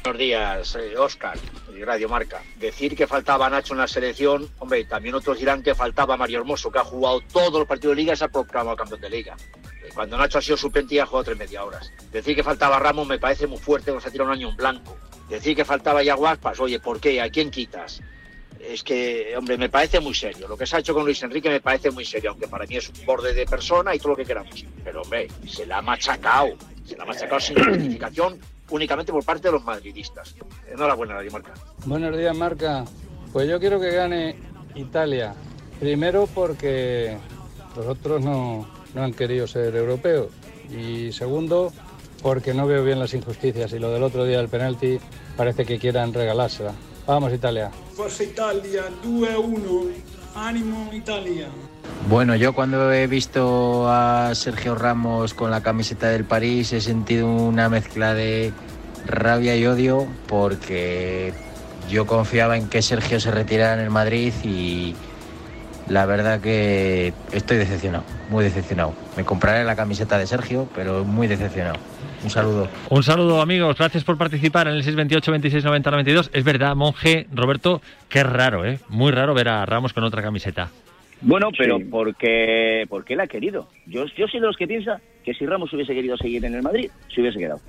Buenos 0.06 0.20
días, 0.20 0.76
eh, 0.76 0.96
Oscar 0.96 1.36
y 1.76 1.82
Radio 1.82 2.08
Marca. 2.08 2.40
Decir 2.60 2.94
que 2.94 3.08
faltaba 3.08 3.50
Nacho 3.50 3.74
en 3.74 3.80
la 3.80 3.88
selección, 3.88 4.48
hombre, 4.60 4.84
también 4.84 5.16
otros 5.16 5.36
dirán 5.36 5.64
que 5.64 5.74
faltaba 5.74 6.16
Mario 6.16 6.38
Hermoso, 6.38 6.70
que 6.70 6.78
ha 6.78 6.84
jugado 6.84 7.20
todos 7.22 7.54
los 7.54 7.66
partidos 7.66 7.96
de 7.96 8.02
liga 8.02 8.12
y 8.12 8.16
se 8.16 8.24
ha 8.24 8.28
proclamado 8.28 8.76
campeón 8.76 9.00
de 9.00 9.10
liga. 9.10 9.36
Eh, 9.84 9.88
Cuando 9.92 10.16
Nacho 10.16 10.38
ha 10.38 10.42
sido 10.42 10.56
suplente 10.56 10.94
y 10.94 11.00
ha 11.00 11.06
jugado 11.06 11.24
tres 11.24 11.38
media 11.38 11.64
horas. 11.64 11.92
Decir 12.12 12.36
que 12.36 12.44
faltaba 12.44 12.78
Ramos 12.78 13.08
me 13.08 13.18
parece 13.18 13.48
muy 13.48 13.58
fuerte, 13.58 13.90
nos 13.90 14.06
ha 14.06 14.10
tirado 14.12 14.30
un 14.30 14.36
año 14.36 14.50
en 14.50 14.56
blanco. 14.56 14.96
Decir 15.28 15.56
que 15.56 15.64
faltaba 15.64 16.04
Yaguaspas, 16.04 16.60
oye, 16.60 16.78
¿por 16.78 17.00
qué? 17.00 17.20
¿A 17.20 17.28
quién 17.28 17.50
quitas? 17.50 18.00
es 18.60 18.84
que, 18.84 19.34
hombre, 19.36 19.58
me 19.58 19.68
parece 19.68 19.98
muy 19.98 20.14
serio. 20.14 20.46
Lo 20.46 20.56
que 20.56 20.66
se 20.66 20.76
ha 20.76 20.78
hecho 20.78 20.94
con 20.94 21.04
Luis 21.04 21.20
Enrique 21.22 21.48
me 21.48 21.60
parece 21.60 21.90
muy 21.90 22.04
serio, 22.04 22.30
aunque 22.30 22.46
para 22.46 22.64
mí 22.66 22.76
es 22.76 22.88
un 22.88 23.04
borde 23.04 23.34
de 23.34 23.44
persona 23.44 23.92
y 23.92 23.98
todo 23.98 24.10
lo 24.10 24.16
que 24.16 24.24
queramos. 24.24 24.64
Pero, 24.84 25.02
hombre, 25.02 25.26
se 25.48 25.66
la 25.66 25.78
ha 25.78 25.82
machacado. 25.82 26.56
Se 26.84 26.96
la 26.96 27.02
ha 27.02 27.06
machacado 27.06 27.40
sin 27.40 27.56
justificación 27.64 28.38
únicamente 28.70 29.12
por 29.12 29.24
parte 29.24 29.48
de 29.48 29.52
los 29.52 29.64
madridistas. 29.64 30.34
Enhorabuena, 30.70 31.14
Radio 31.14 31.30
Marca. 31.32 31.54
Buenos 31.84 32.16
días, 32.16 32.36
Marca. 32.36 32.84
Pues 33.32 33.48
yo 33.48 33.58
quiero 33.60 33.80
que 33.80 33.90
gane 33.90 34.36
Italia. 34.74 35.34
Primero 35.80 36.26
porque 36.26 37.16
los 37.76 37.86
otros 37.86 38.22
no, 38.22 38.66
no 38.94 39.02
han 39.02 39.12
querido 39.12 39.46
ser 39.46 39.74
europeos. 39.76 40.28
Y 40.70 41.12
segundo, 41.12 41.72
porque 42.22 42.54
no 42.54 42.66
veo 42.66 42.82
bien 42.82 42.98
las 42.98 43.14
injusticias. 43.14 43.72
Y 43.72 43.78
lo 43.78 43.90
del 43.90 44.02
otro 44.02 44.24
día 44.24 44.38
del 44.38 44.48
penalti 44.48 44.98
parece 45.36 45.64
que 45.64 45.78
quieran 45.78 46.12
regalársela. 46.12 46.72
Vamos, 47.06 47.32
Italia. 47.32 47.70
Forza 47.94 48.24
Italia 48.24 48.84
2-1. 49.04 49.92
Ánimo 50.34 50.90
Italia. 50.92 51.48
Bueno, 52.08 52.36
yo 52.36 52.52
cuando 52.52 52.92
he 52.92 53.06
visto 53.08 53.90
a 53.90 54.32
Sergio 54.34 54.76
Ramos 54.76 55.34
con 55.34 55.50
la 55.50 55.62
camiseta 55.62 56.08
del 56.08 56.24
París 56.24 56.72
he 56.72 56.80
sentido 56.80 57.26
una 57.26 57.68
mezcla 57.68 58.14
de 58.14 58.52
rabia 59.06 59.56
y 59.56 59.66
odio 59.66 60.06
porque 60.28 61.32
yo 61.90 62.06
confiaba 62.06 62.56
en 62.56 62.68
que 62.68 62.82
Sergio 62.82 63.18
se 63.18 63.30
retirara 63.30 63.74
en 63.74 63.80
el 63.80 63.90
Madrid 63.90 64.32
y 64.44 64.94
la 65.88 66.06
verdad 66.06 66.40
que 66.40 67.12
estoy 67.32 67.58
decepcionado, 67.58 68.04
muy 68.28 68.44
decepcionado. 68.44 68.92
Me 69.16 69.24
compraré 69.24 69.64
la 69.64 69.76
camiseta 69.76 70.18
de 70.18 70.26
Sergio, 70.26 70.68
pero 70.74 71.04
muy 71.04 71.26
decepcionado. 71.26 71.76
Un 72.24 72.30
saludo. 72.30 72.68
Un 72.88 73.02
saludo, 73.02 73.40
amigos. 73.40 73.76
Gracias 73.78 74.02
por 74.02 74.16
participar 74.16 74.66
en 74.68 74.74
el 74.74 74.82
628 74.82 75.30
26 75.30 75.64
90 75.64 75.90
92. 75.90 76.30
Es 76.32 76.44
verdad, 76.44 76.74
monje, 76.74 77.26
Roberto, 77.32 77.80
qué 78.08 78.24
raro, 78.24 78.64
¿eh? 78.64 78.80
Muy 78.88 79.12
raro 79.12 79.34
ver 79.34 79.48
a 79.48 79.64
Ramos 79.64 79.92
con 79.92 80.02
otra 80.02 80.22
camiseta. 80.22 80.70
Bueno, 81.22 81.48
pero 81.56 81.78
porque, 81.90 82.84
porque 82.88 83.14
él 83.14 83.20
ha 83.20 83.26
querido. 83.26 83.68
Yo, 83.86 84.04
yo 84.16 84.28
soy 84.28 84.40
de 84.40 84.46
los 84.46 84.56
que 84.56 84.66
piensa 84.66 85.00
que 85.24 85.34
si 85.34 85.46
Ramos 85.46 85.72
hubiese 85.72 85.94
querido 85.94 86.16
seguir 86.16 86.44
en 86.44 86.54
el 86.54 86.62
Madrid, 86.62 86.90
se 87.14 87.20
hubiese 87.20 87.38
quedado. 87.38 87.60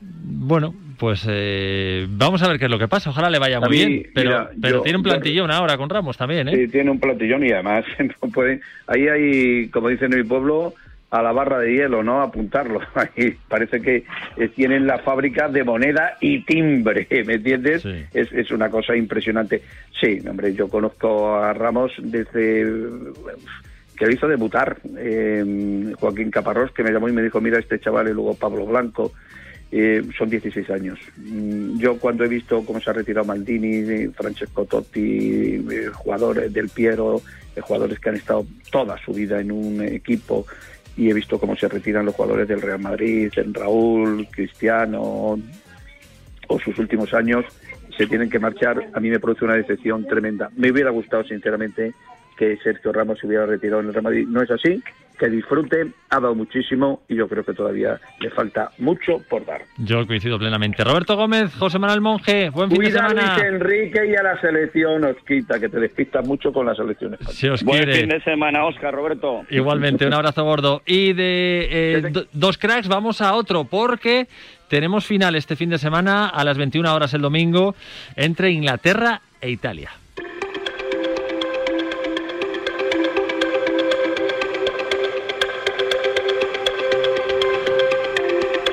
Bueno, 0.00 0.74
pues 0.98 1.26
eh, 1.28 2.06
vamos 2.10 2.42
a 2.42 2.48
ver 2.48 2.58
qué 2.58 2.66
es 2.66 2.70
lo 2.70 2.78
que 2.78 2.88
pasa. 2.88 3.10
Ojalá 3.10 3.30
le 3.30 3.38
vaya 3.38 3.60
muy 3.60 3.70
mí, 3.70 3.76
bien. 3.86 4.06
Pero, 4.14 4.30
mira, 4.30 4.50
pero 4.60 4.76
yo- 4.78 4.82
tiene 4.82 4.98
un 4.98 5.04
yo- 5.04 5.10
plantillón 5.10 5.50
ahora 5.50 5.76
con 5.78 5.88
Ramos 5.88 6.16
también, 6.16 6.48
¿eh? 6.48 6.56
Sí, 6.56 6.68
tiene 6.68 6.90
un 6.90 7.00
platillón 7.00 7.46
y 7.46 7.50
además 7.52 7.84
no 8.22 8.28
pueden. 8.30 8.60
Ahí 8.86 9.08
hay, 9.08 9.68
como 9.70 9.88
dicen 9.88 10.12
en 10.12 10.20
mi 10.20 10.24
pueblo, 10.26 10.74
a 11.10 11.22
la 11.22 11.32
barra 11.32 11.58
de 11.58 11.72
hielo, 11.72 12.02
¿no? 12.02 12.20
Apuntarlo. 12.20 12.80
Ahí 12.94 13.36
parece 13.48 13.80
que 13.80 14.04
eh, 14.36 14.48
tienen 14.48 14.86
la 14.86 14.98
fábrica 14.98 15.48
de 15.48 15.64
moneda 15.64 16.16
y 16.20 16.44
timbre, 16.44 17.06
¿me 17.26 17.34
entiendes? 17.34 17.84
Es, 18.12 18.32
es 18.32 18.50
una 18.50 18.70
cosa 18.70 18.96
impresionante. 18.96 19.62
Sí, 20.00 20.18
hombre, 20.28 20.54
yo 20.54 20.68
conozco 20.68 21.36
a 21.36 21.52
Ramos 21.52 21.92
desde 21.98 22.64
que 23.96 24.06
lo 24.06 24.12
hizo 24.12 24.28
debutar 24.28 24.76
eh, 24.98 25.92
Joaquín 25.98 26.30
Caparrós, 26.30 26.70
que 26.72 26.82
me 26.82 26.92
llamó 26.92 27.08
y 27.08 27.12
me 27.12 27.22
dijo, 27.22 27.40
mira 27.40 27.58
este 27.58 27.80
chaval 27.80 28.08
y 28.08 28.12
luego 28.12 28.34
Pablo 28.34 28.66
Blanco. 28.66 29.12
Eh, 29.72 30.02
son 30.16 30.30
16 30.30 30.70
años. 30.70 30.98
Mm, 31.16 31.78
Yo 31.78 31.98
cuando 31.98 32.24
he 32.24 32.28
visto 32.28 32.64
cómo 32.64 32.80
se 32.80 32.90
ha 32.90 32.92
retirado 32.92 33.26
Maldini, 33.26 34.06
Francesco 34.08 34.64
Totti, 34.64 35.64
eh, 35.70 35.90
jugadores 35.92 36.52
del 36.52 36.68
Piero, 36.68 37.20
eh, 37.56 37.60
jugadores 37.60 37.98
que 37.98 38.10
han 38.10 38.16
estado 38.16 38.46
toda 38.70 38.96
su 39.04 39.12
vida 39.12 39.40
en 39.40 39.50
un 39.50 39.82
equipo 39.82 40.46
y 40.96 41.10
he 41.10 41.14
visto 41.14 41.38
cómo 41.38 41.56
se 41.56 41.68
retiran 41.68 42.06
los 42.06 42.14
jugadores 42.14 42.48
del 42.48 42.62
Real 42.62 42.80
Madrid, 42.80 43.30
en 43.36 43.52
Raúl, 43.52 44.26
Cristiano 44.30 45.38
o 46.48 46.58
sus 46.60 46.78
últimos 46.78 47.12
años, 47.12 47.44
se 47.96 48.06
tienen 48.06 48.30
que 48.30 48.38
marchar. 48.38 48.90
A 48.94 49.00
mí 49.00 49.10
me 49.10 49.20
produce 49.20 49.44
una 49.44 49.54
decepción 49.54 50.06
tremenda. 50.06 50.50
Me 50.56 50.70
hubiera 50.70 50.90
gustado, 50.90 51.24
sinceramente, 51.24 51.94
que 52.36 52.56
Sergio 52.58 52.92
Ramos 52.92 53.18
se 53.18 53.26
hubiera 53.26 53.46
retirado 53.46 53.80
en 53.80 53.88
el 53.88 53.94
Real 53.94 54.04
Madrid. 54.04 54.26
No 54.28 54.42
es 54.42 54.50
así. 54.50 54.82
Que 55.18 55.30
disfrute, 55.30 55.92
ha 56.10 56.20
dado 56.20 56.34
muchísimo 56.34 57.02
y 57.08 57.16
yo 57.16 57.26
creo 57.26 57.42
que 57.42 57.54
todavía 57.54 57.98
le 58.20 58.30
falta 58.30 58.70
mucho 58.78 59.18
por 59.30 59.46
dar. 59.46 59.62
Yo 59.78 60.06
coincido 60.06 60.38
plenamente. 60.38 60.84
Roberto 60.84 61.16
Gómez, 61.16 61.54
José 61.54 61.78
Manuel 61.78 62.02
Monje, 62.02 62.50
buen 62.50 62.68
fin 62.70 62.78
de 62.80 62.84
Cuida 62.90 63.06
a 63.06 63.08
semana. 63.08 63.34
Luis 63.38 63.46
Enrique 63.48 64.00
y 64.06 64.14
a 64.14 64.22
la 64.22 64.40
selección, 64.40 65.04
os 65.04 65.16
quita, 65.26 65.58
que 65.58 65.70
te 65.70 65.80
despistas 65.80 66.26
mucho 66.26 66.52
con 66.52 66.66
la 66.66 66.74
selección 66.74 67.14
española. 67.14 67.34
Si 67.34 67.48
os 67.48 67.62
Buen 67.64 67.84
quiere. 67.84 68.00
fin 68.00 68.08
de 68.10 68.20
semana, 68.22 68.64
Oscar, 68.66 68.92
Roberto. 68.94 69.42
Igualmente, 69.48 70.06
un 70.06 70.12
abrazo 70.12 70.44
gordo. 70.44 70.82
Y 70.84 71.14
de 71.14 71.68
eh, 71.70 72.00
do- 72.10 72.26
dos 72.32 72.58
cracks 72.58 72.88
vamos 72.88 73.22
a 73.22 73.32
otro, 73.34 73.64
porque 73.64 74.26
tenemos 74.68 75.06
final 75.06 75.34
este 75.34 75.56
fin 75.56 75.70
de 75.70 75.78
semana 75.78 76.26
a 76.28 76.44
las 76.44 76.58
21 76.58 76.94
horas 76.94 77.14
el 77.14 77.22
domingo 77.22 77.74
entre 78.16 78.50
Inglaterra 78.50 79.22
e 79.40 79.48
Italia. 79.50 79.90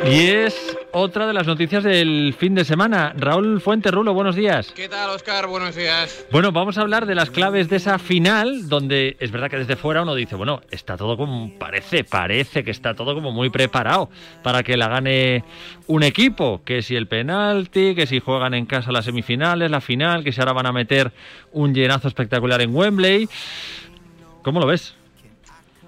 Y 0.06 0.28
es 0.28 0.78
otra 0.92 1.26
de 1.26 1.34
las 1.34 1.48
noticias 1.48 1.82
del 1.84 2.36
fin 2.38 2.56
de 2.56 2.66
semana. 2.66 3.14
Raúl 3.16 3.62
Fuente 3.62 3.90
Rulo, 3.90 4.14
buenos 4.14 4.36
días. 4.36 4.74
¿Qué 4.76 4.90
tal, 4.90 5.12
Oscar? 5.12 5.48
Buenos 5.48 5.76
días. 5.76 6.26
Bueno, 6.30 6.52
vamos 6.52 6.78
a 6.78 6.82
hablar 6.82 7.06
de 7.06 7.16
las 7.16 7.30
claves 7.30 7.70
de 7.70 7.78
esa 7.78 7.98
final, 8.00 8.68
donde 8.68 9.16
es 9.20 9.32
verdad 9.32 9.50
que 9.50 9.58
desde 9.58 9.78
fuera 9.78 10.02
uno 10.02 10.14
dice, 10.14 10.36
bueno, 10.36 10.62
está 10.72 10.98
todo 10.98 11.16
como 11.16 11.58
parece, 11.58 12.04
parece 12.04 12.66
que 12.66 12.72
está 12.72 12.96
todo 12.96 13.16
como 13.16 13.32
muy 13.32 13.50
preparado 13.50 14.10
para 14.44 14.62
que 14.62 14.76
la 14.76 14.90
gane 14.90 15.46
un 15.88 16.04
equipo, 16.04 16.62
que 16.66 16.82
si 16.82 16.98
el 16.98 17.08
penalti, 17.08 17.96
que 17.96 18.06
si 18.06 18.20
juegan 18.20 18.54
en 18.56 18.66
casa 18.66 18.92
las 18.92 19.06
semifinales, 19.06 19.72
la 19.72 19.80
final, 19.80 20.24
que 20.24 20.34
si 20.34 20.42
ahora 20.42 20.52
van 20.52 20.66
a 20.66 20.74
meter 20.74 21.14
un 21.54 21.74
llenazo 21.74 22.10
espectacular 22.10 22.62
en 22.62 22.76
Wembley. 22.76 23.30
¿Cómo 24.42 24.60
lo 24.60 24.68
ves? 24.68 24.96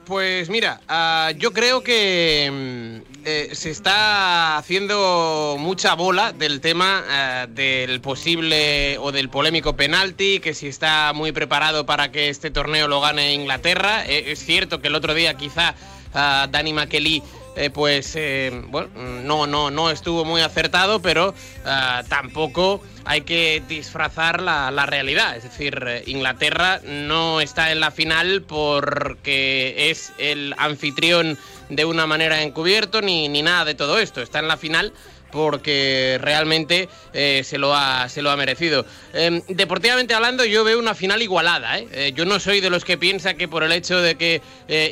Pues 0.06 0.50
mira, 0.50 0.82
ah, 0.88 1.32
yo 1.36 1.52
creo 1.52 1.82
que 1.82 2.50
mm, 2.52 3.26
eh, 3.26 3.50
se 3.54 3.72
está 3.72 4.56
haciendo 4.56 5.56
mucha 5.58 5.96
bola 5.96 6.32
del 6.32 6.62
tema 6.62 7.04
ah, 7.10 7.48
del 7.50 8.02
posible 8.02 9.00
o 9.00 9.12
del 9.12 9.30
polémico 9.30 9.76
penalti, 9.76 10.40
que 10.40 10.54
si 10.54 10.68
está 10.68 11.12
muy 11.14 11.32
preparado 11.32 11.88
para 11.88 12.12
que 12.12 12.30
este 12.30 12.52
torneo 12.52 12.88
lo 12.88 13.02
gane 13.02 13.34
Inglaterra. 13.34 14.06
Eh, 14.06 14.26
es 14.28 14.46
cierto 14.46 14.80
que 14.80 14.90
el 14.90 14.96
otro 14.96 15.16
día 15.16 15.34
quizá 15.36 15.74
Danny 16.14 16.72
McKelly 16.72 17.22
eh, 17.56 17.70
pues 17.70 18.16
eh, 18.16 18.52
bueno, 18.68 18.90
no, 19.24 19.48
no, 19.48 19.72
no 19.72 19.90
estuvo 19.90 20.26
muy 20.26 20.42
acertado, 20.42 21.02
pero 21.02 21.34
ah, 21.66 22.04
tampoco 22.10 22.82
hay 23.06 23.22
que 23.22 23.64
disfrazar 23.68 24.42
la, 24.42 24.72
la 24.72 24.86
realidad. 24.86 25.38
Es 25.38 25.44
decir, 25.44 25.84
eh, 25.88 26.04
Inglaterra 26.08 26.82
no 26.84 27.40
está 27.42 27.72
en 27.72 27.80
la 27.80 27.92
final 27.92 28.42
porque 28.42 29.90
es 29.90 30.12
el 30.18 30.54
anfitrión 30.58 31.38
de 31.70 31.86
una 31.86 32.06
manera 32.06 32.42
encubierto 32.42 33.02
ni, 33.02 33.30
ni 33.30 33.42
nada 33.42 33.66
de 33.66 33.76
todo 33.76 34.00
esto. 34.00 34.22
Está 34.22 34.40
en 34.40 34.48
la 34.48 34.58
final 34.58 34.94
porque 35.36 36.18
realmente 36.22 36.88
eh, 37.14 37.42
se, 37.44 37.58
lo 37.58 37.76
ha, 37.76 38.08
se 38.08 38.22
lo 38.22 38.32
ha 38.32 38.38
merecido. 38.38 38.86
Eh, 39.14 39.44
deportivamente 39.50 40.14
hablando, 40.14 40.46
yo 40.46 40.64
veo 40.64 40.80
una 40.80 40.96
final 40.96 41.22
igualada. 41.22 41.78
¿eh? 41.78 41.88
Eh, 41.92 42.14
yo 42.16 42.24
no 42.24 42.40
soy 42.40 42.62
de 42.62 42.70
los 42.70 42.86
que 42.86 42.98
piensa 42.98 43.34
que 43.34 43.50
por 43.50 43.64
el 43.64 43.74
hecho 43.74 44.02
de 44.02 44.16
que 44.16 44.42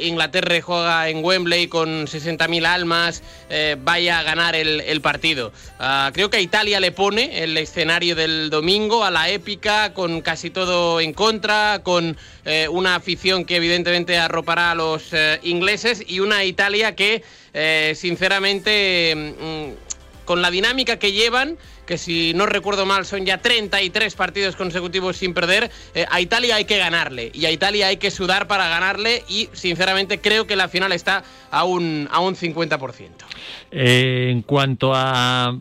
Inglaterra 0.02 0.62
juega 0.62 1.08
en 1.08 1.24
Wembley 1.24 1.68
con 1.68 2.08
60.000 2.08 2.66
almas 2.66 3.24
vaya 3.80 4.20
a 4.20 4.24
ganar 4.24 4.56
el, 4.56 5.02
partido. 5.02 5.54
Ah, 5.80 6.12
creo 6.14 6.30
que 6.30 6.38
a 6.38 6.42
Italia 6.42 6.80
le 6.80 6.92
pone 6.92 7.44
el 7.44 7.58
escenario 7.58 8.16
del 8.16 8.50
domingo 8.50 9.06
a 9.06 9.12
la 9.12 9.30
épica, 9.30 9.94
con 9.94 10.22
casi 10.22 10.50
todo 10.50 11.00
en 11.00 11.14
contra, 11.14 11.82
con 11.84 12.18
una 12.70 12.96
afición 12.96 13.46
que 13.46 13.56
evidentemente 13.56 14.18
arropará 14.18 14.72
a 14.72 14.76
los 14.76 15.12
ingleses 15.42 16.04
y 16.06 16.20
una 16.20 16.44
Italia 16.44 16.96
que 16.96 17.24
sinceramente... 17.96 19.16
mm, 19.16 19.93
con 20.26 20.42
la 20.42 20.52
dinámica 20.52 20.98
que 20.98 21.12
llevan, 21.12 21.58
que 21.86 21.98
si 21.98 22.34
no 22.34 22.46
recuerdo 22.46 22.86
mal 22.86 23.06
son 23.06 23.26
ya 23.26 23.40
33 23.40 24.16
partidos 24.16 24.56
consecutivos 24.56 25.18
sin 25.18 25.34
perder, 25.34 25.72
eh, 25.94 26.06
a 26.10 26.22
Italia 26.22 26.56
hay 26.56 26.66
que 26.66 26.78
ganarle 26.78 27.32
y 27.34 27.46
a 27.46 27.52
Italia 27.52 27.88
hay 27.88 27.98
que 27.98 28.12
sudar 28.12 28.48
para 28.48 28.70
ganarle 28.70 29.24
y 29.28 29.50
sinceramente 29.54 30.20
creo 30.20 30.48
que 30.48 30.56
la 30.56 30.68
final 30.68 30.92
está 30.92 31.24
a 31.52 31.64
un, 31.66 32.08
a 32.12 32.20
un 32.20 32.36
50%. 32.36 33.10
Eh, 33.72 34.30
en 34.32 34.42
cuanto 34.42 34.94
a 34.94 35.58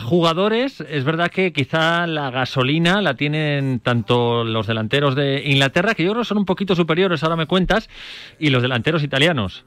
jugadores, 0.00 0.80
es 0.80 1.04
verdad 1.04 1.30
que 1.30 1.52
quizá 1.52 2.06
la 2.06 2.30
gasolina 2.30 3.00
la 3.00 3.14
tienen 3.14 3.80
tanto 3.80 4.44
los 4.44 4.66
delanteros 4.66 5.14
de 5.14 5.42
Inglaterra, 5.44 5.94
que 5.94 6.04
yo 6.04 6.12
creo 6.12 6.24
son 6.24 6.38
un 6.38 6.44
poquito 6.44 6.74
superiores, 6.74 7.22
ahora 7.22 7.36
me 7.36 7.46
cuentas, 7.46 7.88
y 8.38 8.50
los 8.50 8.62
delanteros 8.62 9.02
italianos. 9.02 9.64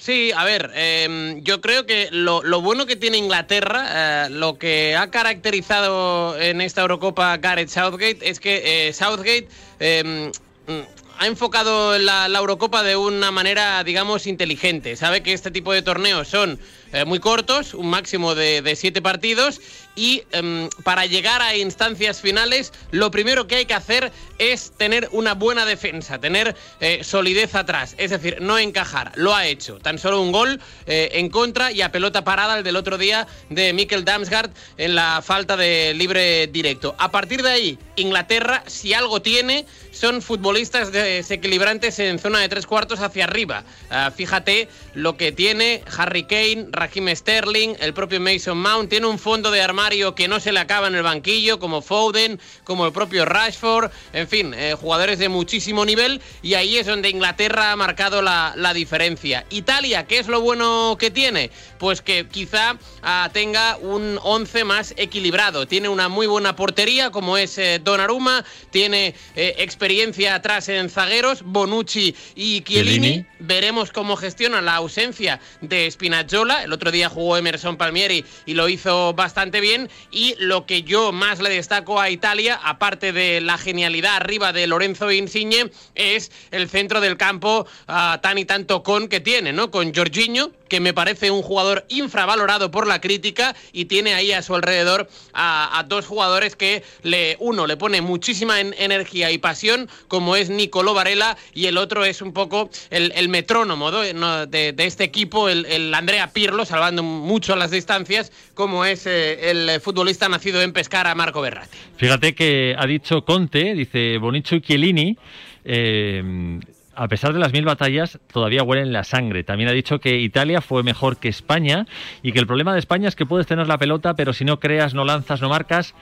Sí, 0.00 0.32
a 0.34 0.44
ver, 0.44 0.70
eh, 0.74 1.40
yo 1.42 1.60
creo 1.60 1.84
que 1.84 2.08
lo, 2.10 2.42
lo 2.42 2.62
bueno 2.62 2.86
que 2.86 2.96
tiene 2.96 3.18
Inglaterra, 3.18 4.24
eh, 4.26 4.30
lo 4.30 4.56
que 4.58 4.96
ha 4.96 5.10
caracterizado 5.10 6.40
en 6.40 6.62
esta 6.62 6.80
Eurocopa 6.80 7.36
Gareth 7.36 7.68
Southgate, 7.68 8.18
es 8.22 8.40
que 8.40 8.88
eh, 8.88 8.94
Southgate 8.94 9.46
eh, 9.78 10.32
mm, 10.66 10.72
ha 11.18 11.26
enfocado 11.26 11.98
la 11.98 12.26
Eurocopa 12.28 12.82
de 12.82 12.96
una 12.96 13.30
manera, 13.30 13.84
digamos, 13.84 14.26
inteligente. 14.26 14.96
Sabe 14.96 15.22
que 15.22 15.34
este 15.34 15.50
tipo 15.50 15.70
de 15.70 15.82
torneos 15.82 16.28
son 16.28 16.58
eh, 16.92 17.04
muy 17.04 17.18
cortos, 17.18 17.74
un 17.74 17.88
máximo 17.88 18.34
de, 18.34 18.74
siete 18.76 19.02
partidos, 19.02 19.60
y 19.96 20.22
em, 20.32 20.68
para 20.84 21.06
llegar 21.06 21.42
a 21.42 21.56
instancias 21.56 22.20
finales, 22.20 22.72
lo 22.90 23.10
primero 23.10 23.46
que 23.46 23.56
hay 23.56 23.66
que 23.66 23.74
hacer 23.74 24.12
es 24.38 24.72
tener 24.76 25.08
una 25.12 25.34
buena 25.34 25.66
defensa, 25.66 26.18
tener 26.18 26.56
eh, 26.80 27.00
solidez 27.02 27.54
atrás, 27.54 27.94
es 27.98 28.10
decir, 28.10 28.38
no 28.40 28.58
encajar. 28.58 29.12
Lo 29.16 29.34
ha 29.34 29.46
hecho, 29.46 29.78
tan 29.78 29.98
solo 29.98 30.20
un 30.20 30.32
gol 30.32 30.60
eh, 30.86 31.10
en 31.14 31.28
contra 31.28 31.72
y 31.72 31.82
a 31.82 31.92
pelota 31.92 32.24
parada 32.24 32.58
el 32.58 32.64
del 32.64 32.76
otro 32.76 32.98
día 32.98 33.26
de 33.50 33.72
Mikkel 33.72 34.04
Damsgaard 34.04 34.50
en 34.78 34.94
la 34.94 35.22
falta 35.22 35.56
de 35.56 35.92
libre 35.94 36.46
directo. 36.46 36.94
A 36.98 37.10
partir 37.10 37.42
de 37.42 37.50
ahí, 37.50 37.78
Inglaterra, 37.96 38.62
si 38.66 38.94
algo 38.94 39.20
tiene, 39.20 39.66
son 39.92 40.22
futbolistas 40.22 40.92
desequilibrantes 40.92 41.98
en 41.98 42.18
zona 42.18 42.38
de 42.38 42.48
tres 42.48 42.66
cuartos 42.66 43.00
hacia 43.00 43.24
arriba. 43.24 43.64
Ah, 43.90 44.10
fíjate 44.14 44.68
lo 44.94 45.16
que 45.16 45.32
tiene 45.32 45.82
Harry 45.96 46.24
Kane, 46.24 46.68
Raheem 46.80 47.14
Sterling, 47.14 47.74
el 47.78 47.92
propio 47.92 48.20
Mason 48.20 48.56
Mount. 48.56 48.88
Tiene 48.88 49.06
un 49.06 49.18
fondo 49.18 49.50
de 49.50 49.60
armario 49.60 50.14
que 50.14 50.28
no 50.28 50.40
se 50.40 50.50
le 50.50 50.60
acaba 50.60 50.88
en 50.88 50.94
el 50.94 51.02
banquillo, 51.02 51.58
como 51.58 51.82
Foden, 51.82 52.40
como 52.64 52.86
el 52.86 52.92
propio 52.92 53.26
Rashford. 53.26 53.90
En 54.14 54.26
fin, 54.26 54.54
eh, 54.54 54.74
jugadores 54.80 55.18
de 55.18 55.28
muchísimo 55.28 55.84
nivel. 55.84 56.22
Y 56.40 56.54
ahí 56.54 56.78
es 56.78 56.86
donde 56.86 57.10
Inglaterra 57.10 57.72
ha 57.72 57.76
marcado 57.76 58.22
la, 58.22 58.54
la 58.56 58.72
diferencia. 58.72 59.44
Italia, 59.50 60.06
¿qué 60.06 60.18
es 60.18 60.26
lo 60.26 60.40
bueno 60.40 60.96
que 60.98 61.10
tiene? 61.10 61.50
Pues 61.78 62.00
que 62.00 62.26
quizá 62.26 62.78
ah, 63.02 63.28
tenga 63.32 63.76
un 63.76 64.18
11 64.22 64.64
más 64.64 64.94
equilibrado. 64.96 65.66
Tiene 65.66 65.88
una 65.90 66.08
muy 66.08 66.26
buena 66.26 66.56
portería, 66.56 67.10
como 67.10 67.36
es 67.36 67.58
eh, 67.58 67.78
Donnarumma. 67.82 68.44
Tiene 68.70 69.14
eh, 69.36 69.56
experiencia 69.58 70.34
atrás 70.34 70.68
en 70.70 70.88
zagueros, 70.88 71.42
Bonucci 71.42 72.14
y 72.34 72.62
Chiellini. 72.62 73.00
Chiellini. 73.00 73.26
Veremos 73.40 73.90
cómo 73.92 74.16
gestiona 74.16 74.60
la 74.62 74.76
ausencia 74.76 75.40
de 75.60 75.90
Spinazzola. 75.90 76.66
El 76.70 76.74
otro 76.74 76.92
día 76.92 77.08
jugó 77.08 77.36
Emerson 77.36 77.76
Palmieri 77.76 78.24
y 78.46 78.54
lo 78.54 78.68
hizo 78.68 79.12
bastante 79.12 79.60
bien. 79.60 79.90
Y 80.12 80.36
lo 80.38 80.66
que 80.66 80.84
yo 80.84 81.10
más 81.10 81.40
le 81.40 81.50
destaco 81.50 82.00
a 82.00 82.10
Italia, 82.10 82.60
aparte 82.62 83.12
de 83.12 83.40
la 83.40 83.58
genialidad 83.58 84.14
arriba 84.14 84.52
de 84.52 84.68
Lorenzo 84.68 85.10
Insigne, 85.10 85.72
es 85.96 86.30
el 86.52 86.68
centro 86.68 87.00
del 87.00 87.16
campo 87.16 87.66
ah, 87.88 88.20
tan 88.22 88.38
y 88.38 88.44
tanto 88.44 88.84
con 88.84 89.08
que 89.08 89.18
tiene, 89.18 89.52
¿no? 89.52 89.72
Con 89.72 89.92
Jorginho, 89.92 90.52
que 90.68 90.78
me 90.78 90.94
parece 90.94 91.32
un 91.32 91.42
jugador 91.42 91.84
infravalorado 91.88 92.70
por 92.70 92.86
la 92.86 93.00
crítica 93.00 93.56
y 93.72 93.86
tiene 93.86 94.14
ahí 94.14 94.30
a 94.30 94.40
su 94.40 94.54
alrededor 94.54 95.08
a, 95.34 95.84
dos 95.88 96.06
jugadores 96.06 96.54
que 96.54 96.84
le 97.02 97.36
uno 97.40 97.66
le 97.66 97.76
pone 97.76 98.00
muchísima 98.00 98.60
en- 98.60 98.76
energía 98.78 99.32
y 99.32 99.38
pasión, 99.38 99.90
como 100.06 100.36
es 100.36 100.50
Nicolò 100.50 100.94
Varela, 100.94 101.36
y 101.52 101.66
el 101.66 101.76
otro 101.76 102.04
es 102.04 102.22
un 102.22 102.32
poco 102.32 102.70
el, 102.90 103.28
metrónomo 103.28 103.90
¿no? 103.90 104.12
No, 104.12 104.46
de, 104.46 104.72
este 104.78 105.02
equipo, 105.02 105.48
el 105.48 105.92
Andrea 105.92 106.32
Pirlo, 106.32 106.59
salvando 106.64 107.02
mucho 107.02 107.56
las 107.56 107.70
distancias, 107.70 108.32
como 108.54 108.84
es 108.84 109.06
eh, 109.06 109.50
el 109.50 109.80
futbolista 109.80 110.28
nacido 110.28 110.62
en 110.62 110.72
Pescara, 110.72 111.14
Marco 111.14 111.40
Berratti. 111.40 111.76
Fíjate 111.96 112.34
que 112.34 112.74
ha 112.78 112.86
dicho 112.86 113.24
Conte, 113.24 113.74
dice 113.74 114.18
Bonicio 114.18 114.56
y 114.56 114.60
Chiellini, 114.60 115.16
eh, 115.64 116.60
a 116.94 117.08
pesar 117.08 117.32
de 117.32 117.38
las 117.38 117.52
mil 117.52 117.64
batallas, 117.64 118.18
todavía 118.32 118.62
huelen 118.62 118.92
la 118.92 119.04
sangre. 119.04 119.42
También 119.42 119.70
ha 119.70 119.72
dicho 119.72 120.00
que 120.00 120.18
Italia 120.18 120.60
fue 120.60 120.82
mejor 120.82 121.16
que 121.16 121.28
España 121.28 121.86
y 122.22 122.32
que 122.32 122.38
el 122.38 122.46
problema 122.46 122.74
de 122.74 122.78
España 122.78 123.08
es 123.08 123.16
que 123.16 123.24
puedes 123.24 123.46
tener 123.46 123.66
la 123.68 123.78
pelota, 123.78 124.14
pero 124.14 124.32
si 124.32 124.44
no 124.44 124.60
creas, 124.60 124.92
no 124.92 125.04
lanzas, 125.04 125.40
no 125.40 125.48
marcas, 125.48 125.94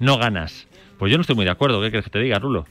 no 0.00 0.18
ganas. 0.18 0.66
Pues 0.98 1.12
yo 1.12 1.18
no 1.18 1.22
estoy 1.22 1.36
muy 1.36 1.44
de 1.44 1.52
acuerdo, 1.52 1.80
¿qué 1.80 1.90
quieres 1.90 2.04
que 2.04 2.10
te 2.10 2.18
diga, 2.18 2.38
Rulo? 2.38 2.66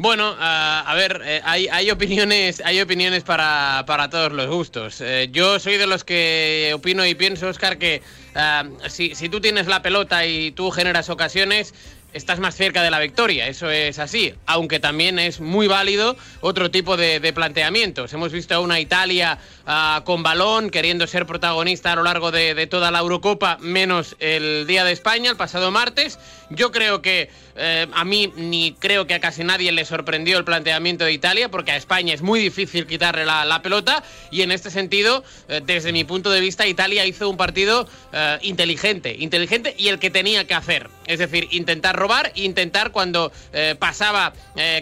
Bueno, 0.00 0.36
ah, 0.38 0.84
a 0.86 0.94
ver, 0.94 1.20
eh, 1.24 1.40
hay, 1.42 1.66
hay 1.66 1.90
opiniones, 1.90 2.62
hay 2.64 2.80
opiniones 2.80 3.24
para, 3.24 3.82
para 3.84 4.08
todos 4.08 4.30
los 4.30 4.46
gustos. 4.46 5.00
Eh, 5.00 5.28
yo 5.32 5.58
soy 5.58 5.76
de 5.76 5.88
los 5.88 6.04
que 6.04 6.70
opino 6.72 7.04
y 7.04 7.16
pienso, 7.16 7.48
Oscar, 7.48 7.78
que 7.78 8.00
ah, 8.36 8.62
si, 8.88 9.16
si 9.16 9.28
tú 9.28 9.40
tienes 9.40 9.66
la 9.66 9.82
pelota 9.82 10.24
y 10.24 10.52
tú 10.52 10.70
generas 10.70 11.10
ocasiones, 11.10 11.74
estás 12.12 12.38
más 12.38 12.54
cerca 12.54 12.84
de 12.84 12.92
la 12.92 13.00
victoria. 13.00 13.48
Eso 13.48 13.70
es 13.70 13.98
así. 13.98 14.34
Aunque 14.46 14.78
también 14.78 15.18
es 15.18 15.40
muy 15.40 15.66
válido 15.66 16.16
otro 16.42 16.70
tipo 16.70 16.96
de, 16.96 17.18
de 17.18 17.32
planteamientos. 17.32 18.12
Hemos 18.12 18.30
visto 18.30 18.54
a 18.54 18.60
una 18.60 18.78
Italia 18.78 19.38
ah, 19.66 20.02
con 20.04 20.22
balón, 20.22 20.70
queriendo 20.70 21.08
ser 21.08 21.26
protagonista 21.26 21.90
a 21.90 21.96
lo 21.96 22.04
largo 22.04 22.30
de, 22.30 22.54
de 22.54 22.68
toda 22.68 22.92
la 22.92 23.00
Eurocopa, 23.00 23.58
menos 23.60 24.14
el 24.20 24.64
día 24.68 24.84
de 24.84 24.92
España, 24.92 25.28
el 25.30 25.36
pasado 25.36 25.72
martes. 25.72 26.20
Yo 26.50 26.72
creo 26.72 27.02
que 27.02 27.30
eh, 27.56 27.86
a 27.92 28.04
mí 28.04 28.32
ni 28.36 28.72
creo 28.72 29.06
que 29.06 29.14
a 29.14 29.20
casi 29.20 29.44
nadie 29.44 29.72
le 29.72 29.84
sorprendió 29.84 30.38
el 30.38 30.44
planteamiento 30.44 31.04
de 31.04 31.12
Italia, 31.12 31.50
porque 31.50 31.72
a 31.72 31.76
España 31.76 32.14
es 32.14 32.22
muy 32.22 32.40
difícil 32.40 32.86
quitarle 32.86 33.26
la, 33.26 33.60
pelota. 33.62 34.02
Y 34.30 34.42
en 34.42 34.52
este 34.52 34.70
sentido, 34.70 35.24
eh, 35.48 35.60
desde 35.64 35.92
mi 35.92 36.04
punto 36.04 36.30
de 36.30 36.40
vista, 36.40 36.66
Italia 36.66 37.04
hizo 37.04 37.28
un 37.28 37.36
partido 37.36 37.88
eh, 38.12 38.38
inteligente, 38.42 39.14
inteligente 39.18 39.74
y 39.76 39.88
el 39.88 39.98
que 39.98 40.10
tenía 40.10 40.46
que 40.46 40.54
hacer. 40.54 40.88
Es 41.06 41.18
decir, 41.18 41.48
intentar 41.50 41.96
robar 41.96 42.32
intentar 42.34 42.92
cuando 42.92 43.32
pasaba 43.78 44.34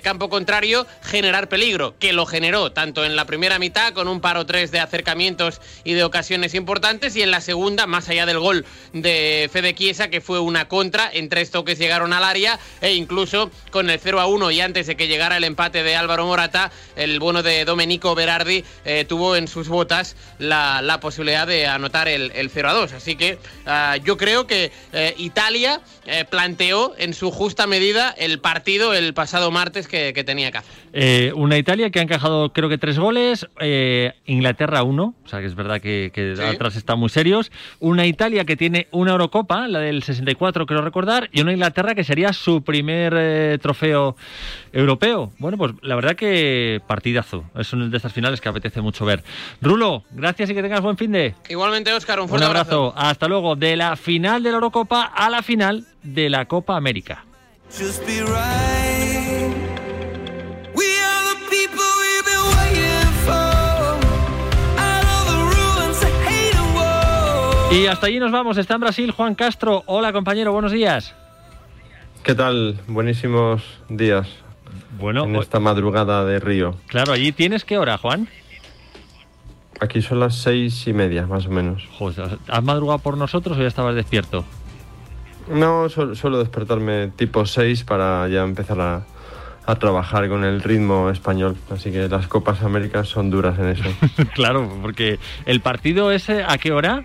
campo 0.02 0.28
contrario 0.28 0.84
generar 1.02 1.48
peligro, 1.48 1.94
que 2.00 2.12
lo 2.12 2.26
generó 2.26 2.72
tanto 2.72 3.04
en 3.04 3.14
la 3.14 3.26
primera 3.26 3.60
mitad 3.60 3.92
con 3.92 4.08
un 4.08 4.20
par 4.20 4.36
o 4.36 4.44
tres 4.44 4.72
de 4.72 4.80
acercamientos 4.80 5.60
y 5.84 5.92
de 5.92 6.02
ocasiones 6.02 6.54
importantes 6.54 7.14
y 7.14 7.22
en 7.22 7.30
la 7.30 7.40
segunda, 7.40 7.86
más 7.86 8.08
allá 8.08 8.26
del 8.26 8.40
gol 8.40 8.66
de 8.92 9.48
Fede 9.52 9.74
Chiesa, 9.74 10.08
que 10.08 10.20
fue 10.20 10.40
una 10.40 10.66
contra 10.66 11.08
en 11.12 11.28
tres 11.28 11.52
toques 11.56 11.78
llegaron 11.78 12.12
al 12.12 12.22
área 12.22 12.58
e 12.82 12.92
incluso 12.92 13.50
con 13.70 13.88
el 13.88 13.98
0 13.98 14.20
a 14.20 14.26
1 14.26 14.50
y 14.50 14.60
antes 14.60 14.86
de 14.88 14.94
que 14.94 15.08
llegara 15.08 15.38
el 15.38 15.44
empate 15.44 15.82
de 15.82 15.96
Álvaro 15.96 16.26
Morata, 16.26 16.70
el 16.96 17.18
bueno 17.18 17.42
de 17.42 17.64
Domenico 17.64 18.14
Berardi 18.14 18.62
eh, 18.84 19.06
tuvo 19.08 19.36
en 19.36 19.48
sus 19.48 19.68
botas 19.68 20.16
la, 20.38 20.82
la 20.82 21.00
posibilidad 21.00 21.46
de 21.46 21.66
anotar 21.66 22.08
el, 22.08 22.30
el 22.34 22.50
0 22.50 22.68
a 22.68 22.72
2. 22.74 22.92
Así 22.92 23.16
que 23.16 23.38
ah, 23.64 23.96
yo 24.04 24.18
creo 24.18 24.46
que 24.46 24.70
eh, 24.92 25.14
Italia 25.16 25.80
eh, 26.04 26.26
planteó 26.28 26.92
en 26.98 27.14
su 27.14 27.30
justa 27.30 27.66
medida 27.66 28.10
el 28.18 28.38
partido 28.38 28.92
el 28.92 29.14
pasado 29.14 29.50
martes 29.50 29.88
que, 29.88 30.12
que 30.12 30.24
tenía 30.24 30.52
que 30.52 30.58
hacer. 30.58 31.32
Una 31.34 31.56
Italia 31.56 31.88
que 31.90 32.00
ha 32.00 32.02
encajado 32.02 32.52
creo 32.52 32.68
que 32.68 32.76
tres 32.76 32.98
goles, 32.98 33.46
Inglaterra 34.26 34.82
uno, 34.82 35.14
o 35.24 35.28
sea 35.28 35.40
que 35.40 35.46
es 35.46 35.54
verdad 35.54 35.80
que, 35.80 36.10
que 36.12 36.34
Sí. 36.36 36.42
atrás 36.42 36.76
están 36.76 36.98
muy 36.98 37.08
serios. 37.08 37.50
Una 37.80 38.04
Italia 38.06 38.44
que 38.44 38.56
tiene 38.56 38.88
una 38.90 39.12
Eurocopa, 39.12 39.68
la 39.68 39.78
del 39.78 40.02
64 40.02 40.66
creo 40.66 40.82
recordar, 40.82 41.28
y 41.32 41.40
una 41.46 41.52
Inglaterra 41.52 41.94
que 41.94 42.04
sería 42.04 42.32
su 42.32 42.62
primer 42.62 43.14
eh, 43.16 43.58
trofeo 43.62 44.16
europeo. 44.72 45.32
Bueno, 45.38 45.56
pues 45.56 45.72
la 45.82 45.94
verdad 45.94 46.16
que 46.16 46.80
partidazo. 46.86 47.44
Es 47.56 47.72
una 47.72 47.88
de 47.88 47.96
estas 47.96 48.12
finales 48.12 48.40
que 48.40 48.48
apetece 48.48 48.80
mucho 48.80 49.04
ver. 49.04 49.22
Rulo, 49.62 50.04
gracias 50.10 50.50
y 50.50 50.54
que 50.54 50.62
tengas 50.62 50.80
buen 50.80 50.96
fin 50.96 51.12
de. 51.12 51.34
Igualmente, 51.48 51.92
Oscar, 51.92 52.18
un 52.18 52.24
Un 52.24 52.28
fuerte 52.28 52.46
abrazo. 52.46 52.92
Hasta 52.96 53.28
luego. 53.28 53.56
De 53.56 53.76
la 53.76 53.96
final 53.96 54.42
de 54.42 54.50
la 54.50 54.56
Eurocopa 54.56 55.02
a 55.04 55.30
la 55.30 55.42
final 55.42 55.86
de 56.02 56.28
la 56.28 56.44
Copa 56.46 56.76
América. 56.76 57.24
Just 57.70 58.04
be 58.06 58.20
right. 58.22 59.54
We 60.74 60.84
are 60.84 61.22
the 61.30 61.38
people 61.48 61.86
we've 62.00 62.24
been 62.24 62.44
waiting 62.58 63.12
for. 63.24 63.98
Out 64.78 65.04
of 65.04 65.26
the 65.26 65.38
ruins 65.56 66.02
of 66.02 66.12
hate 66.26 66.56
and 66.56 66.74
war. 66.76 67.72
Y 67.72 67.86
hasta 67.86 68.06
allí 68.06 68.18
nos 68.18 68.32
vamos. 68.32 68.56
Está 68.58 68.74
en 68.74 68.80
Brasil 68.80 69.10
Juan 69.10 69.34
Castro. 69.34 69.82
Hola 69.86 70.12
compañero, 70.12 70.52
buenos 70.52 70.72
días. 70.72 71.14
¿Qué 72.26 72.34
tal? 72.34 72.76
Buenísimos 72.88 73.62
días. 73.88 74.26
Bueno, 74.98 75.24
en 75.26 75.36
esta 75.36 75.60
madrugada 75.60 76.24
de 76.24 76.40
Río. 76.40 76.74
Claro, 76.88 77.12
allí 77.12 77.30
tienes 77.30 77.64
qué 77.64 77.78
hora, 77.78 77.98
Juan. 77.98 78.28
Aquí 79.80 80.02
son 80.02 80.18
las 80.18 80.34
seis 80.34 80.88
y 80.88 80.92
media, 80.92 81.26
más 81.28 81.46
o 81.46 81.50
menos. 81.50 81.86
Joder, 81.96 82.38
¿has 82.48 82.64
madrugado 82.64 82.98
por 82.98 83.16
nosotros 83.16 83.56
o 83.56 83.60
ya 83.60 83.68
estabas 83.68 83.94
despierto? 83.94 84.44
No, 85.52 85.88
su- 85.88 86.16
suelo 86.16 86.38
despertarme 86.40 87.12
tipo 87.14 87.46
6 87.46 87.84
para 87.84 88.26
ya 88.26 88.42
empezar 88.42 88.80
a, 88.80 89.02
a 89.64 89.74
trabajar 89.76 90.28
con 90.28 90.42
el 90.42 90.60
ritmo 90.60 91.08
español. 91.10 91.56
Así 91.70 91.92
que 91.92 92.08
las 92.08 92.26
Copas 92.26 92.60
Américas 92.62 93.06
son 93.06 93.30
duras 93.30 93.56
en 93.60 93.68
eso. 93.68 93.84
claro, 94.34 94.68
porque 94.82 95.20
el 95.44 95.60
partido 95.60 96.10
ese, 96.10 96.42
¿a 96.42 96.58
qué 96.58 96.72
hora? 96.72 97.04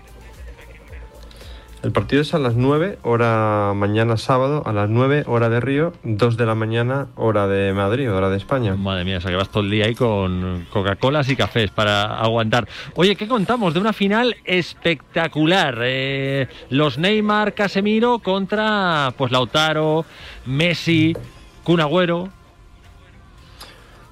El 1.82 1.90
partido 1.90 2.22
es 2.22 2.32
a 2.32 2.38
las 2.38 2.54
9, 2.54 3.00
hora 3.02 3.72
mañana 3.74 4.16
sábado, 4.16 4.62
a 4.66 4.72
las 4.72 4.88
9, 4.88 5.24
hora 5.26 5.48
de 5.48 5.58
Río, 5.58 5.92
2 6.04 6.36
de 6.36 6.46
la 6.46 6.54
mañana, 6.54 7.08
hora 7.16 7.48
de 7.48 7.72
Madrid, 7.72 8.12
hora 8.12 8.30
de 8.30 8.36
España. 8.36 8.76
Madre 8.76 9.04
mía, 9.04 9.18
o 9.18 9.20
sea 9.20 9.32
que 9.32 9.36
vas 9.36 9.48
todo 9.48 9.64
el 9.64 9.70
día 9.70 9.86
ahí 9.86 9.96
con 9.96 10.64
Coca-Colas 10.70 11.28
y 11.28 11.34
cafés 11.34 11.72
para 11.72 12.20
aguantar. 12.20 12.68
Oye, 12.94 13.16
¿qué 13.16 13.26
contamos 13.26 13.74
de 13.74 13.80
una 13.80 13.92
final 13.92 14.36
espectacular? 14.44 15.78
Eh, 15.82 16.46
los 16.70 16.98
Neymar, 16.98 17.52
Casemiro 17.52 18.20
contra 18.20 19.12
pues 19.18 19.32
Lautaro, 19.32 20.04
Messi, 20.46 21.16
Kun 21.64 21.80
Agüero. 21.80 22.28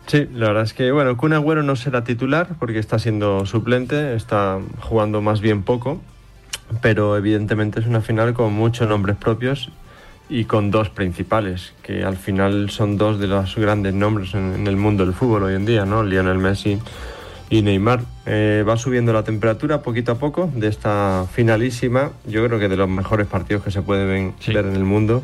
Sí, 0.09 0.27
la 0.35 0.49
verdad 0.49 0.65
es 0.65 0.75
que, 0.75 0.91
bueno, 0.91 1.17
Kun 1.17 1.35
Agüero 1.35 1.63
no 1.63 1.77
será 1.77 2.03
titular 2.03 2.49
porque 2.59 2.81
está 2.81 2.99
siendo 2.99 3.47
suplente, 3.47 4.17
está 4.17 4.59
jugando 4.81 5.23
más 5.23 5.41
bien 5.41 5.63
poco, 5.63 6.01
pero 6.81 7.17
evidentemente 7.17 7.81
es 7.81 7.87
una 7.87 8.01
final 8.01 8.35
con 8.35 8.53
muchos 8.53 8.89
nombres 8.89 9.17
propios 9.17 9.71
y 10.29 10.45
con 10.45 10.71
dos 10.71 10.91
principales, 10.91 11.73
que 11.83 12.05
al 12.05 12.17
final 12.17 12.71
son 12.71 12.97
dos 12.97 13.19
de 13.19 13.27
los 13.27 13.57
grandes 13.57 13.95
nombres 13.95 14.35
en, 14.35 14.55
en 14.55 14.67
el 14.67 14.77
mundo 14.77 15.05
del 15.05 15.15
fútbol 15.15 15.43
hoy 15.45 15.55
en 15.55 15.67
día, 15.67 15.85
¿no? 15.85 16.05
Lionel 16.05 16.39
Messi 16.39 16.79
y 17.51 17.63
Neymar. 17.63 18.03
Eh, 18.27 18.65
va 18.69 18.77
subiendo 18.77 19.13
la 19.13 19.25
temperatura 19.25 19.83
poquito 19.83 20.13
a 20.13 20.15
poco 20.19 20.49
de 20.55 20.69
esta 20.69 21.27
finalísima, 21.33 22.13
yo 22.27 22.47
creo 22.47 22.61
que 22.61 22.69
de 22.69 22.77
los 22.77 22.89
mejores 22.89 23.27
partidos 23.27 23.65
que 23.65 23.73
se 23.73 23.83
puede 23.83 24.07
ven- 24.07 24.35
ver 24.47 24.67
en 24.67 24.77
el 24.77 24.85
mundo 24.85 25.23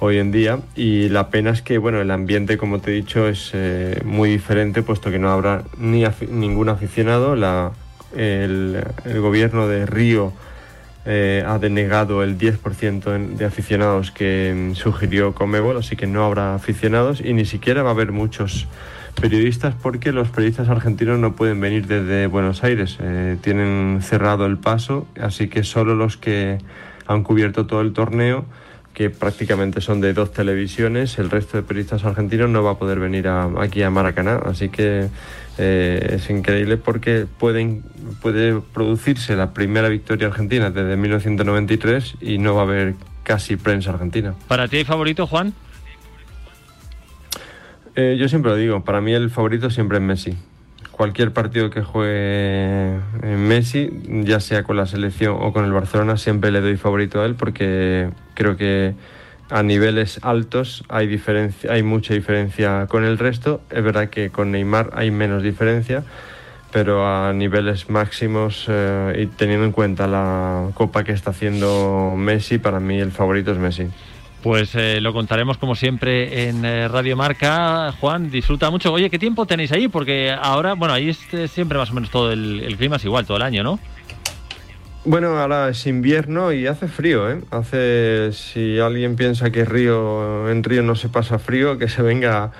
hoy 0.00 0.18
en 0.18 0.32
día 0.32 0.58
y 0.74 1.10
la 1.10 1.28
pena 1.28 1.50
es 1.50 1.60
que 1.62 1.76
bueno 1.78 2.00
el 2.00 2.10
ambiente 2.10 2.56
como 2.56 2.80
te 2.80 2.90
he 2.90 2.94
dicho 2.94 3.28
es 3.28 3.50
eh, 3.52 4.00
muy 4.04 4.30
diferente 4.30 4.82
puesto 4.82 5.10
que 5.10 5.18
no 5.18 5.30
habrá 5.30 5.62
ni 5.78 6.04
afi- 6.04 6.26
ningún 6.28 6.70
aficionado 6.70 7.36
la, 7.36 7.70
el, 8.16 8.82
el 9.04 9.20
gobierno 9.20 9.68
de 9.68 9.84
Río 9.84 10.32
eh, 11.06 11.42
ha 11.46 11.58
denegado 11.58 12.22
el 12.22 12.36
10% 12.38 13.14
en- 13.14 13.36
de 13.36 13.44
aficionados 13.46 14.10
que 14.10 14.70
mm, 14.72 14.74
sugirió 14.74 15.34
Comebol, 15.34 15.76
así 15.78 15.96
que 15.96 16.06
no 16.06 16.24
habrá 16.24 16.54
aficionados 16.54 17.20
y 17.24 17.32
ni 17.32 17.44
siquiera 17.44 17.82
va 17.82 17.90
a 17.90 17.92
haber 17.92 18.12
muchos 18.12 18.66
periodistas 19.20 19.74
porque 19.82 20.12
los 20.12 20.28
periodistas 20.28 20.68
argentinos 20.68 21.18
no 21.18 21.34
pueden 21.34 21.60
venir 21.60 21.86
desde 21.86 22.26
Buenos 22.26 22.62
Aires, 22.64 22.98
eh, 23.00 23.36
tienen 23.40 24.00
cerrado 24.02 24.46
el 24.46 24.56
paso, 24.58 25.06
así 25.20 25.48
que 25.48 25.64
solo 25.64 25.94
los 25.94 26.16
que 26.16 26.58
han 27.06 27.22
cubierto 27.24 27.66
todo 27.66 27.80
el 27.80 27.92
torneo, 27.92 28.44
que 28.94 29.08
prácticamente 29.10 29.80
son 29.80 30.00
de 30.00 30.12
dos 30.12 30.32
televisiones, 30.32 31.18
el 31.18 31.30
resto 31.30 31.56
de 31.56 31.62
periodistas 31.62 32.04
argentinos 32.04 32.50
no 32.50 32.62
va 32.62 32.72
a 32.72 32.78
poder 32.78 32.98
venir 33.00 33.28
a- 33.28 33.48
aquí 33.60 33.82
a 33.82 33.90
Maracaná, 33.90 34.36
así 34.44 34.68
que 34.68 35.08
eh, 35.58 36.10
es 36.16 36.28
increíble 36.30 36.76
porque 36.76 37.26
pueden, 37.38 37.82
puede 38.22 38.60
producirse 38.74 39.36
la 39.36 39.52
primera 39.52 39.88
victoria 39.88 40.26
argentina 40.28 40.70
desde 40.70 40.96
1993 40.96 42.16
y 42.20 42.38
no 42.38 42.54
va 42.54 42.62
a 42.62 42.64
haber 42.64 42.94
casi 43.22 43.56
prensa 43.56 43.90
argentina. 43.90 44.34
¿Para 44.48 44.68
ti 44.68 44.78
hay 44.78 44.84
favorito, 44.84 45.26
Juan? 45.26 45.52
Eh, 47.96 48.16
yo 48.18 48.28
siempre 48.28 48.50
lo 48.52 48.56
digo, 48.56 48.84
para 48.84 49.00
mí 49.00 49.12
el 49.12 49.30
favorito 49.30 49.70
siempre 49.70 49.98
es 49.98 50.02
Messi. 50.04 50.34
Cualquier 51.00 51.32
partido 51.32 51.70
que 51.70 51.80
juegue 51.80 52.96
eh, 53.22 53.36
Messi, 53.38 53.90
ya 54.22 54.38
sea 54.38 54.64
con 54.64 54.76
la 54.76 54.84
selección 54.84 55.34
o 55.40 55.50
con 55.50 55.64
el 55.64 55.72
Barcelona, 55.72 56.18
siempre 56.18 56.50
le 56.50 56.60
doy 56.60 56.76
favorito 56.76 57.22
a 57.22 57.24
él 57.24 57.36
porque 57.36 58.10
creo 58.34 58.58
que 58.58 58.92
a 59.48 59.62
niveles 59.62 60.20
altos 60.20 60.84
hay 60.90 61.06
diferencia, 61.06 61.72
hay 61.72 61.82
mucha 61.82 62.12
diferencia 62.12 62.86
con 62.86 63.06
el 63.06 63.16
resto. 63.16 63.62
Es 63.70 63.82
verdad 63.82 64.10
que 64.10 64.28
con 64.28 64.50
Neymar 64.50 64.90
hay 64.92 65.10
menos 65.10 65.42
diferencia, 65.42 66.04
pero 66.70 67.06
a 67.06 67.32
niveles 67.32 67.88
máximos 67.88 68.66
eh, 68.68 69.22
y 69.22 69.26
teniendo 69.28 69.64
en 69.64 69.72
cuenta 69.72 70.06
la 70.06 70.68
copa 70.74 71.02
que 71.02 71.12
está 71.12 71.30
haciendo 71.30 72.12
Messi, 72.14 72.58
para 72.58 72.78
mí 72.78 73.00
el 73.00 73.10
favorito 73.10 73.52
es 73.52 73.56
Messi. 73.56 73.88
Pues 74.42 74.74
eh, 74.74 75.00
lo 75.00 75.12
contaremos 75.12 75.58
como 75.58 75.74
siempre 75.74 76.48
en 76.48 76.64
eh, 76.64 76.88
Radio 76.88 77.16
Marca. 77.16 77.92
Juan, 78.00 78.30
disfruta 78.30 78.70
mucho. 78.70 78.92
Oye, 78.92 79.10
¿qué 79.10 79.18
tiempo 79.18 79.44
tenéis 79.46 79.72
ahí? 79.72 79.88
Porque 79.88 80.30
ahora, 80.30 80.74
bueno, 80.74 80.94
ahí 80.94 81.12
siempre 81.12 81.76
más 81.76 81.90
o 81.90 81.94
menos 81.94 82.10
todo 82.10 82.32
el, 82.32 82.60
el 82.60 82.76
clima 82.76 82.96
es 82.96 83.04
igual 83.04 83.26
todo 83.26 83.36
el 83.36 83.42
año, 83.42 83.62
¿no? 83.62 83.78
Bueno, 85.04 85.38
ahora 85.38 85.70
es 85.70 85.86
invierno 85.86 86.52
y 86.52 86.66
hace 86.66 86.86
frío, 86.86 87.30
¿eh? 87.30 87.40
Hace, 87.50 88.32
si 88.32 88.78
alguien 88.78 89.16
piensa 89.16 89.50
que 89.50 89.64
Río, 89.64 90.50
en 90.50 90.62
Río 90.62 90.82
no 90.82 90.94
se 90.94 91.08
pasa 91.08 91.38
frío, 91.38 91.78
que 91.78 91.88
se 91.88 92.02
venga 92.02 92.52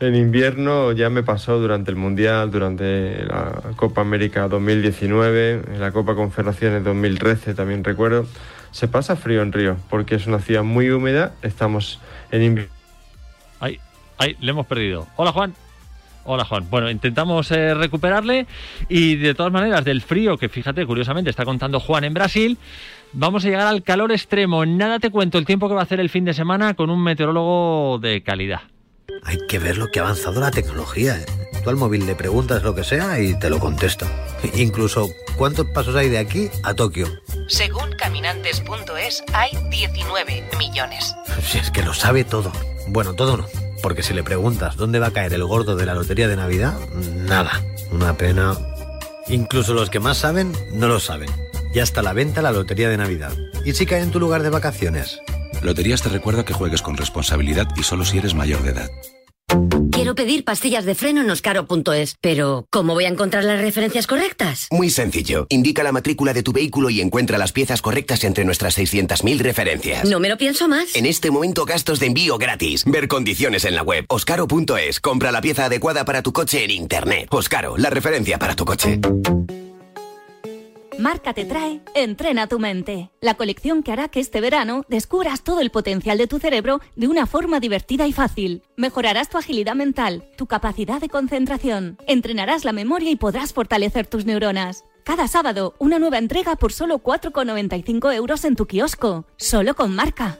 en 0.00 0.16
invierno, 0.16 0.90
ya 0.90 1.10
me 1.10 1.22
pasó 1.22 1.60
durante 1.60 1.92
el 1.92 1.96
Mundial, 1.96 2.50
durante 2.50 3.24
la 3.24 3.52
Copa 3.76 4.00
América 4.00 4.48
2019, 4.48 5.62
en 5.74 5.80
la 5.80 5.92
Copa 5.92 6.16
Confederaciones 6.16 6.82
2013 6.82 7.54
también 7.54 7.84
recuerdo. 7.84 8.26
Se 8.70 8.88
pasa 8.88 9.16
frío 9.16 9.42
en 9.42 9.52
Río, 9.52 9.76
porque 9.88 10.14
es 10.14 10.26
una 10.26 10.38
ciudad 10.38 10.62
muy 10.62 10.90
húmeda, 10.90 11.34
estamos 11.42 12.00
en 12.30 12.42
invierno. 12.42 12.72
Ahí, 13.60 13.78
ahí, 14.18 14.36
le 14.40 14.50
hemos 14.50 14.66
perdido. 14.66 15.06
Hola, 15.16 15.32
Juan. 15.32 15.54
Hola, 16.24 16.44
Juan. 16.44 16.68
Bueno, 16.68 16.90
intentamos 16.90 17.50
eh, 17.52 17.72
recuperarle 17.74 18.46
y 18.88 19.14
de 19.16 19.34
todas 19.34 19.52
maneras, 19.52 19.84
del 19.84 20.02
frío, 20.02 20.36
que 20.36 20.48
fíjate, 20.48 20.84
curiosamente, 20.84 21.30
está 21.30 21.44
contando 21.44 21.78
Juan 21.78 22.04
en 22.04 22.14
Brasil, 22.14 22.58
vamos 23.12 23.44
a 23.44 23.48
llegar 23.48 23.68
al 23.68 23.82
calor 23.82 24.10
extremo. 24.10 24.66
Nada 24.66 24.98
te 24.98 25.10
cuento 25.10 25.38
el 25.38 25.46
tiempo 25.46 25.68
que 25.68 25.74
va 25.74 25.80
a 25.80 25.84
hacer 25.84 26.00
el 26.00 26.10
fin 26.10 26.24
de 26.24 26.34
semana 26.34 26.74
con 26.74 26.90
un 26.90 27.02
meteorólogo 27.02 27.98
de 28.00 28.22
calidad. 28.22 28.62
Hay 29.22 29.38
que 29.48 29.58
ver 29.58 29.78
lo 29.78 29.86
que 29.88 30.00
ha 30.00 30.02
avanzado 30.02 30.40
la 30.40 30.50
tecnología. 30.50 31.16
¿eh? 31.16 31.45
Tú 31.66 31.70
al 31.70 31.76
móvil 31.76 32.06
le 32.06 32.14
preguntas 32.14 32.62
lo 32.62 32.76
que 32.76 32.84
sea 32.84 33.18
y 33.18 33.36
te 33.40 33.50
lo 33.50 33.58
contesta. 33.58 34.06
Incluso, 34.54 35.10
¿cuántos 35.36 35.66
pasos 35.66 35.96
hay 35.96 36.08
de 36.08 36.18
aquí 36.18 36.48
a 36.62 36.74
Tokio? 36.74 37.08
Según 37.48 37.90
caminantes.es, 37.98 39.24
hay 39.32 39.50
19 39.68 40.44
millones. 40.60 41.12
Si 41.42 41.58
es 41.58 41.72
que 41.72 41.82
lo 41.82 41.92
sabe 41.92 42.22
todo. 42.22 42.52
Bueno, 42.86 43.14
todo 43.14 43.36
no. 43.36 43.46
Porque 43.82 44.04
si 44.04 44.14
le 44.14 44.22
preguntas 44.22 44.76
dónde 44.76 45.00
va 45.00 45.08
a 45.08 45.10
caer 45.10 45.32
el 45.32 45.44
gordo 45.44 45.74
de 45.74 45.86
la 45.86 45.94
lotería 45.94 46.28
de 46.28 46.36
Navidad, 46.36 46.78
nada. 47.26 47.60
Una 47.90 48.16
pena. 48.16 48.56
Incluso 49.26 49.74
los 49.74 49.90
que 49.90 49.98
más 49.98 50.18
saben, 50.18 50.52
no 50.72 50.86
lo 50.86 51.00
saben. 51.00 51.30
Ya 51.74 51.82
está 51.82 51.98
a 51.98 52.04
la 52.04 52.12
venta 52.12 52.42
la 52.42 52.52
lotería 52.52 52.88
de 52.88 52.96
Navidad. 52.96 53.32
¿Y 53.64 53.72
si 53.72 53.86
cae 53.86 54.02
en 54.02 54.12
tu 54.12 54.20
lugar 54.20 54.44
de 54.44 54.50
vacaciones? 54.50 55.20
Loterías 55.62 56.00
te 56.00 56.10
recuerda 56.10 56.44
que 56.44 56.54
juegues 56.54 56.80
con 56.80 56.96
responsabilidad 56.96 57.66
y 57.76 57.82
solo 57.82 58.04
si 58.04 58.18
eres 58.18 58.34
mayor 58.34 58.62
de 58.62 58.70
edad. 58.70 58.90
Quiero 59.96 60.14
pedir 60.14 60.44
pastillas 60.44 60.84
de 60.84 60.94
freno 60.94 61.22
en 61.22 61.30
oscaro.es, 61.30 62.16
pero 62.20 62.66
¿cómo 62.70 62.94
voy 62.94 63.06
a 63.06 63.08
encontrar 63.08 63.44
las 63.44 63.60
referencias 63.60 64.06
correctas? 64.06 64.68
Muy 64.70 64.90
sencillo. 64.90 65.46
Indica 65.48 65.82
la 65.82 65.92
matrícula 65.92 66.32
de 66.32 66.42
tu 66.42 66.52
vehículo 66.52 66.90
y 66.90 67.00
encuentra 67.00 67.38
las 67.38 67.52
piezas 67.52 67.80
correctas 67.80 68.22
entre 68.24 68.44
nuestras 68.44 68.78
600.000 68.78 69.38
referencias. 69.38 70.04
No 70.04 70.20
me 70.20 70.28
lo 70.28 70.36
pienso 70.36 70.68
más. 70.68 70.94
En 70.94 71.06
este 71.06 71.30
momento 71.30 71.64
gastos 71.64 71.98
de 71.98 72.06
envío 72.06 72.38
gratis. 72.38 72.84
Ver 72.84 73.08
condiciones 73.08 73.64
en 73.64 73.74
la 73.74 73.82
web. 73.82 74.04
Oscaro.es. 74.08 75.00
Compra 75.00 75.32
la 75.32 75.40
pieza 75.40 75.64
adecuada 75.64 76.04
para 76.04 76.22
tu 76.22 76.32
coche 76.32 76.64
en 76.64 76.72
Internet. 76.72 77.28
Oscaro, 77.30 77.76
la 77.78 77.90
referencia 77.90 78.38
para 78.38 78.54
tu 78.54 78.64
coche. 78.64 79.00
Marca 80.98 81.34
te 81.34 81.44
trae 81.44 81.82
Entrena 81.94 82.46
tu 82.46 82.58
mente, 82.58 83.10
la 83.20 83.34
colección 83.34 83.82
que 83.82 83.92
hará 83.92 84.08
que 84.08 84.20
este 84.20 84.40
verano 84.40 84.84
descubras 84.88 85.42
todo 85.42 85.60
el 85.60 85.70
potencial 85.70 86.16
de 86.16 86.26
tu 86.26 86.38
cerebro 86.38 86.80
de 86.94 87.06
una 87.08 87.26
forma 87.26 87.60
divertida 87.60 88.06
y 88.06 88.12
fácil. 88.12 88.62
Mejorarás 88.76 89.28
tu 89.28 89.36
agilidad 89.36 89.74
mental, 89.74 90.24
tu 90.38 90.46
capacidad 90.46 91.00
de 91.00 91.10
concentración, 91.10 91.98
entrenarás 92.06 92.64
la 92.64 92.72
memoria 92.72 93.10
y 93.10 93.16
podrás 93.16 93.52
fortalecer 93.52 94.06
tus 94.06 94.24
neuronas. 94.24 94.84
Cada 95.04 95.28
sábado, 95.28 95.74
una 95.78 95.98
nueva 95.98 96.18
entrega 96.18 96.56
por 96.56 96.72
solo 96.72 96.98
4,95 96.98 98.14
euros 98.14 98.44
en 98.44 98.56
tu 98.56 98.66
kiosco, 98.66 99.26
solo 99.36 99.74
con 99.74 99.94
marca. 99.94 100.38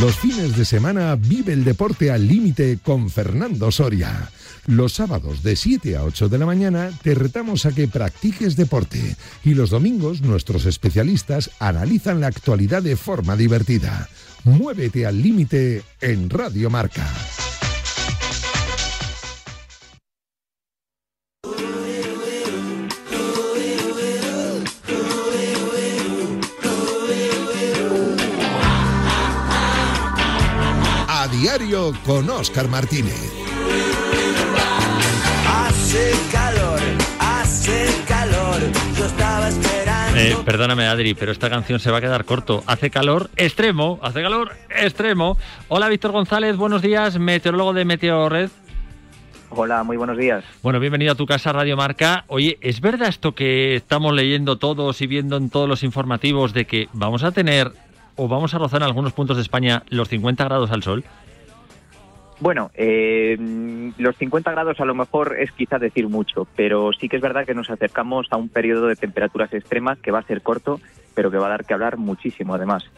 Los 0.00 0.16
fines 0.16 0.56
de 0.56 0.64
semana 0.64 1.16
vive 1.16 1.52
el 1.52 1.64
deporte 1.64 2.10
al 2.10 2.26
límite 2.26 2.78
con 2.82 3.08
Fernando 3.08 3.70
Soria. 3.70 4.30
Los 4.66 4.94
sábados 4.94 5.42
de 5.42 5.56
7 5.56 5.96
a 5.96 6.04
8 6.04 6.28
de 6.28 6.38
la 6.38 6.46
mañana 6.46 6.90
te 7.02 7.14
retamos 7.14 7.66
a 7.66 7.72
que 7.72 7.88
practiques 7.88 8.56
deporte 8.56 9.16
y 9.44 9.54
los 9.54 9.70
domingos 9.70 10.20
nuestros 10.20 10.66
especialistas 10.66 11.50
analizan 11.58 12.20
la 12.20 12.28
actualidad 12.28 12.82
de 12.82 12.96
forma 12.96 13.36
divertida. 13.36 14.08
Muévete 14.44 15.06
al 15.06 15.20
límite 15.20 15.82
en 16.00 16.30
Radio 16.30 16.70
Marca. 16.70 17.06
A 31.08 31.28
diario 31.28 31.92
con 32.04 32.30
Óscar 32.30 32.68
Martínez. 32.68 33.29
Hace 35.90 36.12
calor, 36.30 36.78
hace 37.18 37.84
calor. 38.06 38.60
Yo 38.96 39.06
estaba 39.06 39.48
esperando. 39.48 40.20
Eh, 40.20 40.36
perdóname, 40.44 40.86
Adri, 40.86 41.14
pero 41.14 41.32
esta 41.32 41.50
canción 41.50 41.80
se 41.80 41.90
va 41.90 41.98
a 41.98 42.00
quedar 42.00 42.24
corto. 42.24 42.62
Hace 42.68 42.90
calor 42.90 43.28
extremo, 43.34 43.98
hace 44.00 44.22
calor 44.22 44.52
extremo. 44.68 45.36
Hola, 45.66 45.88
Víctor 45.88 46.12
González, 46.12 46.56
buenos 46.56 46.80
días, 46.80 47.18
meteorólogo 47.18 47.72
de 47.72 47.84
Meteorred. 47.84 48.50
Hola, 49.48 49.82
muy 49.82 49.96
buenos 49.96 50.16
días. 50.16 50.44
Bueno, 50.62 50.78
bienvenido 50.78 51.10
a 51.10 51.16
tu 51.16 51.26
casa, 51.26 51.52
Radio 51.52 51.76
Marca. 51.76 52.22
Oye, 52.28 52.56
¿es 52.60 52.80
verdad 52.80 53.08
esto 53.08 53.34
que 53.34 53.74
estamos 53.74 54.14
leyendo 54.14 54.58
todos 54.58 55.02
y 55.02 55.08
viendo 55.08 55.38
en 55.38 55.50
todos 55.50 55.68
los 55.68 55.82
informativos 55.82 56.52
de 56.52 56.66
que 56.66 56.88
vamos 56.92 57.24
a 57.24 57.32
tener 57.32 57.72
o 58.14 58.28
vamos 58.28 58.54
a 58.54 58.58
rozar 58.58 58.82
en 58.82 58.86
algunos 58.86 59.12
puntos 59.12 59.38
de 59.38 59.42
España 59.42 59.82
los 59.88 60.08
50 60.08 60.44
grados 60.44 60.70
al 60.70 60.84
sol? 60.84 61.04
Bueno, 62.40 62.70
eh, 62.74 63.36
los 63.98 64.16
50 64.16 64.50
grados 64.50 64.80
a 64.80 64.86
lo 64.86 64.94
mejor 64.94 65.36
es 65.38 65.52
quizás 65.52 65.80
decir 65.80 66.08
mucho, 66.08 66.46
pero 66.56 66.90
sí 66.98 67.08
que 67.08 67.16
es 67.16 67.22
verdad 67.22 67.44
que 67.44 67.54
nos 67.54 67.68
acercamos 67.68 68.28
a 68.30 68.38
un 68.38 68.48
periodo 68.48 68.86
de 68.86 68.96
temperaturas 68.96 69.52
extremas 69.52 69.98
que 69.98 70.10
va 70.10 70.20
a 70.20 70.26
ser 70.26 70.40
corto, 70.40 70.80
pero 71.14 71.30
que 71.30 71.36
va 71.36 71.46
a 71.46 71.50
dar 71.50 71.66
que 71.66 71.74
hablar 71.74 71.98
muchísimo 71.98 72.54
además. 72.54 72.90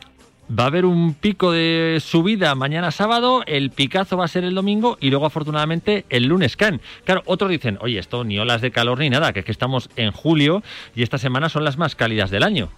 Va 0.49 0.64
a 0.64 0.66
haber 0.66 0.84
un 0.84 1.14
pico 1.14 1.51
de 1.51 1.99
subida 2.01 2.55
mañana 2.55 2.90
sábado, 2.90 3.43
el 3.47 3.70
picazo 3.70 4.16
va 4.16 4.26
a 4.26 4.28
ser 4.28 4.45
el 4.45 4.55
domingo 4.55 4.97
y 5.01 5.11
luego 5.11 5.26
afortunadamente 5.26 6.05
el 6.09 6.26
lunes 6.26 6.57
can. 6.57 6.80
Claro, 7.05 7.22
otros 7.24 7.51
dicen, 7.51 7.78
oye, 7.80 7.99
esto 7.99 8.22
ni 8.22 8.38
olas 8.38 8.61
de 8.61 8.70
calor 8.70 8.99
ni 8.99 9.11
nada, 9.11 9.32
que 9.32 9.40
es 9.40 9.45
que 9.45 9.53
estamos 9.53 9.88
en 9.97 10.12
julio 10.12 10.62
y 10.95 11.03
esta 11.03 11.18
semana 11.18 11.49
son 11.49 11.64
las 11.64 11.78
más 11.78 11.97
cálidas 11.97 12.30
del 12.30 12.43
año. 12.43 12.68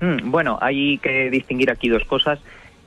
Mm, 0.00 0.30
Bueno, 0.30 0.58
hay 0.60 0.98
que 0.98 1.30
distinguir 1.30 1.70
aquí 1.70 1.88
dos 1.88 2.04
cosas. 2.04 2.38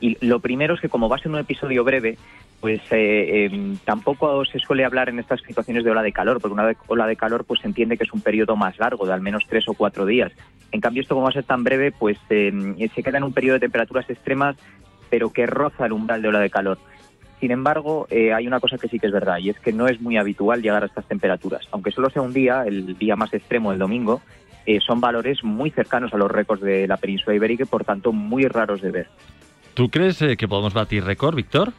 Y 0.01 0.17
lo 0.25 0.39
primero 0.39 0.75
es 0.75 0.81
que 0.81 0.89
como 0.89 1.09
va 1.09 1.15
a 1.15 1.19
ser 1.19 1.31
un 1.31 1.39
episodio 1.39 1.83
breve, 1.83 2.17
pues 2.59 2.79
eh, 2.91 3.45
eh, 3.45 3.75
tampoco 3.85 4.43
se 4.45 4.59
suele 4.59 4.85
hablar 4.85 5.09
en 5.09 5.19
estas 5.19 5.41
situaciones 5.41 5.83
de 5.83 5.91
ola 5.91 6.01
de 6.01 6.11
calor, 6.11 6.41
porque 6.41 6.53
una 6.53 6.71
ola 6.87 7.07
de 7.07 7.15
calor 7.15 7.45
pues 7.45 7.61
se 7.61 7.67
entiende 7.67 7.97
que 7.97 8.05
es 8.05 8.13
un 8.13 8.21
periodo 8.21 8.55
más 8.55 8.79
largo, 8.79 9.05
de 9.05 9.13
al 9.13 9.21
menos 9.21 9.43
tres 9.47 9.67
o 9.67 9.73
cuatro 9.73 10.05
días. 10.05 10.31
En 10.71 10.81
cambio, 10.81 11.01
esto 11.01 11.15
como 11.15 11.25
va 11.25 11.29
a 11.29 11.33
ser 11.33 11.43
tan 11.43 11.63
breve, 11.63 11.91
pues 11.91 12.17
eh, 12.29 12.51
se 12.93 13.03
queda 13.03 13.17
en 13.17 13.23
un 13.23 13.33
periodo 13.33 13.55
de 13.55 13.61
temperaturas 13.61 14.09
extremas, 14.09 14.55
pero 15.09 15.31
que 15.31 15.45
roza 15.45 15.85
el 15.85 15.93
umbral 15.93 16.21
de 16.21 16.27
ola 16.29 16.39
de 16.39 16.49
calor. 16.49 16.79
Sin 17.39 17.51
embargo, 17.51 18.07
eh, 18.09 18.33
hay 18.33 18.47
una 18.47 18.59
cosa 18.59 18.77
que 18.77 18.87
sí 18.87 18.99
que 18.99 19.07
es 19.07 19.13
verdad, 19.13 19.37
y 19.39 19.49
es 19.49 19.59
que 19.59 19.73
no 19.73 19.87
es 19.87 20.01
muy 20.01 20.17
habitual 20.17 20.61
llegar 20.61 20.83
a 20.83 20.87
estas 20.87 21.07
temperaturas. 21.07 21.67
Aunque 21.71 21.91
solo 21.91 22.09
sea 22.09 22.21
un 22.21 22.33
día, 22.33 22.63
el 22.65 22.97
día 22.97 23.15
más 23.15 23.33
extremo, 23.33 23.71
el 23.71 23.79
domingo, 23.79 24.21
eh, 24.65 24.79
son 24.79 24.99
valores 24.99 25.43
muy 25.43 25.69
cercanos 25.69 26.13
a 26.13 26.17
los 26.17 26.31
récords 26.31 26.61
de 26.61 26.87
la 26.87 26.97
península 26.97 27.35
ibérica 27.35 27.63
y, 27.63 27.67
por 27.67 27.83
tanto, 27.83 28.11
muy 28.11 28.45
raros 28.45 28.81
de 28.81 28.91
ver. 28.91 29.07
¿Tú 29.73 29.89
crees 29.89 30.21
eh, 30.21 30.37
que 30.37 30.47
podemos 30.47 30.73
batir 30.73 31.03
récord, 31.03 31.35
Víctor? 31.35 31.73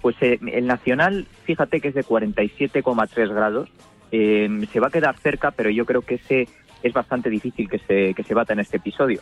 Pues 0.00 0.16
eh, 0.20 0.38
el 0.52 0.66
nacional, 0.66 1.26
fíjate 1.44 1.80
que 1.80 1.88
es 1.88 1.94
de 1.94 2.04
47,3 2.04 3.28
grados. 3.34 3.68
Eh, 4.12 4.48
se 4.72 4.80
va 4.80 4.88
a 4.88 4.90
quedar 4.90 5.16
cerca, 5.18 5.50
pero 5.52 5.70
yo 5.70 5.84
creo 5.86 6.02
que 6.02 6.14
ese 6.16 6.48
es 6.82 6.92
bastante 6.94 7.28
difícil 7.28 7.68
que 7.68 7.78
se, 7.78 8.14
que 8.14 8.22
se 8.24 8.32
bata 8.32 8.54
en 8.54 8.60
este 8.60 8.78
episodio. 8.78 9.20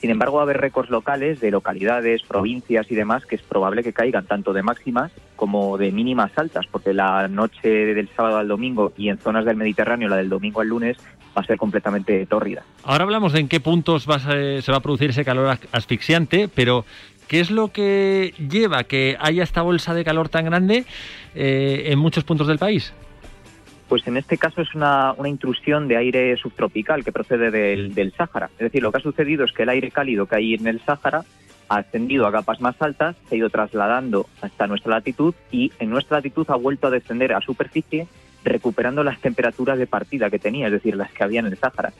Sin 0.00 0.10
embargo, 0.10 0.36
va 0.36 0.42
a 0.42 0.44
haber 0.44 0.58
récords 0.58 0.88
locales 0.88 1.40
de 1.40 1.50
localidades, 1.50 2.22
provincias 2.22 2.88
y 2.90 2.94
demás 2.94 3.26
que 3.26 3.34
es 3.34 3.42
probable 3.42 3.82
que 3.82 3.92
caigan 3.92 4.24
tanto 4.26 4.52
de 4.52 4.62
máximas 4.62 5.10
como 5.34 5.76
de 5.78 5.90
mínimas 5.90 6.30
altas, 6.36 6.64
porque 6.70 6.94
la 6.94 7.26
noche 7.26 7.68
del 7.68 8.08
sábado 8.16 8.38
al 8.38 8.46
domingo 8.46 8.92
y 8.96 9.08
en 9.08 9.18
zonas 9.18 9.44
del 9.44 9.56
Mediterráneo, 9.56 10.08
la 10.08 10.16
del 10.16 10.28
domingo 10.28 10.60
al 10.60 10.68
lunes, 10.68 10.96
va 11.36 11.40
a 11.42 11.44
ser 11.44 11.56
completamente 11.58 12.24
tórrida. 12.26 12.62
Ahora 12.84 13.02
hablamos 13.02 13.32
de 13.32 13.40
en 13.40 13.48
qué 13.48 13.58
puntos 13.58 14.08
va 14.08 14.16
a 14.16 14.18
ser- 14.20 14.62
se 14.62 14.70
va 14.70 14.78
a 14.78 14.82
producir 14.82 15.10
ese 15.10 15.24
calor 15.24 15.48
as- 15.48 15.68
asfixiante, 15.72 16.48
pero 16.54 16.84
¿qué 17.32 17.40
es 17.40 17.50
lo 17.50 17.68
que 17.68 18.34
lleva 18.36 18.80
a 18.80 18.84
que 18.84 19.16
haya 19.18 19.42
esta 19.42 19.62
bolsa 19.62 19.94
de 19.94 20.04
calor 20.04 20.28
tan 20.28 20.44
grande 20.44 20.84
eh, 21.34 21.84
en 21.86 21.98
muchos 21.98 22.24
puntos 22.24 22.46
del 22.46 22.58
país? 22.58 22.92
Pues 23.88 24.06
en 24.06 24.18
este 24.18 24.36
caso 24.36 24.60
es 24.60 24.74
una, 24.74 25.14
intrusión 25.24 25.88
de 25.88 25.96
aire 25.96 26.36
subtropical 26.36 27.02
que 27.02 27.10
procede 27.10 27.50
del, 27.50 27.94
del 27.94 28.12
Sáhara. 28.12 28.50
Es 28.58 28.58
decir, 28.58 28.82
lo 28.82 28.92
que 28.92 28.98
ha 28.98 29.00
sucedido 29.00 29.46
es 29.46 29.52
que 29.52 29.62
el 29.62 29.70
aire 29.70 29.90
cálido 29.90 30.26
que 30.26 30.36
hay 30.36 30.52
en 30.52 30.66
el 30.66 30.82
Sáhara 30.84 31.24
ha 31.70 31.76
ascendido 31.76 32.26
a 32.26 32.32
capas 32.32 32.60
más 32.60 32.76
altas, 32.82 33.16
se 33.26 33.34
ha 33.34 33.38
ido 33.38 33.48
trasladando 33.48 34.26
hasta 34.42 34.66
nuestra 34.66 34.90
latitud 34.90 35.34
y 35.50 35.72
en 35.78 35.88
nuestra 35.88 36.18
latitud 36.18 36.44
ha 36.50 36.56
vuelto 36.56 36.88
a 36.88 36.90
descender 36.90 37.32
a 37.32 37.40
superficie 37.40 38.08
recuperando 38.44 39.04
las 39.04 39.18
temperaturas 39.22 39.78
de 39.78 39.86
partida 39.86 40.28
que 40.28 40.38
tenía, 40.38 40.66
es 40.66 40.72
decir, 40.72 40.96
las 40.96 41.10
que 41.12 41.24
había 41.24 41.40
en 41.40 41.46
el 41.46 41.56
Sáhara. 41.56 41.94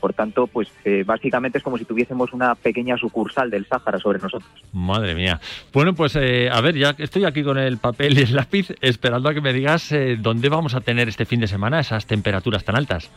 Por 0.00 0.12
tanto, 0.12 0.46
pues 0.46 0.68
eh, 0.84 1.02
básicamente 1.04 1.58
es 1.58 1.64
como 1.64 1.76
si 1.78 1.84
tuviésemos 1.84 2.32
una 2.32 2.54
pequeña 2.54 2.96
sucursal 2.96 3.50
del 3.50 3.66
Sáhara 3.66 3.98
sobre 3.98 4.18
nosotros. 4.18 4.50
Madre 4.72 5.14
mía. 5.14 5.40
Bueno, 5.72 5.94
pues 5.94 6.14
eh, 6.16 6.48
a 6.50 6.60
ver, 6.60 6.76
ya 6.76 6.94
estoy 6.98 7.24
aquí 7.24 7.42
con 7.42 7.58
el 7.58 7.78
papel 7.78 8.18
y 8.18 8.22
el 8.22 8.34
lápiz 8.36 8.68
esperando 8.80 9.28
a 9.28 9.34
que 9.34 9.40
me 9.40 9.52
digas 9.52 9.90
eh, 9.92 10.16
dónde 10.18 10.48
vamos 10.48 10.74
a 10.74 10.80
tener 10.80 11.08
este 11.08 11.24
fin 11.24 11.40
de 11.40 11.46
semana 11.48 11.80
esas 11.80 12.06
temperaturas 12.06 12.64
tan 12.64 12.76
altas. 12.76 13.10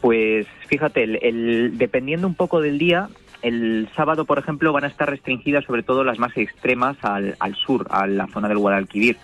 Pues 0.00 0.46
fíjate, 0.68 1.04
el, 1.04 1.18
el- 1.22 1.78
dependiendo 1.78 2.26
un 2.26 2.34
poco 2.34 2.60
del 2.60 2.78
día, 2.78 3.08
el 3.42 3.88
sábado, 3.94 4.24
por 4.24 4.38
ejemplo, 4.38 4.72
van 4.72 4.84
a 4.84 4.88
estar 4.88 5.08
restringidas 5.08 5.64
sobre 5.64 5.82
todo 5.82 6.02
las 6.04 6.18
más 6.18 6.36
extremas 6.36 6.96
al, 7.02 7.36
al 7.38 7.54
sur, 7.54 7.86
a 7.90 8.06
la 8.06 8.26
zona 8.28 8.48
del 8.48 8.58
Guadalquivir. 8.58 9.16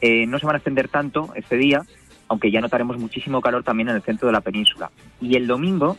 Eh, 0.00 0.26
no 0.26 0.38
se 0.38 0.46
van 0.46 0.56
a 0.56 0.58
extender 0.58 0.88
tanto 0.88 1.32
este 1.34 1.56
día, 1.56 1.82
aunque 2.28 2.50
ya 2.50 2.60
notaremos 2.60 2.98
muchísimo 2.98 3.40
calor 3.40 3.62
también 3.62 3.88
en 3.88 3.96
el 3.96 4.02
centro 4.02 4.26
de 4.26 4.32
la 4.32 4.40
península. 4.40 4.90
Y 5.20 5.36
el 5.36 5.46
domingo, 5.46 5.96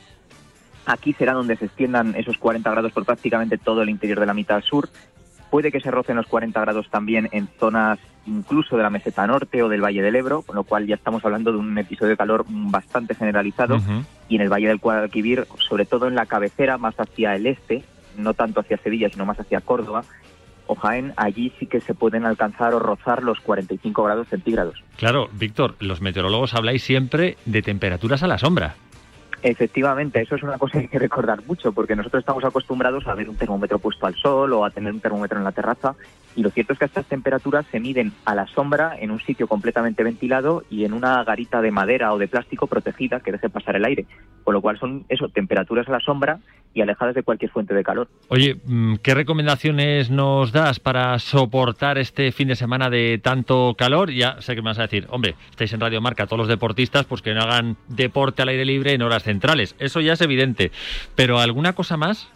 aquí 0.86 1.14
será 1.14 1.34
donde 1.34 1.56
se 1.56 1.66
extiendan 1.66 2.16
esos 2.16 2.38
40 2.38 2.70
grados 2.70 2.92
por 2.92 3.06
prácticamente 3.06 3.58
todo 3.58 3.82
el 3.82 3.90
interior 3.90 4.20
de 4.20 4.26
la 4.26 4.34
mitad 4.34 4.62
sur. 4.62 4.90
Puede 5.50 5.72
que 5.72 5.80
se 5.80 5.92
rocen 5.92 6.18
los 6.18 6.28
40 6.28 6.60
grados 6.60 6.90
también 6.90 7.30
en 7.32 7.48
zonas 7.60 8.00
incluso 8.26 8.76
de 8.76 8.84
la 8.84 8.90
meseta 8.90 9.26
norte 9.26 9.64
o 9.64 9.70
del 9.70 9.82
Valle 9.82 10.02
del 10.02 10.18
Ebro, 10.18 10.42
con 10.42 10.58
lo 10.58 10.66
cual 10.66 10.86
ya 10.86 10.96
estamos 10.96 11.24
hablando 11.24 11.54
de 11.54 11.58
un 11.58 11.78
episodio 11.78 12.12
de 12.12 12.18
calor 12.18 12.46
bastante 12.48 13.16
generalizado. 13.16 13.78
Y 14.28 14.36
en 14.36 14.42
el 14.42 14.52
Valle 14.52 14.68
del 14.68 14.80
Guadalquivir, 14.80 15.48
sobre 15.60 15.86
todo 15.86 16.08
en 16.08 16.16
la 16.16 16.26
cabecera, 16.26 16.78
más 16.78 16.96
hacia 17.00 17.36
el 17.36 17.48
este, 17.48 17.86
no 18.18 18.34
tanto 18.34 18.60
hacia 18.60 18.78
Sevilla, 18.78 19.10
sino 19.10 19.26
más 19.26 19.40
hacia 19.40 19.62
Córdoba, 19.62 20.04
o 20.68 20.76
Jaén, 20.76 21.14
allí 21.18 21.52
sí 21.60 21.66
que 21.66 21.82
se 21.82 21.94
pueden 21.94 22.26
alcanzar 22.26 22.74
o 22.74 22.80
rozar 22.80 23.24
los 23.24 23.40
45 23.40 24.04
grados 24.04 24.28
centígrados. 24.28 24.84
Claro, 24.98 25.30
Víctor, 25.34 25.76
los 25.80 26.02
meteorólogos 26.02 26.54
habláis 26.54 26.84
siempre 26.84 27.38
de 27.46 27.62
temperaturas 27.62 28.24
a 28.24 28.28
la 28.28 28.38
sombra. 28.38 28.76
Efectivamente, 29.44 30.22
eso 30.22 30.36
es 30.36 30.44
una 30.44 30.58
cosa 30.58 30.74
que 30.74 30.80
hay 30.80 30.88
que 30.88 31.00
recordar 31.00 31.46
mucho, 31.46 31.72
porque 31.72 31.96
nosotros 31.96 32.22
estamos 32.22 32.44
acostumbrados 32.44 33.06
a 33.08 33.14
ver 33.14 33.30
un 33.30 33.36
termómetro 33.36 33.78
puesto 33.78 34.08
al 34.08 34.16
sol 34.16 34.52
o 34.54 34.66
a 34.66 34.72
tener 34.72 34.92
un 34.92 35.00
termómetro 35.00 35.38
en 35.38 35.44
la 35.44 35.52
terraza, 35.52 35.96
y 36.38 36.44
lo 36.44 36.52
cierto 36.52 36.74
es 36.74 36.80
que 36.80 36.86
estas 36.86 37.08
temperaturas 37.08 37.66
se 37.72 37.80
miden 37.80 38.14
a 38.24 38.36
la 38.36 38.46
sombra 38.46 38.96
en 39.00 39.10
un 39.10 39.20
sitio 39.20 39.48
completamente 39.48 40.04
ventilado 40.04 40.64
y 40.70 40.86
en 40.86 40.94
una 40.94 41.24
garita 41.24 41.64
de 41.64 41.72
madera 41.72 42.14
o 42.14 42.20
de 42.20 42.28
plástico 42.28 42.68
protegida 42.68 43.22
que 43.22 43.32
deje 43.32 43.50
pasar 43.50 43.76
el 43.76 43.84
aire, 43.84 44.06
con 44.44 44.54
lo 44.54 44.62
cual 44.62 44.78
son 44.78 45.04
eso, 45.10 45.30
temperaturas 45.30 45.88
a 45.88 45.94
la 45.94 46.00
sombra 46.00 46.38
y 46.76 46.82
alejadas 46.82 47.16
de 47.16 47.24
cualquier 47.24 47.50
fuente 47.50 47.74
de 47.74 47.84
calor. 47.84 48.08
Oye, 48.28 48.56
mm, 48.64 48.98
¿qué 49.02 49.16
recomendaciones 49.16 50.12
nos 50.12 50.52
das 50.52 50.80
para 50.80 51.18
soportar 51.18 51.98
este 51.98 52.32
fin 52.32 52.50
de 52.50 52.56
semana 52.56 52.92
de 52.92 53.18
tanto 53.18 53.74
calor? 53.76 54.12
Ya 54.12 54.40
sé 54.40 54.54
que 54.54 54.62
me 54.62 54.70
vas 54.70 54.78
a 54.78 54.84
decir, 54.84 55.08
hombre, 55.10 55.34
estáis 55.50 55.74
en 55.74 55.80
Radio 55.80 56.02
Marca, 56.02 56.28
todos 56.28 56.38
los 56.38 56.48
deportistas, 56.48 57.06
pues 57.06 57.24
que 57.24 57.34
no 57.34 57.42
hagan 57.42 57.78
deporte 57.88 58.44
al 58.44 58.50
aire 58.50 58.64
libre 58.64 58.94
en 58.94 59.02
horas 59.02 59.24
centrales. 59.24 59.76
Eso 59.80 60.02
ya 60.02 60.14
es 60.14 60.22
evidente. 60.22 60.72
Pero 61.16 61.40
¿alguna 61.40 61.74
cosa 61.74 61.98
más? 61.98 62.30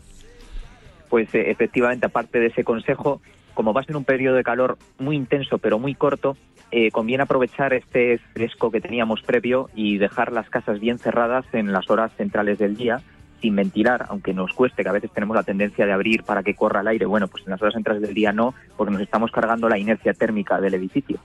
Pues 1.08 1.36
eh, 1.36 1.52
efectivamente, 1.52 2.08
aparte 2.08 2.40
de 2.40 2.48
ese 2.48 2.64
consejo, 2.64 3.22
como 3.54 3.74
va 3.74 3.82
a 3.82 3.84
ser 3.84 3.98
un 3.98 4.06
periodo 4.06 4.36
de 4.36 4.44
calor 4.44 4.78
muy 5.00 5.16
intenso 5.16 5.58
pero 5.58 5.80
muy 5.80 5.96
corto, 5.96 6.38
eh, 6.72 6.90
conviene 6.92 7.24
aprovechar 7.24 7.74
este 7.74 8.18
fresco 8.34 8.72
que 8.72 8.80
teníamos 8.80 9.22
previo 9.22 9.70
y 9.76 9.98
dejar 9.98 10.32
las 10.32 10.50
casas 10.50 10.80
bien 10.80 11.00
cerradas 11.00 11.46
en 11.54 11.74
las 11.74 11.90
horas 11.90 12.14
centrales 12.16 12.60
del 12.60 12.78
día, 12.78 13.02
sin 13.42 13.56
ventilar, 13.56 14.06
aunque 14.08 14.34
nos 14.34 14.54
cueste, 14.54 14.84
que 14.84 14.90
a 14.90 14.94
veces 14.94 15.12
tenemos 15.12 15.36
la 15.36 15.44
tendencia 15.44 15.86
de 15.86 15.92
abrir 15.92 16.24
para 16.24 16.44
que 16.44 16.56
corra 16.56 16.82
el 16.82 16.88
aire. 16.88 17.06
Bueno, 17.06 17.28
pues 17.28 17.44
en 17.46 17.52
las 17.52 17.62
horas 17.62 17.74
centrales 17.74 18.02
del 18.02 18.14
día 18.14 18.32
no, 18.32 18.54
porque 18.78 18.94
nos 18.94 19.02
estamos 19.02 19.32
cargando 19.32 19.68
la 19.68 19.78
inercia 19.78 20.14
térmica 20.14 20.62
del 20.62 20.76
edificio. 20.76 21.20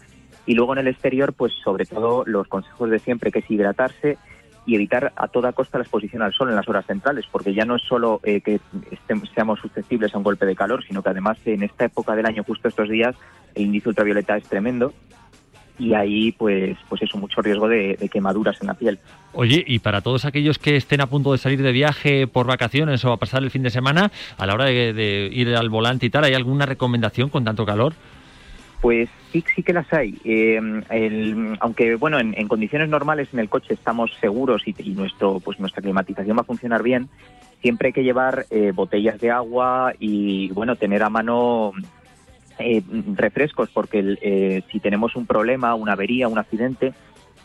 Y 0.47 0.55
luego 0.55 0.73
en 0.73 0.79
el 0.81 0.89
exterior, 0.89 1.33
pues 1.33 1.53
sobre 1.63 1.87
todo 1.87 2.25
los 2.27 2.49
consejos 2.49 2.91
de 2.91 2.99
siempre, 2.99 3.31
que 3.31 3.41
es 3.41 3.51
hidratarse 3.51 4.19
y 4.67 4.75
evitar 4.75 5.13
a 5.15 5.29
toda 5.29 5.53
costa 5.53 5.79
la 5.79 5.85
exposición 5.85 6.23
al 6.23 6.33
sol 6.33 6.51
en 6.51 6.57
las 6.57 6.69
horas 6.69 6.85
centrales, 6.87 7.25
porque 7.31 7.55
ya 7.55 7.65
no 7.65 7.77
es 7.77 7.83
solo 7.83 8.21
eh, 8.25 8.41
que 8.41 8.59
estem- 8.91 9.27
seamos 9.35 9.61
susceptibles 9.61 10.13
a 10.15 10.19
un 10.19 10.25
golpe 10.25 10.45
de 10.45 10.57
calor, 10.57 10.85
sino 10.85 11.03
que 11.03 11.09
además 11.11 11.39
en 11.45 11.63
esta 11.63 11.85
época 11.85 12.17
del 12.17 12.27
año, 12.27 12.43
justo 12.45 12.69
estos 12.69 12.89
días, 12.89 13.15
el 13.55 13.65
índice 13.67 13.89
ultravioleta 13.89 14.37
es 14.37 14.45
tremendo 14.45 14.93
y 15.79 15.93
ahí 15.93 16.33
pues 16.33 16.77
pues 16.89 17.03
eso, 17.03 17.19
mucho 17.19 17.43
riesgo 17.43 17.69
de, 17.69 18.09
quemaduras 18.11 18.61
en 18.61 18.67
la 18.69 18.75
piel. 18.75 18.99
Oye, 19.35 19.63
y 19.67 19.79
para 19.79 20.01
todos 20.01 20.25
aquellos 20.25 20.59
que 20.59 20.75
estén 20.77 21.01
a 21.03 21.07
punto 21.07 21.33
de 21.33 21.39
salir 21.39 21.63
de 21.63 21.71
viaje 21.71 22.27
por 22.27 22.47
vacaciones 22.47 23.05
o 23.05 23.13
a 23.13 23.19
pasar 23.19 23.43
el 23.43 23.51
fin 23.51 23.63
de 23.63 23.71
semana, 23.71 24.11
a 24.39 24.47
la 24.47 24.55
hora 24.55 24.65
de 24.65 25.29
ir 25.33 25.55
al 25.55 25.69
volante 25.69 26.07
y 26.07 26.11
tal, 26.11 26.25
¿hay 26.25 26.35
alguna 26.35 26.65
recomendación 26.67 27.29
con 27.29 27.45
tanto 27.45 27.67
calor? 27.67 27.93
Pues 28.81 29.09
sí, 29.33 29.43
sí 29.55 29.63
que 29.63 29.73
las 29.73 29.91
hay. 29.93 30.19
Eh, 30.25 30.61
el- 30.91 31.57
aunque 31.61 31.97
bueno, 31.97 32.19
en, 32.19 32.35
en 32.39 32.49
condiciones 32.49 32.89
normales 32.89 33.29
en 33.33 33.41
el 33.41 33.49
coche 33.49 33.75
estamos 33.75 34.11
seguros 34.21 34.63
y, 34.67 34.75
nuestro 34.95 35.41
pues 35.41 35.59
nuestra 35.59 35.83
climatización 35.83 36.37
va 36.37 36.43
a 36.43 36.45
funcionar 36.45 36.83
bien. 36.83 37.09
Siempre 37.63 37.89
hay 37.89 37.93
que 37.93 38.05
llevar 38.05 38.47
eh, 38.51 38.73
botellas 38.75 39.19
de 39.21 39.31
agua 39.31 39.93
y 39.99 40.51
bueno 40.51 40.77
tener 40.77 41.03
a 41.03 41.11
mano 41.11 41.73
eh, 42.59 42.83
refrescos 43.15 43.71
porque 43.73 43.99
el, 43.99 44.19
eh, 44.23 44.63
si 44.71 44.79
tenemos 44.81 45.17
un 45.17 45.27
problema, 45.27 45.75
una 45.75 45.93
avería, 45.93 46.29
un 46.29 46.39
accidente, 46.39 46.93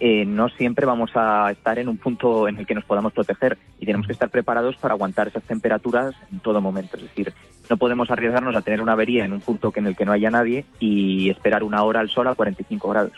eh, 0.03 0.25
no 0.25 0.49
siempre 0.49 0.85
vamos 0.85 1.11
a 1.15 1.51
estar 1.51 1.77
en 1.79 1.87
un 1.87 1.97
punto 1.97 2.47
en 2.47 2.57
el 2.57 2.65
que 2.65 2.73
nos 2.75 2.83
podamos 2.83 3.13
proteger 3.13 3.57
y 3.79 3.85
tenemos 3.85 4.07
que 4.07 4.13
estar 4.13 4.29
preparados 4.29 4.75
para 4.77 4.95
aguantar 4.95 5.27
esas 5.27 5.43
temperaturas 5.43 6.15
en 6.31 6.39
todo 6.39 6.59
momento. 6.59 6.97
Es 6.97 7.03
decir, 7.03 7.31
no 7.69 7.77
podemos 7.77 8.09
arriesgarnos 8.09 8.55
a 8.55 8.61
tener 8.61 8.81
una 8.81 8.93
avería 8.93 9.23
en 9.25 9.31
un 9.33 9.41
punto 9.41 9.71
en 9.75 9.85
el 9.87 9.95
que 9.95 10.03
no 10.03 10.11
haya 10.11 10.31
nadie 10.31 10.65
y 10.79 11.29
esperar 11.29 11.63
una 11.63 11.83
hora 11.83 11.99
al 11.99 12.09
sol 12.09 12.27
a 12.27 12.33
45 12.35 12.89
grados, 12.89 13.11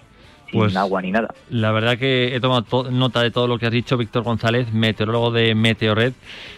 sin 0.52 0.60
Pues- 0.60 0.76
agua 0.76 1.02
ni 1.02 1.12
nada. 1.12 1.30
La 1.50 1.72
verdad 1.72 1.98
que 1.98 2.36
he 2.36 2.40
tomado 2.42 2.64
to- 2.64 2.92
nota 2.92 3.22
de 3.22 3.32
todo 3.32 3.48
lo 3.48 3.58
que 3.58 3.66
has 3.68 3.72
dicho, 3.72 3.96
Víctor 3.98 4.24
González, 4.24 4.72
meteorólogo 4.74 5.32
de 5.32 5.56
Meteorred. 5.56 6.14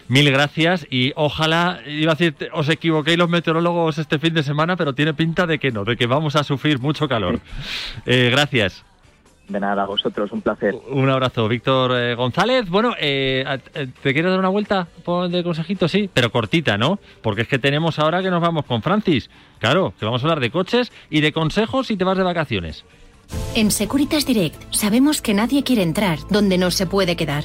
Mil 0.08 0.30
gracias 0.32 0.86
y 0.90 1.12
ojalá, 1.14 1.78
iba 1.86 2.12
a 2.12 2.14
decir, 2.16 2.50
os 2.52 2.68
equivoquéis 2.68 3.16
los 3.16 3.30
meteorólogos 3.30 3.96
este 3.98 4.18
fin 4.18 4.34
de 4.34 4.42
semana, 4.42 4.76
pero 4.76 4.92
tiene 4.92 5.14
pinta 5.14 5.46
de 5.46 5.58
que 5.60 5.70
no, 5.70 5.84
de 5.84 5.96
que 5.96 6.06
vamos 6.06 6.34
a 6.36 6.42
sufrir 6.42 6.80
mucho 6.80 7.06
calor. 7.08 7.38
Eh, 8.06 8.28
gracias. 8.32 8.84
De 9.48 9.60
nada, 9.60 9.84
a 9.84 9.86
vosotros, 9.86 10.32
un 10.32 10.40
placer. 10.40 10.74
Un 10.90 11.08
abrazo, 11.08 11.46
Víctor 11.46 11.92
eh, 11.96 12.14
González. 12.16 12.68
Bueno, 12.68 12.94
eh, 12.98 13.44
eh, 13.74 13.86
¿te 14.02 14.12
quieres 14.12 14.30
dar 14.32 14.40
una 14.40 14.48
vuelta 14.48 14.88
por- 15.04 15.28
de 15.28 15.44
consejito? 15.44 15.86
Sí, 15.86 16.10
pero 16.12 16.32
cortita, 16.32 16.76
¿no? 16.76 16.98
Porque 17.22 17.42
es 17.42 17.48
que 17.48 17.58
tenemos 17.60 17.98
ahora 18.00 18.22
que 18.22 18.30
nos 18.30 18.40
vamos 18.42 18.64
con 18.64 18.82
Francis. 18.82 19.30
Claro, 19.60 19.94
que 19.98 20.04
vamos 20.04 20.20
a 20.22 20.24
hablar 20.26 20.40
de 20.40 20.50
coches 20.50 20.90
y 21.10 21.20
de 21.20 21.32
consejos 21.32 21.86
si 21.86 21.96
te 21.96 22.02
vas 22.04 22.16
de 22.18 22.24
vacaciones. 22.24 22.84
En 23.54 23.70
Securitas 23.70 24.26
Direct 24.26 24.60
sabemos 24.72 25.22
que 25.22 25.34
nadie 25.34 25.62
quiere 25.62 25.82
entrar 25.82 26.18
donde 26.30 26.58
no 26.58 26.70
se 26.72 26.86
puede 26.86 27.14
quedar. 27.16 27.44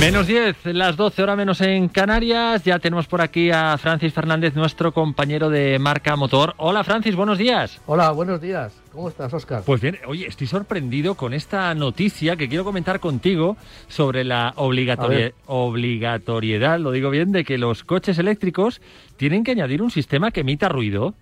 Menos 0.00 0.26
10, 0.28 0.64
las 0.66 0.96
12 0.96 1.22
horas 1.24 1.36
menos 1.36 1.60
en 1.60 1.88
Canarias. 1.88 2.62
Ya 2.62 2.78
tenemos 2.78 3.08
por 3.08 3.20
aquí 3.20 3.50
a 3.50 3.76
Francis 3.78 4.12
Fernández, 4.12 4.54
nuestro 4.54 4.92
compañero 4.92 5.50
de 5.50 5.76
marca 5.80 6.14
motor. 6.14 6.54
Hola 6.58 6.84
Francis, 6.84 7.16
buenos 7.16 7.36
días. 7.36 7.80
Hola, 7.86 8.12
buenos 8.12 8.40
días. 8.40 8.72
¿Cómo 8.92 9.08
estás, 9.08 9.34
Oscar? 9.34 9.64
Pues 9.66 9.80
bien, 9.80 9.98
oye, 10.06 10.26
estoy 10.28 10.46
sorprendido 10.46 11.16
con 11.16 11.34
esta 11.34 11.74
noticia 11.74 12.36
que 12.36 12.48
quiero 12.48 12.62
comentar 12.64 13.00
contigo 13.00 13.56
sobre 13.88 14.22
la 14.22 14.52
obligatoriedad, 14.56 16.78
lo 16.78 16.92
digo 16.92 17.10
bien, 17.10 17.32
de 17.32 17.42
que 17.44 17.58
los 17.58 17.82
coches 17.82 18.18
eléctricos 18.20 18.80
tienen 19.16 19.42
que 19.42 19.50
añadir 19.50 19.82
un 19.82 19.90
sistema 19.90 20.30
que 20.30 20.40
emita 20.40 20.68
ruido. 20.68 21.14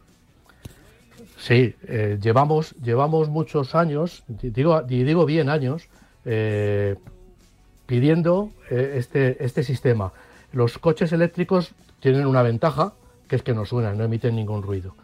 Sí, 1.39 1.75
eh, 1.89 2.19
llevamos, 2.21 2.75
llevamos 2.83 3.31
muchos 3.31 3.75
años, 3.75 4.23
di- 4.29 4.51
digo, 4.51 4.83
di- 4.83 5.03
digo 5.05 5.25
bien 5.25 5.49
años, 5.49 5.89
eh, 6.27 6.97
pidiendo 7.87 8.51
eh, 8.71 8.95
este, 8.97 9.45
este 9.45 9.63
sistema. 9.63 10.13
Los 10.53 10.79
coches 10.79 11.13
eléctricos 11.13 11.73
tienen 12.01 12.27
una 12.27 12.43
ventaja, 12.43 12.93
que 13.29 13.37
es 13.37 13.43
que 13.43 13.55
no 13.55 13.65
suenan, 13.65 13.99
no 13.99 14.05
emiten 14.05 14.37
ningún 14.37 14.63
ruido. 14.63 14.95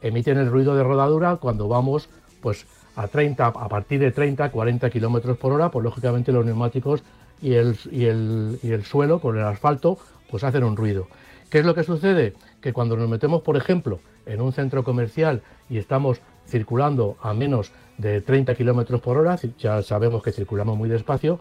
Emiten 0.00 0.38
el 0.38 0.50
ruido 0.50 0.74
de 0.74 0.82
rodadura 0.82 1.36
cuando 1.36 1.68
vamos 1.68 2.08
pues, 2.40 2.66
a, 2.96 3.06
30, 3.08 3.46
a 3.46 3.68
partir 3.68 4.00
de 4.00 4.12
30, 4.12 4.50
40 4.50 4.90
kilómetros 4.90 5.36
por 5.36 5.52
hora, 5.52 5.70
pues 5.70 5.84
lógicamente 5.84 6.32
los 6.32 6.44
neumáticos 6.44 7.02
y 7.42 7.54
el, 7.54 7.76
y, 7.90 8.06
el, 8.06 8.58
y 8.62 8.72
el 8.72 8.84
suelo 8.84 9.20
con 9.20 9.38
el 9.38 9.44
asfalto 9.44 9.98
pues 10.30 10.44
hacen 10.44 10.64
un 10.64 10.76
ruido. 10.76 11.08
¿Qué 11.50 11.58
es 11.58 11.66
lo 11.66 11.74
que 11.74 11.82
sucede? 11.82 12.34
Que 12.60 12.72
cuando 12.72 12.96
nos 12.96 13.08
metemos, 13.08 13.42
por 13.42 13.56
ejemplo, 13.56 13.98
en 14.26 14.40
un 14.40 14.52
centro 14.52 14.84
comercial 14.84 15.42
y 15.68 15.78
estamos 15.78 16.20
circulando 16.46 17.16
a 17.20 17.34
menos 17.34 17.72
de 17.98 18.20
30 18.20 18.54
kilómetros 18.54 19.00
por 19.00 19.18
hora, 19.18 19.36
ya 19.58 19.82
sabemos 19.82 20.22
que 20.22 20.32
circulamos 20.32 20.76
muy 20.78 20.88
despacio, 20.88 21.40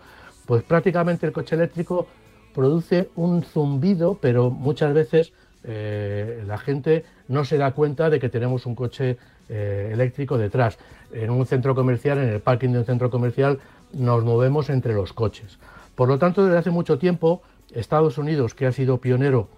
pues 0.49 0.63
prácticamente 0.63 1.27
el 1.27 1.31
coche 1.31 1.53
eléctrico 1.53 2.07
produce 2.55 3.09
un 3.15 3.43
zumbido, 3.43 4.17
pero 4.19 4.49
muchas 4.49 4.95
veces 4.95 5.31
eh, 5.63 6.43
la 6.47 6.57
gente 6.57 7.05
no 7.27 7.45
se 7.45 7.59
da 7.59 7.73
cuenta 7.73 8.09
de 8.09 8.19
que 8.19 8.29
tenemos 8.29 8.65
un 8.65 8.73
coche 8.73 9.17
eh, 9.47 9.91
eléctrico 9.93 10.39
detrás. 10.39 10.79
En 11.13 11.29
un 11.29 11.45
centro 11.45 11.75
comercial, 11.75 12.17
en 12.17 12.29
el 12.29 12.39
parking 12.39 12.69
de 12.69 12.79
un 12.79 12.85
centro 12.85 13.11
comercial, 13.11 13.59
nos 13.93 14.23
movemos 14.23 14.71
entre 14.71 14.95
los 14.95 15.13
coches. 15.13 15.59
Por 15.93 16.07
lo 16.07 16.17
tanto, 16.17 16.43
desde 16.43 16.57
hace 16.57 16.71
mucho 16.71 16.97
tiempo, 16.97 17.43
Estados 17.71 18.17
Unidos, 18.17 18.55
que 18.55 18.65
ha 18.65 18.71
sido 18.71 18.97
pionero 18.97 19.49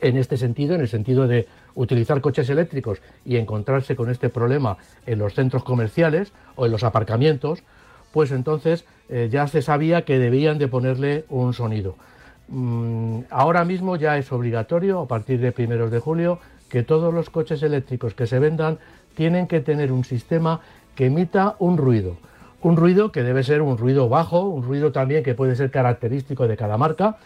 en 0.00 0.16
este 0.16 0.36
sentido, 0.36 0.76
en 0.76 0.82
el 0.82 0.88
sentido 0.88 1.26
de 1.26 1.48
utilizar 1.74 2.20
coches 2.20 2.48
eléctricos 2.48 3.02
y 3.24 3.38
encontrarse 3.38 3.96
con 3.96 4.08
este 4.08 4.28
problema 4.28 4.76
en 5.04 5.18
los 5.18 5.34
centros 5.34 5.64
comerciales 5.64 6.32
o 6.54 6.64
en 6.64 6.70
los 6.70 6.84
aparcamientos, 6.84 7.64
pues 8.12 8.30
entonces 8.30 8.84
eh, 9.14 9.28
ya 9.30 9.46
se 9.46 9.60
sabía 9.60 10.06
que 10.06 10.18
debían 10.18 10.56
de 10.56 10.68
ponerle 10.68 11.26
un 11.28 11.52
sonido. 11.52 11.96
Mm, 12.48 13.24
ahora 13.28 13.62
mismo 13.66 13.96
ya 13.96 14.16
es 14.16 14.32
obligatorio, 14.32 15.00
a 15.00 15.06
partir 15.06 15.38
de 15.38 15.52
primeros 15.52 15.90
de 15.90 15.98
julio, 15.98 16.38
que 16.70 16.82
todos 16.82 17.12
los 17.12 17.28
coches 17.28 17.62
eléctricos 17.62 18.14
que 18.14 18.26
se 18.26 18.38
vendan 18.38 18.78
tienen 19.14 19.48
que 19.48 19.60
tener 19.60 19.92
un 19.92 20.04
sistema 20.04 20.60
que 20.94 21.06
emita 21.06 21.56
un 21.58 21.76
ruido. 21.76 22.16
Un 22.62 22.78
ruido 22.78 23.12
que 23.12 23.22
debe 23.22 23.44
ser 23.44 23.60
un 23.60 23.76
ruido 23.76 24.08
bajo, 24.08 24.44
un 24.48 24.62
ruido 24.62 24.92
también 24.92 25.22
que 25.22 25.34
puede 25.34 25.56
ser 25.56 25.70
característico 25.70 26.48
de 26.48 26.56
cada 26.56 26.78
marca 26.78 27.18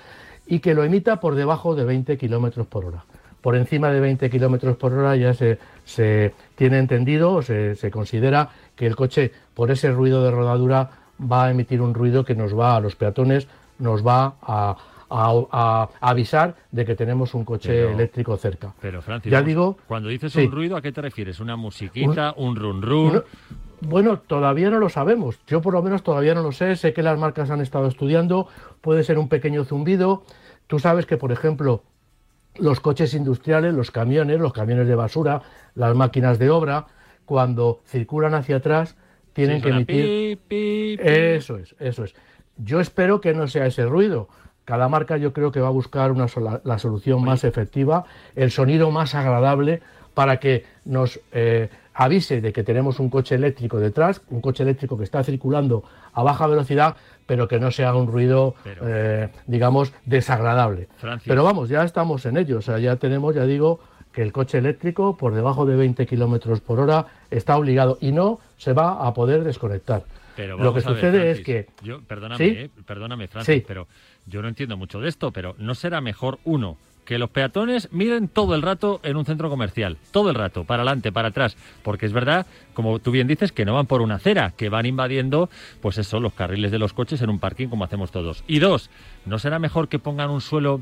y 0.45 0.59
que 0.59 0.75
lo 0.75 0.83
emita 0.83 1.21
por 1.21 1.37
debajo 1.37 1.77
de 1.77 1.85
20 1.85 2.19
kilómetros 2.19 2.67
por 2.67 2.85
hora. 2.85 3.05
Por 3.43 3.55
encima 3.55 3.91
de 3.91 4.01
20 4.01 4.29
kilómetros 4.29 4.77
por 4.77 4.93
hora 4.93 5.15
ya 5.15 5.35
se, 5.35 5.61
se 5.85 6.35
tiene 6.57 6.79
entendido 6.79 7.33
o 7.33 7.43
se, 7.43 7.77
se 7.77 7.93
considera 7.93 8.51
que 8.75 8.89
el 8.89 8.97
coche, 8.97 9.31
por 9.55 9.71
ese 9.71 9.93
ruido 9.93 10.25
de 10.25 10.33
rodadura, 10.33 11.06
va 11.21 11.45
a 11.47 11.51
emitir 11.51 11.81
un 11.81 11.95
ruido 11.95 12.25
que 12.25 12.35
nos 12.35 12.59
va 12.59 12.77
a 12.77 12.81
los 12.81 12.97
peatones, 12.97 13.49
nos 13.79 14.07
va 14.07 14.35
a, 14.43 14.77
a- 15.09 15.89
a 16.01 16.11
avisar 16.11 16.57
de 16.73 16.85
que 16.85 16.95
tenemos 16.95 17.35
un 17.35 17.45
coche 17.45 17.71
Pero- 17.71 17.91
eléctrico 17.91 18.37
cerca. 18.37 18.75
Pero 18.81 19.01
Francis, 19.03 19.31
ya 19.33 19.43
digo, 19.43 19.77
cuando 19.87 20.09
dices 20.09 20.33
sí. 20.33 20.45
un 20.47 20.53
ruido, 20.53 20.77
¿a 20.77 20.83
qué 20.83 20.93
te 20.93 21.01
refieres? 21.03 21.41
¿Una 21.41 21.57
musiquita, 21.57 22.35
un, 22.37 22.57
run 22.57 22.83
run? 22.83 23.13
No, 23.15 23.23
Bueno, 23.83 24.19
todavía 24.19 24.71
no 24.71 24.79
lo 24.79 24.89
sabemos. 24.89 25.39
Yo 25.47 25.61
por 25.61 25.75
lo 25.75 25.83
menos 25.83 26.03
todavía 26.03 26.35
no 26.35 26.43
lo 26.43 26.51
sé. 26.53 26.75
Sé 26.77 26.93
que 26.93 27.03
las 27.03 27.19
marcas 27.19 27.51
han 27.51 27.61
estado 27.61 27.87
estudiando. 27.87 28.49
Puede 28.81 29.05
ser 29.05 29.19
un 29.19 29.29
pequeño 29.29 29.65
zumbido. 29.65 30.25
Tú 30.67 30.79
sabes 30.79 31.05
que, 31.07 31.17
por 31.19 31.31
ejemplo, 31.31 31.83
los 32.59 32.81
coches 32.81 33.13
industriales, 33.15 33.75
los 33.75 33.91
camiones, 33.91 34.41
los 34.41 34.53
camiones 34.55 34.89
de 34.89 34.95
basura, 34.95 35.43
las 35.75 35.95
máquinas 35.95 36.39
de 36.39 36.49
obra, 36.51 36.87
cuando 37.27 37.81
circulan 37.87 38.35
hacia 38.35 38.57
atrás, 38.57 38.97
tienen 39.37 39.59
Sí, 39.59 39.63
que 39.63 39.69
emitir... 39.69 40.05
pi, 40.05 40.37
pi, 40.49 40.97
pi. 40.97 41.03
Eso 41.09 41.57
es, 41.59 41.77
eso 41.79 42.03
es. 42.05 42.15
Yo 42.57 42.81
espero 42.81 43.21
que 43.21 43.33
no 43.35 43.47
sea 43.47 43.67
ese 43.67 43.85
ruido. 43.87 44.29
Cada 44.65 44.89
marca 44.89 45.17
yo 45.17 45.33
creo 45.33 45.53
que 45.53 45.61
va 45.61 45.69
a 45.69 45.71
buscar 45.71 46.11
una 46.11 46.27
sola- 46.27 46.61
la 46.65 46.79
solución 46.81 47.23
más 47.23 47.45
efectiva, 47.45 48.05
el 48.35 48.51
sonido 48.51 48.91
más 48.91 49.15
agradable 49.15 49.81
para 50.15 50.39
que 50.41 50.65
nos 50.85 51.21
eh, 51.33 51.69
avise 51.95 52.41
de 52.41 52.53
que 52.53 52.65
tenemos 52.65 52.99
un 52.99 53.09
coche 53.11 53.35
eléctrico 53.37 53.79
detrás, 53.79 54.23
un 54.31 54.41
coche 54.41 54.63
eléctrico 54.65 54.97
que 54.99 55.05
está 55.05 55.23
circulando 55.23 55.85
a 56.13 56.23
baja 56.23 56.47
velocidad, 56.47 56.97
pero 57.27 57.47
que 57.47 57.61
no 57.61 57.71
sea 57.71 57.95
un 57.95 58.07
ruido, 58.11 58.55
eh, 58.83 59.29
digamos, 59.47 59.93
desagradable. 60.07 60.89
Francis. 60.97 61.29
Pero 61.29 61.45
vamos, 61.45 61.69
ya 61.69 61.85
estamos 61.85 62.25
en 62.27 62.39
ello. 62.39 62.59
O 62.59 62.63
sea, 62.63 62.79
ya 62.79 62.97
tenemos, 62.97 63.35
ya 63.35 63.45
digo, 63.45 63.79
que 64.17 64.23
el 64.23 64.33
coche 64.33 64.57
eléctrico 64.57 65.15
por 65.19 65.35
debajo 65.35 65.67
de 65.67 65.77
20 65.77 66.07
kilómetros 66.07 66.63
por 66.63 66.81
hora 66.81 67.05
está 67.31 67.55
obligado 67.59 67.99
y 68.01 68.13
no 68.13 68.41
se 68.57 68.73
va 68.73 69.07
a 69.07 69.13
poder 69.13 69.45
desconectar. 69.45 70.05
Pero 70.35 70.57
Lo 70.57 70.73
que 70.73 70.81
ver, 70.81 70.89
sucede 70.89 71.31
es 71.33 71.41
que 71.43 71.67
Yo, 71.83 72.01
perdóname, 72.01 72.39
¿Sí? 72.39 72.51
eh, 72.57 72.71
perdóname, 72.87 73.29
Francis, 73.29 73.57
Sí. 73.57 73.65
pero 73.69 73.87
yo 74.25 74.41
no 74.41 74.49
entiendo 74.49 74.79
mucho 74.79 75.01
de 75.01 75.11
esto, 75.11 75.33
pero 75.33 75.55
¿no 75.59 75.75
será 75.75 76.01
mejor, 76.01 76.39
uno, 76.45 76.79
que 77.05 77.19
los 77.19 77.29
peatones 77.29 77.91
miren 77.93 78.29
todo 78.29 78.55
el 78.55 78.63
rato 78.63 79.01
en 79.03 79.19
un 79.19 79.27
centro 79.27 79.51
comercial? 79.51 79.99
Todo 80.13 80.31
el 80.31 80.35
rato, 80.35 80.65
para 80.65 80.83
adelante, 80.83 81.13
para 81.13 81.29
atrás. 81.29 81.55
Porque 81.83 82.07
es 82.07 82.15
verdad, 82.15 82.47
como 82.73 82.99
tú 83.01 83.11
bien 83.11 83.29
dices, 83.29 83.53
que 83.53 83.67
no 83.67 83.75
van 83.75 83.85
por 83.87 84.01
una 84.01 84.15
acera, 84.15 84.55
que 84.57 84.71
van 84.71 84.87
invadiendo, 84.87 85.51
pues 85.83 85.99
eso, 85.99 86.21
los 86.21 86.33
carriles 86.33 86.71
de 86.73 86.79
los 86.79 86.95
coches 86.95 87.21
en 87.21 87.29
un 87.29 87.39
parking 87.39 87.69
como 87.69 87.85
hacemos 87.85 88.11
todos. 88.13 88.45
Y 88.49 88.61
dos, 88.61 88.89
¿no 89.27 89.39
será 89.39 89.59
mejor 89.59 89.89
que 89.89 89.99
pongan 89.99 90.31
un 90.31 90.41
suelo 90.41 90.81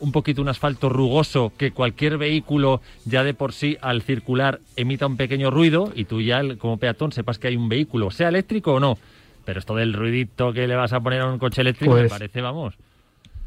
un 0.00 0.12
poquito 0.12 0.42
un 0.42 0.48
asfalto 0.48 0.88
rugoso 0.88 1.52
que 1.56 1.72
cualquier 1.72 2.18
vehículo 2.18 2.80
ya 3.04 3.24
de 3.24 3.34
por 3.34 3.52
sí 3.52 3.76
al 3.80 4.02
circular 4.02 4.60
emita 4.76 5.06
un 5.06 5.16
pequeño 5.16 5.50
ruido 5.50 5.90
y 5.94 6.04
tú 6.04 6.20
ya 6.20 6.42
como 6.58 6.76
peatón 6.78 7.12
sepas 7.12 7.38
que 7.38 7.48
hay 7.48 7.56
un 7.56 7.68
vehículo, 7.68 8.10
sea 8.10 8.28
eléctrico 8.28 8.74
o 8.74 8.80
no. 8.80 8.98
Pero 9.44 9.60
esto 9.60 9.74
del 9.76 9.92
ruidito 9.92 10.52
que 10.52 10.66
le 10.66 10.74
vas 10.74 10.92
a 10.92 11.00
poner 11.00 11.20
a 11.20 11.26
un 11.32 11.38
coche 11.38 11.60
eléctrico 11.62 11.94
me 11.94 12.00
Pues- 12.00 12.12
parece, 12.12 12.40
vamos. 12.40 12.74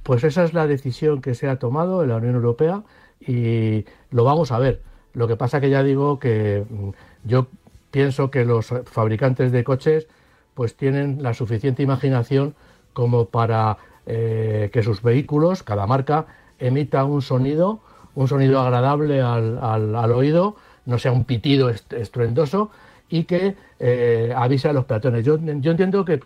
Pues 0.03 0.23
esa 0.23 0.43
es 0.43 0.53
la 0.53 0.65
decisión 0.65 1.21
que 1.21 1.35
se 1.35 1.47
ha 1.49 1.57
tomado 1.57 2.01
en 2.03 2.09
la 2.09 2.15
Unión 2.15 2.33
Europea 2.35 2.83
y 3.19 3.85
lo 4.11 4.23
vamos 4.23 4.51
a 4.51 4.57
ver. 4.59 4.81
Lo 5.13 5.27
que 5.27 5.35
pasa 5.35 5.59
que 5.61 5.69
ya 5.69 5.83
digo 5.83 6.19
que 6.19 6.63
mm, 6.69 6.89
yo 7.25 7.47
pienso 7.91 8.31
que 8.31 8.45
los 8.45 8.73
fabricantes 8.85 9.51
de 9.51 9.63
coches 9.63 10.07
pues 10.53 10.75
tienen 10.75 11.21
la 11.21 11.33
suficiente 11.33 11.83
imaginación 11.83 12.55
como 12.93 13.25
para 13.25 13.77
eh, 14.05 14.69
que 14.73 14.81
sus 14.83 15.01
vehículos, 15.03 15.63
cada 15.63 15.85
marca, 15.85 16.25
emita 16.59 17.03
un 17.05 17.21
sonido, 17.21 17.79
un 18.15 18.27
sonido 18.27 18.59
agradable 18.59 19.21
al, 19.21 19.59
al- 19.61 19.95
al 19.95 20.11
oído, 20.11 20.55
no 20.85 20.97
sea 20.97 21.11
un 21.11 21.23
pitido 21.25 21.69
est- 21.69 21.93
estruendoso 21.93 22.71
y 23.09 23.23
que 23.23 23.55
eh, 23.79 24.33
avise 24.35 24.69
a 24.69 24.73
los 24.73 24.85
peatones. 24.85 25.25
Yo, 25.25 25.37
yo 25.39 25.71
entiendo 25.71 26.05
que 26.05 26.19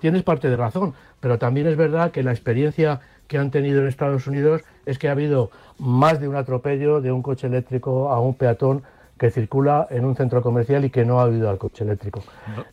tienes 0.00 0.22
parte 0.22 0.48
de 0.48 0.56
razón, 0.56 0.94
pero 1.20 1.38
también 1.38 1.66
es 1.66 1.76
verdad 1.76 2.10
que 2.12 2.22
la 2.22 2.30
experiencia 2.32 3.00
que 3.26 3.38
han 3.38 3.50
tenido 3.50 3.80
en 3.80 3.88
Estados 3.88 4.26
Unidos 4.26 4.62
es 4.86 4.98
que 4.98 5.08
ha 5.08 5.12
habido 5.12 5.50
más 5.78 6.20
de 6.20 6.28
un 6.28 6.36
atropello 6.36 7.00
de 7.00 7.10
un 7.12 7.22
coche 7.22 7.46
eléctrico 7.46 8.10
a 8.10 8.20
un 8.20 8.34
peatón 8.34 8.82
que 9.18 9.30
circula 9.30 9.86
en 9.90 10.04
un 10.04 10.16
centro 10.16 10.42
comercial 10.42 10.84
y 10.84 10.90
que 10.90 11.04
no 11.04 11.20
ha 11.20 11.24
habido 11.24 11.48
al 11.48 11.56
coche 11.58 11.84
eléctrico. 11.84 12.22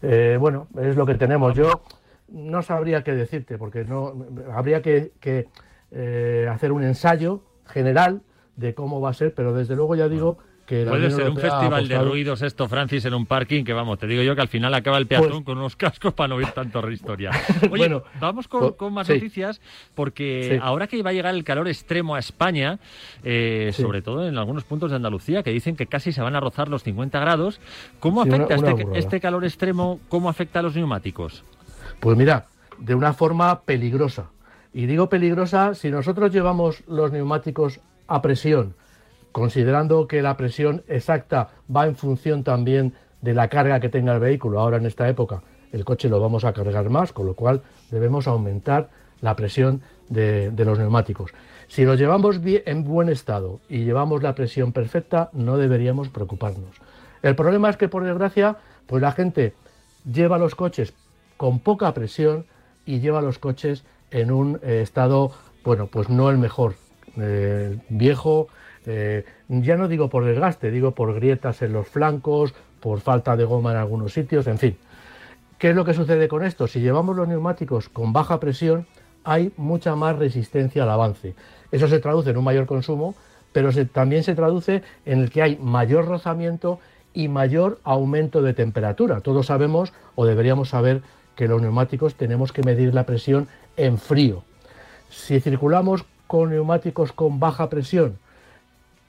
Eh, 0.01 0.37
bueno, 0.39 0.67
es 0.79 0.95
lo 0.95 1.05
que 1.05 1.15
tenemos. 1.15 1.53
Yo 1.55 1.81
no 2.29 2.61
sabría 2.61 3.03
qué 3.03 3.13
decirte, 3.13 3.57
porque 3.57 3.83
no 3.85 4.13
habría 4.53 4.81
que, 4.81 5.11
que, 5.19 5.47
eh, 5.91 6.47
hacer 6.51 6.71
un 6.71 6.83
ensayo 6.83 7.41
general 7.67 8.21
de 8.55 8.73
cómo 8.73 8.99
va 9.01 9.09
a 9.09 9.13
ser, 9.13 9.33
pero 9.33 9.53
desde 9.53 9.75
luego 9.75 9.95
ya 9.95 10.07
digo 10.09 10.37
que 10.67 10.85
la 10.85 10.91
Puede 10.91 11.05
Unión 11.07 11.11
ser 11.19 11.21
un 11.23 11.27
Europea 11.35 11.51
festival 11.59 11.87
de 11.87 11.99
ruidos 11.99 12.41
esto, 12.43 12.67
Francis, 12.69 13.03
en 13.05 13.13
un 13.13 13.25
parking, 13.25 13.63
que 13.65 13.73
vamos, 13.73 13.97
te 13.99 14.07
digo 14.07 14.23
yo 14.23 14.35
que 14.35 14.41
al 14.41 14.47
final 14.47 14.73
acaba 14.73 14.97
el 14.99 15.07
peatón 15.07 15.29
Pues- 15.29 15.43
con 15.43 15.57
unos 15.57 15.75
cascos 15.77 16.13
para 16.13 16.29
no 16.29 16.35
oír 16.35 16.47
tanto 16.51 16.89
historia. 16.91 17.31
Oye, 17.63 17.67
Bueno, 17.69 18.03
vamos 18.21 18.47
con, 18.47 18.61
pues, 18.61 18.73
con 18.75 18.93
más 18.93 19.07
sí. 19.07 19.13
noticias, 19.15 19.59
porque 19.95 20.51
Sí. 20.53 20.59
ahora 20.61 20.87
que 20.87 21.01
va 21.03 21.09
a 21.09 21.13
llegar 21.13 21.33
el 21.35 21.43
calor 21.43 21.67
extremo 21.67 22.15
a 22.15 22.19
España, 22.19 22.79
eh, 23.23 23.71
Sí. 23.73 23.81
sobre 23.81 24.01
todo 24.01 24.25
en 24.27 24.37
algunos 24.37 24.63
puntos 24.63 24.91
de 24.91 24.95
Andalucía, 24.97 25.43
que 25.43 25.51
dicen 25.51 25.75
que 25.75 25.87
casi 25.87 26.13
se 26.13 26.21
van 26.21 26.35
a 26.35 26.39
rozar 26.39 26.69
los 26.69 26.83
50 26.83 27.19
grados, 27.19 27.59
¿cómo 27.99 28.21
una- 28.21 28.35
afecta 28.35 28.57
una 28.57 28.69
este, 28.71 28.99
este 28.99 29.19
calor 29.19 29.43
extremo? 29.43 29.99
¿Cómo 30.07 30.29
afecta 30.29 30.59
a 30.59 30.61
los 30.61 30.75
neumáticos? 30.75 31.43
Pues 31.99 32.17
mira, 32.17 32.45
de 32.77 32.95
una 32.95 33.11
forma 33.13 33.61
peligrosa. 33.61 34.29
Y 34.73 34.85
digo 34.85 35.09
peligrosa 35.09 35.75
si 35.75 35.91
nosotros 35.91 36.31
llevamos 36.31 36.83
los 36.87 37.11
neumáticos 37.11 37.79
a 38.07 38.21
presión, 38.21 38.75
considerando 39.31 40.07
que 40.07 40.21
la 40.21 40.37
presión 40.37 40.83
exacta 40.87 41.49
va 41.73 41.85
en 41.85 41.95
función 41.95 42.43
también 42.43 42.93
de 43.21 43.33
la 43.33 43.49
carga 43.49 43.79
que 43.79 43.89
tenga 43.89 44.13
el 44.13 44.19
vehículo. 44.19 44.59
Ahora 44.59 44.77
en 44.77 44.85
esta 44.85 45.07
época 45.07 45.43
el 45.71 45.85
coche 45.85 46.09
lo 46.09 46.19
vamos 46.19 46.43
a 46.43 46.53
cargar 46.53 46.89
más, 46.89 47.13
con 47.13 47.25
lo 47.25 47.33
cual 47.33 47.61
debemos 47.89 48.27
aumentar 48.27 48.89
la 49.21 49.35
presión 49.35 49.81
de, 50.09 50.51
los 50.57 50.79
neumáticos. 50.79 51.31
Si 51.67 51.85
los 51.85 51.99
llevamos 51.99 52.41
bien- 52.41 52.63
en 52.65 52.83
buen 52.83 53.07
estado 53.09 53.59
y 53.69 53.85
llevamos 53.85 54.23
la 54.23 54.35
presión 54.35 54.73
perfecta, 54.73 55.29
no 55.31 55.57
deberíamos 55.57 56.09
preocuparnos. 56.09 56.81
El 57.21 57.35
problema 57.35 57.69
es 57.69 57.77
que, 57.77 57.87
por 57.87 58.03
desgracia, 58.03 58.57
pues 58.87 59.01
la 59.01 59.11
gente 59.11 59.53
lleva 60.11 60.37
los 60.37 60.55
coches 60.55 60.93
con 61.37 61.59
poca 61.59 61.93
presión 61.93 62.45
y 62.85 62.99
lleva 62.99 63.21
los 63.21 63.37
coches 63.37 63.85
en 64.11 64.31
un 64.31 64.59
eh, 64.61 64.81
estado, 64.81 65.31
bueno, 65.63 65.87
pues 65.87 66.09
no 66.09 66.29
el 66.29 66.37
mejor, 66.37 66.75
eh, 67.17 67.77
viejo, 67.89 68.47
eh, 68.85 69.25
ya 69.47 69.77
no 69.77 69.87
digo 69.87 70.09
por 70.09 70.25
desgaste, 70.25 70.71
digo 70.71 70.91
por 70.91 71.13
grietas 71.13 71.61
en 71.61 71.73
los 71.73 71.87
flancos, 71.87 72.53
por 72.79 72.99
falta 72.99 73.35
de 73.35 73.45
goma 73.45 73.71
en 73.71 73.77
algunos 73.77 74.13
sitios, 74.13 74.47
en 74.47 74.57
fin. 74.57 74.77
¿Qué 75.57 75.69
es 75.69 75.75
lo 75.75 75.85
que 75.85 75.93
sucede 75.93 76.27
con 76.27 76.43
esto? 76.43 76.67
Si 76.67 76.79
llevamos 76.79 77.15
los 77.15 77.27
neumáticos 77.27 77.89
con 77.89 78.13
baja 78.13 78.39
presión, 78.39 78.87
hay 79.23 79.51
mucha 79.57 79.95
más 79.95 80.17
resistencia 80.17 80.83
al 80.83 80.89
avance. 80.89 81.35
Eso 81.71 81.87
se 81.87 81.99
traduce 81.99 82.31
en 82.31 82.37
un 82.37 82.43
mayor 82.43 82.65
consumo, 82.65 83.13
pero 83.51 83.69
también 83.87 84.23
se 84.23 84.33
traduce 84.33 84.81
en 85.05 85.19
el 85.19 85.29
que 85.29 85.43
hay 85.43 85.57
mayor 85.57 86.07
rozamiento 86.07 86.79
y 87.13 87.27
mayor 87.27 87.79
aumento 87.83 88.41
de 88.41 88.53
temperatura. 88.53 89.21
Todos 89.21 89.47
sabemos, 89.47 89.93
o 90.15 90.25
deberíamos 90.25 90.69
saber, 90.69 91.03
que 91.35 91.47
los 91.47 91.61
neumáticos 91.61 92.15
tenemos 92.15 92.51
que 92.51 92.63
medir 92.63 92.93
la 92.93 93.05
presión 93.05 93.47
en 93.77 93.97
frío. 93.97 94.43
Si 95.09 95.39
circulamos 95.39 96.05
con 96.27 96.49
neumáticos 96.49 97.11
con 97.11 97.39
baja 97.39 97.69
presión 97.69 98.17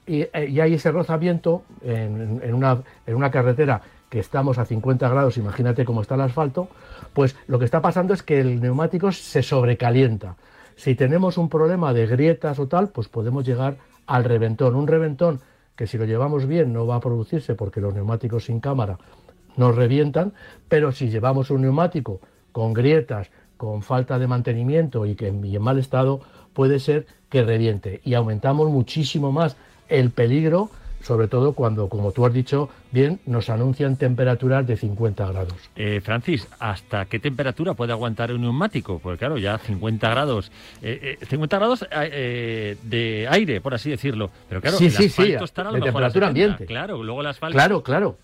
y, 0.07 0.23
eh, 0.23 0.61
hay 0.61 0.75
ese 0.75 0.91
rozamiento 0.91 1.63
en, 1.83 2.41
en 2.43 2.55
una, 2.55 2.83
en 3.07 3.15
una 3.15 3.31
carretera 3.31 3.83
que 4.11 4.19
estamos 4.19 4.59
a 4.59 4.67
50 4.67 5.09
grados, 5.09 5.39
imagínate 5.39 5.85
cómo 5.85 6.03
está 6.03 6.17
el 6.17 6.21
asfalto, 6.21 6.69
pues 7.15 7.37
lo 7.47 7.59
que 7.59 7.65
está 7.65 7.81
pasando 7.81 8.13
es 8.13 8.23
que 8.23 8.41
el 8.41 8.61
neumático 8.61 9.11
se 9.11 9.43
sobrecalienta. 9.43 10.37
Si 10.77 10.95
tenemos 10.95 11.39
un 11.39 11.49
problema 11.49 11.95
de 11.95 12.07
grietas 12.07 12.59
o 12.59 12.67
tal, 12.67 12.89
pues 12.89 13.09
podemos 13.09 13.47
llegar 13.47 13.77
al 14.07 14.25
reventón. 14.25 14.75
Un 14.75 14.87
reventón 14.87 15.41
que 15.77 15.87
si 15.87 15.97
lo 15.97 16.05
llevamos 16.05 16.47
bien 16.47 16.73
no 16.73 16.87
va 16.87 16.97
a 16.97 17.01
producirse 17.01 17.55
porque 17.55 17.81
los 17.81 17.95
neumáticos 17.95 18.45
sin 18.45 18.61
cámara 18.61 18.99
nos 19.57 19.75
revientan, 19.75 20.33
pero 20.69 20.93
si 20.93 21.09
llevamos 21.09 21.51
un 21.51 21.63
neumático 21.63 22.21
con 22.53 22.73
grietas, 22.73 23.31
con 23.63 23.85
falta 23.85 24.19
de 24.19 24.27
mantenimiento 24.27 25.07
y 25.07 25.15
que 25.15 25.33
y 25.45 25.55
en 25.55 25.63
mal 25.63 25.79
estado, 25.79 26.21
puede 26.53 26.81
ser 26.81 27.07
que 27.31 27.45
reviente. 27.45 28.01
Y 28.05 28.15
aumentamos 28.15 28.69
muchísimo 28.69 29.31
más 29.31 29.57
el 29.89 30.11
peligro, 30.11 30.69
sobre 31.01 31.29
todo 31.29 31.53
cuando, 31.53 31.89
como 31.89 32.11
tú 32.11 32.27
has 32.27 32.33
dicho, 32.33 32.71
bien, 32.91 33.21
nos 33.25 33.51
anuncian 33.51 33.95
temperaturas 33.95 34.67
de 34.67 34.77
50 34.77 35.29
grados. 35.31 35.55
Eh, 35.77 36.01
Francis, 36.03 36.49
¿hasta 36.59 37.05
qué 37.05 37.21
temperatura 37.21 37.75
puede 37.75 37.93
aguantar 37.93 38.33
un 38.33 38.41
neumático? 38.41 38.99
Porque 38.99 39.19
claro, 39.19 39.39
ya 39.39 39.57
50 39.59 40.11
grados, 40.11 40.51
eh, 40.83 41.17
eh, 41.21 41.27
50 41.27 41.57
grados 41.57 41.87
eh, 41.93 42.77
de 42.83 43.29
aire, 43.31 43.61
por 43.61 43.75
así 43.75 43.91
decirlo. 43.91 44.29
Pero 44.49 44.61
claro, 44.61 44.77
Sí, 44.77 44.87
el 44.87 44.91
sí, 44.91 45.09
sí, 45.09 45.35
estará 45.35 45.69
a 45.69 45.73
lo 45.73 45.79
de 45.79 45.85
mejor 45.85 46.03
a 46.03 46.09
temperatura 46.09 46.27
70. 46.27 46.27
ambiente. 46.27 46.67
Claro, 46.67 47.01
luego 47.05 47.21
el 47.21 47.29
asfalto. 47.29 47.55
Claro, 47.55 47.81
claro. 47.85 48.19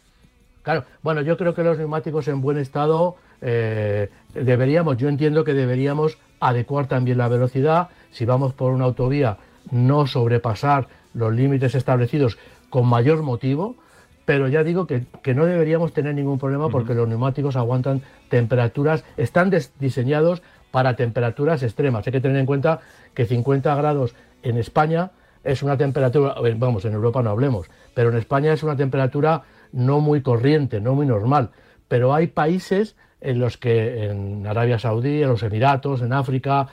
Claro. 0.64 0.84
Bueno, 1.00 1.22
yo 1.22 1.36
creo 1.36 1.54
que 1.54 1.62
los 1.62 1.78
neumáticos 1.78 2.26
en 2.26 2.40
buen 2.42 2.58
estado 2.58 3.16
eh, 3.40 4.10
deberíamos, 4.34 4.96
yo 4.96 5.08
entiendo 5.08 5.44
que 5.44 5.54
deberíamos 5.54 6.18
adecuar 6.40 6.86
también 6.86 7.18
la 7.18 7.28
velocidad. 7.28 7.88
Si 8.10 8.24
vamos 8.24 8.52
por 8.52 8.72
una 8.72 8.84
autovía, 8.84 9.38
no 9.70 10.06
sobrepasar 10.06 10.88
los 11.14 11.32
límites 11.32 11.74
establecidos 11.74 12.38
con 12.70 12.86
mayor 12.86 13.22
motivo. 13.22 13.76
Pero 14.24 14.48
ya 14.48 14.62
digo 14.62 14.86
que, 14.86 15.04
que 15.22 15.34
no 15.34 15.46
deberíamos 15.46 15.94
tener 15.94 16.14
ningún 16.14 16.38
problema 16.38 16.68
porque 16.68 16.94
los 16.94 17.08
neumáticos 17.08 17.56
aguantan 17.56 18.02
temperaturas, 18.28 19.02
están 19.16 19.50
diseñados 19.80 20.42
para 20.70 20.96
temperaturas 20.96 21.62
extremas. 21.62 22.06
Hay 22.06 22.12
que 22.12 22.20
tener 22.20 22.36
en 22.36 22.44
cuenta 22.44 22.80
que 23.14 23.24
50 23.24 23.74
grados 23.74 24.14
en 24.42 24.58
España 24.58 25.12
es 25.44 25.62
una 25.62 25.78
temperatura, 25.78 26.34
vamos, 26.56 26.84
en 26.84 26.92
Europa 26.92 27.22
no 27.22 27.30
hablemos, 27.30 27.70
pero 27.94 28.10
en 28.10 28.16
España 28.16 28.52
es 28.52 28.62
una 28.62 28.76
temperatura 28.76 29.44
no 29.72 30.00
muy 30.00 30.20
corriente, 30.20 30.80
no 30.80 30.94
muy 30.94 31.06
normal. 31.06 31.50
Pero 31.88 32.14
hay 32.14 32.26
países 32.26 32.96
en 33.20 33.38
los 33.38 33.56
que, 33.56 34.04
en 34.04 34.46
Arabia 34.46 34.78
Saudí, 34.78 35.22
en 35.22 35.28
los 35.28 35.42
Emiratos, 35.42 36.02
en 36.02 36.12
África, 36.12 36.68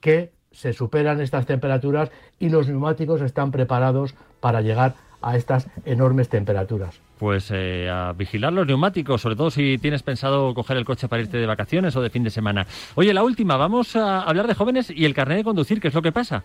que 0.00 0.32
se 0.52 0.72
superan 0.72 1.20
estas 1.20 1.46
temperaturas 1.46 2.10
y 2.38 2.48
los 2.48 2.68
neumáticos 2.68 3.20
están 3.20 3.50
preparados 3.50 4.14
para 4.40 4.60
llegar 4.60 4.94
a 5.20 5.36
estas 5.36 5.68
enormes 5.84 6.28
temperaturas. 6.28 7.00
Pues 7.18 7.50
eh, 7.50 7.88
a 7.90 8.12
vigilar 8.12 8.52
los 8.52 8.66
neumáticos, 8.66 9.22
sobre 9.22 9.36
todo 9.36 9.50
si 9.50 9.78
tienes 9.78 10.02
pensado 10.02 10.52
coger 10.52 10.76
el 10.76 10.84
coche 10.84 11.08
para 11.08 11.22
irte 11.22 11.38
de 11.38 11.46
vacaciones 11.46 11.96
o 11.96 12.02
de 12.02 12.10
fin 12.10 12.24
de 12.24 12.30
semana. 12.30 12.66
Oye, 12.94 13.14
la 13.14 13.22
última, 13.22 13.56
vamos 13.56 13.96
a 13.96 14.20
hablar 14.20 14.46
de 14.46 14.54
jóvenes 14.54 14.90
y 14.90 15.04
el 15.04 15.14
carnet 15.14 15.38
de 15.38 15.44
conducir, 15.44 15.80
¿qué 15.80 15.88
es 15.88 15.94
lo 15.94 16.02
que 16.02 16.12
pasa? 16.12 16.44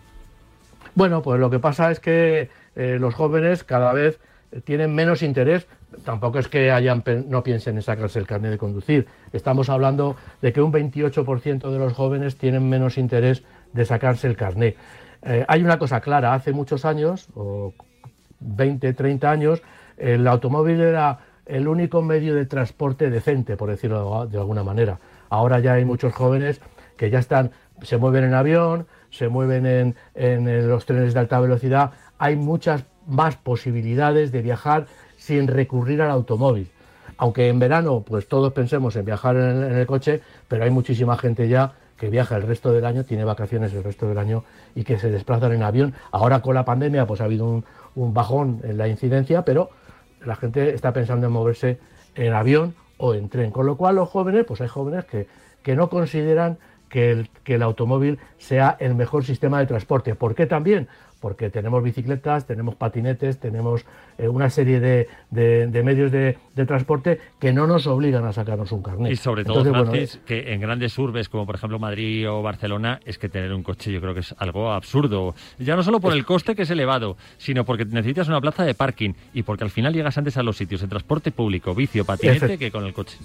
Bueno, 0.94 1.22
pues 1.22 1.38
lo 1.38 1.50
que 1.50 1.58
pasa 1.58 1.90
es 1.90 2.00
que 2.00 2.48
eh, 2.74 2.96
los 2.98 3.14
jóvenes 3.14 3.64
cada 3.64 3.92
vez 3.92 4.18
tienen 4.64 4.94
menos 4.94 5.22
interés. 5.22 5.66
Tampoco 6.04 6.38
es 6.38 6.48
que 6.48 6.70
hayan, 6.70 7.02
no 7.28 7.42
piensen 7.42 7.76
en 7.76 7.82
sacarse 7.82 8.18
el 8.18 8.26
carnet 8.26 8.52
de 8.52 8.58
conducir. 8.58 9.06
Estamos 9.32 9.68
hablando 9.68 10.16
de 10.40 10.52
que 10.52 10.60
un 10.60 10.72
28% 10.72 11.70
de 11.70 11.78
los 11.78 11.92
jóvenes 11.92 12.36
tienen 12.36 12.68
menos 12.68 12.98
interés 12.98 13.42
de 13.72 13.84
sacarse 13.84 14.26
el 14.26 14.36
carnet. 14.36 14.76
Eh, 15.22 15.44
hay 15.48 15.62
una 15.62 15.78
cosa 15.78 16.00
clara, 16.00 16.34
hace 16.34 16.52
muchos 16.52 16.84
años, 16.84 17.28
o 17.34 17.74
20, 18.40 18.92
30 18.92 19.30
años, 19.30 19.62
el 19.96 20.26
automóvil 20.26 20.80
era 20.80 21.18
el 21.46 21.68
único 21.68 22.00
medio 22.00 22.34
de 22.34 22.46
transporte 22.46 23.10
decente, 23.10 23.56
por 23.56 23.70
decirlo 23.70 24.26
de 24.26 24.38
alguna 24.38 24.62
manera. 24.62 24.98
Ahora 25.28 25.58
ya 25.58 25.74
hay 25.74 25.84
muchos 25.84 26.14
jóvenes 26.14 26.60
que 26.96 27.10
ya 27.10 27.18
están, 27.18 27.50
se 27.82 27.96
mueven 27.96 28.24
en 28.24 28.34
avión, 28.34 28.86
se 29.10 29.28
mueven 29.28 29.66
en, 29.66 29.96
en 30.14 30.68
los 30.68 30.86
trenes 30.86 31.12
de 31.12 31.20
alta 31.20 31.40
velocidad. 31.40 31.92
Hay 32.18 32.36
muchas 32.36 32.84
más 33.10 33.36
posibilidades 33.36 34.32
de 34.32 34.42
viajar 34.42 34.86
sin 35.16 35.46
recurrir 35.46 36.02
al 36.02 36.10
automóvil. 36.10 36.68
Aunque 37.18 37.48
en 37.48 37.58
verano, 37.58 38.02
pues 38.06 38.28
todos 38.28 38.52
pensemos 38.52 38.96
en 38.96 39.04
viajar 39.04 39.36
en, 39.36 39.62
el 39.62 39.86
coche, 39.86 40.22
pero 40.48 40.64
hay 40.64 40.70
muchísima 40.70 41.18
gente 41.18 41.48
ya 41.48 41.74
que 41.98 42.08
viaja 42.08 42.36
el 42.36 42.42
resto 42.44 42.72
del 42.72 42.86
año, 42.86 43.04
tiene 43.04 43.24
vacaciones 43.24 43.74
el 43.74 43.84
resto 43.84 44.08
del 44.08 44.16
año 44.16 44.42
y 44.74 44.84
que 44.84 44.98
se 44.98 45.10
desplazan 45.10 45.52
en 45.52 45.62
avión. 45.62 45.92
Ahora 46.12 46.40
con 46.40 46.54
la 46.54 46.64
pandemia, 46.64 47.06
pues 47.06 47.20
ha 47.20 47.24
habido 47.24 47.46
un, 47.46 47.64
un 47.94 48.14
bajón 48.14 48.60
en 48.64 48.78
la 48.78 48.88
incidencia, 48.88 49.44
pero 49.44 49.68
la 50.24 50.36
gente 50.36 50.74
está 50.74 50.94
pensando 50.94 51.26
en 51.26 51.32
moverse 51.32 51.78
en 52.14 52.32
avión 52.32 52.74
o 52.96 53.14
en 53.14 53.28
tren. 53.28 53.50
Con 53.50 53.66
lo 53.66 53.76
cual 53.76 53.96
los 53.96 54.08
jóvenes, 54.08 54.44
pues 54.46 54.60
hay 54.62 54.68
jóvenes 54.68 55.04
que, 55.04 55.26
que 55.62 55.76
no 55.76 55.90
consideran 55.90 56.58
que 56.88 57.10
el, 57.10 57.30
que 57.44 57.54
el 57.54 57.62
automóvil 57.62 58.18
sea 58.38 58.76
el 58.80 58.94
mejor 58.94 59.24
sistema 59.24 59.58
de 59.60 59.66
transporte. 59.66 60.14
¿Por 60.14 60.34
qué 60.34 60.46
también? 60.46 60.88
Porque 61.20 61.50
tenemos 61.50 61.82
bicicletas, 61.82 62.46
tenemos 62.46 62.74
patinetes, 62.76 63.38
tenemos 63.38 63.84
eh, 64.16 64.26
una 64.28 64.48
serie 64.48 64.80
de, 64.80 65.06
de- 65.30 65.66
de 65.66 65.82
medios 65.82 66.10
de, 66.10 66.38
de 66.56 66.66
transporte 66.66 67.20
que 67.38 67.52
no 67.52 67.66
nos 67.66 67.86
obligan 67.86 68.24
a 68.24 68.32
sacarnos 68.32 68.72
un 68.72 68.82
carnet. 68.82 69.12
Y 69.12 69.16
sobre 69.16 69.44
todo, 69.44 69.58
Entonces, 69.58 69.72
bueno, 69.72 69.90
Francis, 69.92 70.20
que 70.24 70.52
en 70.54 70.60
grandes 70.62 70.96
urbes 70.98 71.28
como 71.28 71.44
por 71.44 71.56
ejemplo 71.56 71.78
Madrid 71.78 72.28
o 72.30 72.40
Barcelona, 72.42 73.00
es 73.04 73.18
que 73.18 73.28
tener 73.28 73.52
un 73.52 73.62
coche 73.62 73.92
yo 73.92 74.00
creo 74.00 74.14
que 74.14 74.20
es 74.20 74.34
algo 74.38 74.70
absurdo. 74.72 75.34
Ya 75.58 75.76
no 75.76 75.82
solo 75.82 76.00
por 76.00 76.14
el 76.14 76.24
coste 76.24 76.54
que 76.54 76.62
es 76.62 76.70
elevado, 76.70 77.18
sino 77.36 77.64
porque 77.66 77.84
necesitas 77.84 78.26
una 78.28 78.40
plaza 78.40 78.64
de 78.64 78.72
parking 78.74 79.12
y 79.34 79.42
porque 79.42 79.64
al 79.64 79.70
final 79.70 79.92
llegas 79.92 80.16
antes 80.16 80.38
a 80.38 80.42
los 80.42 80.56
sitios 80.56 80.80
de 80.80 80.88
transporte 80.88 81.30
público, 81.32 81.74
vicio, 81.74 82.04
patinete, 82.06 82.56
que 82.56 82.70
con 82.70 82.86
el 82.86 82.94
coche. 82.94 83.18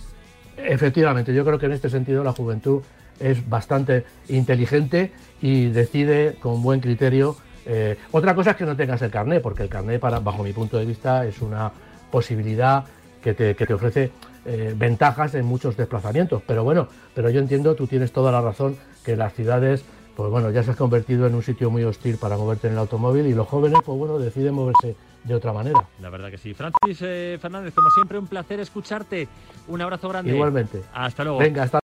Efectivamente, 0.58 1.34
yo 1.34 1.44
creo 1.46 1.60
que 1.60 1.66
en 1.66 1.74
este 1.74 1.90
sentido 1.90 2.24
la 2.24 2.32
juventud 2.32 2.82
es 3.20 3.48
bastante 3.50 4.04
inteligente 4.30 5.12
y 5.42 5.68
decide 5.68 6.36
con 6.42 6.62
buen 6.62 6.80
criterio. 6.80 7.36
Eh, 7.66 7.98
otra 8.12 8.36
cosa 8.36 8.52
es 8.52 8.58
que 8.58 8.66
no 8.66 8.76
tengas 8.76 9.02
el 9.02 9.12
carné, 9.12 9.40
porque 9.40 9.64
el 9.64 9.70
carné, 9.70 10.00
para, 10.00 10.20
bajo 10.20 10.44
mi 10.44 10.54
punto 10.54 10.78
de 10.78 10.86
vista, 10.86 11.26
es 11.26 11.42
una 11.42 11.72
posibilidad 12.12 12.86
que 13.22 13.34
te, 13.34 13.56
que 13.56 13.66
te 13.66 13.74
ofrece 13.74 14.12
eh, 14.46 14.74
ventajas 14.78 15.34
en 15.36 15.46
muchos 15.46 15.76
desplazamientos. 15.76 16.42
Pero 16.46 16.64
bueno, 16.64 16.88
pero 17.14 17.30
yo 17.30 17.40
entiendo, 17.40 17.76
tú 17.76 17.88
tienes 17.88 18.12
toda 18.12 18.32
la 18.32 18.42
razón, 18.42 18.78
que 19.04 19.16
las 19.16 19.34
ciudades, 19.34 19.84
pues 20.16 20.30
bueno, 20.30 20.52
ya 20.52 20.64
se 20.64 20.72
has 20.72 20.78
convertido 20.78 21.26
en 21.28 21.36
un 21.36 21.44
sitio 21.44 21.70
muy 21.70 21.84
hostil 21.84 22.18
para 22.18 22.38
moverte 22.38 22.68
en 22.68 22.74
el 22.74 22.80
automóvil 22.80 23.26
y 23.26 23.34
los 23.34 23.48
jóvenes, 23.48 23.80
pues 23.84 23.98
bueno, 23.98 24.20
deciden 24.20 24.54
moverse 24.54 24.96
de 25.24 25.34
otra 25.34 25.52
manera. 25.52 25.84
La 26.02 26.10
verdad 26.10 26.30
que 26.30 26.38
sí. 26.38 26.54
Francis 26.54 27.00
eh, 27.02 27.38
Fernández, 27.42 27.74
como 27.74 27.90
siempre, 27.90 28.20
un 28.20 28.28
placer 28.28 28.60
escucharte. 28.60 29.28
Un 29.68 29.82
abrazo 29.82 30.08
grande. 30.10 30.32
Igualmente. 30.32 30.84
Hasta 30.94 31.24
luego. 31.24 31.40
Venga, 31.40 31.64
hasta 31.64 31.74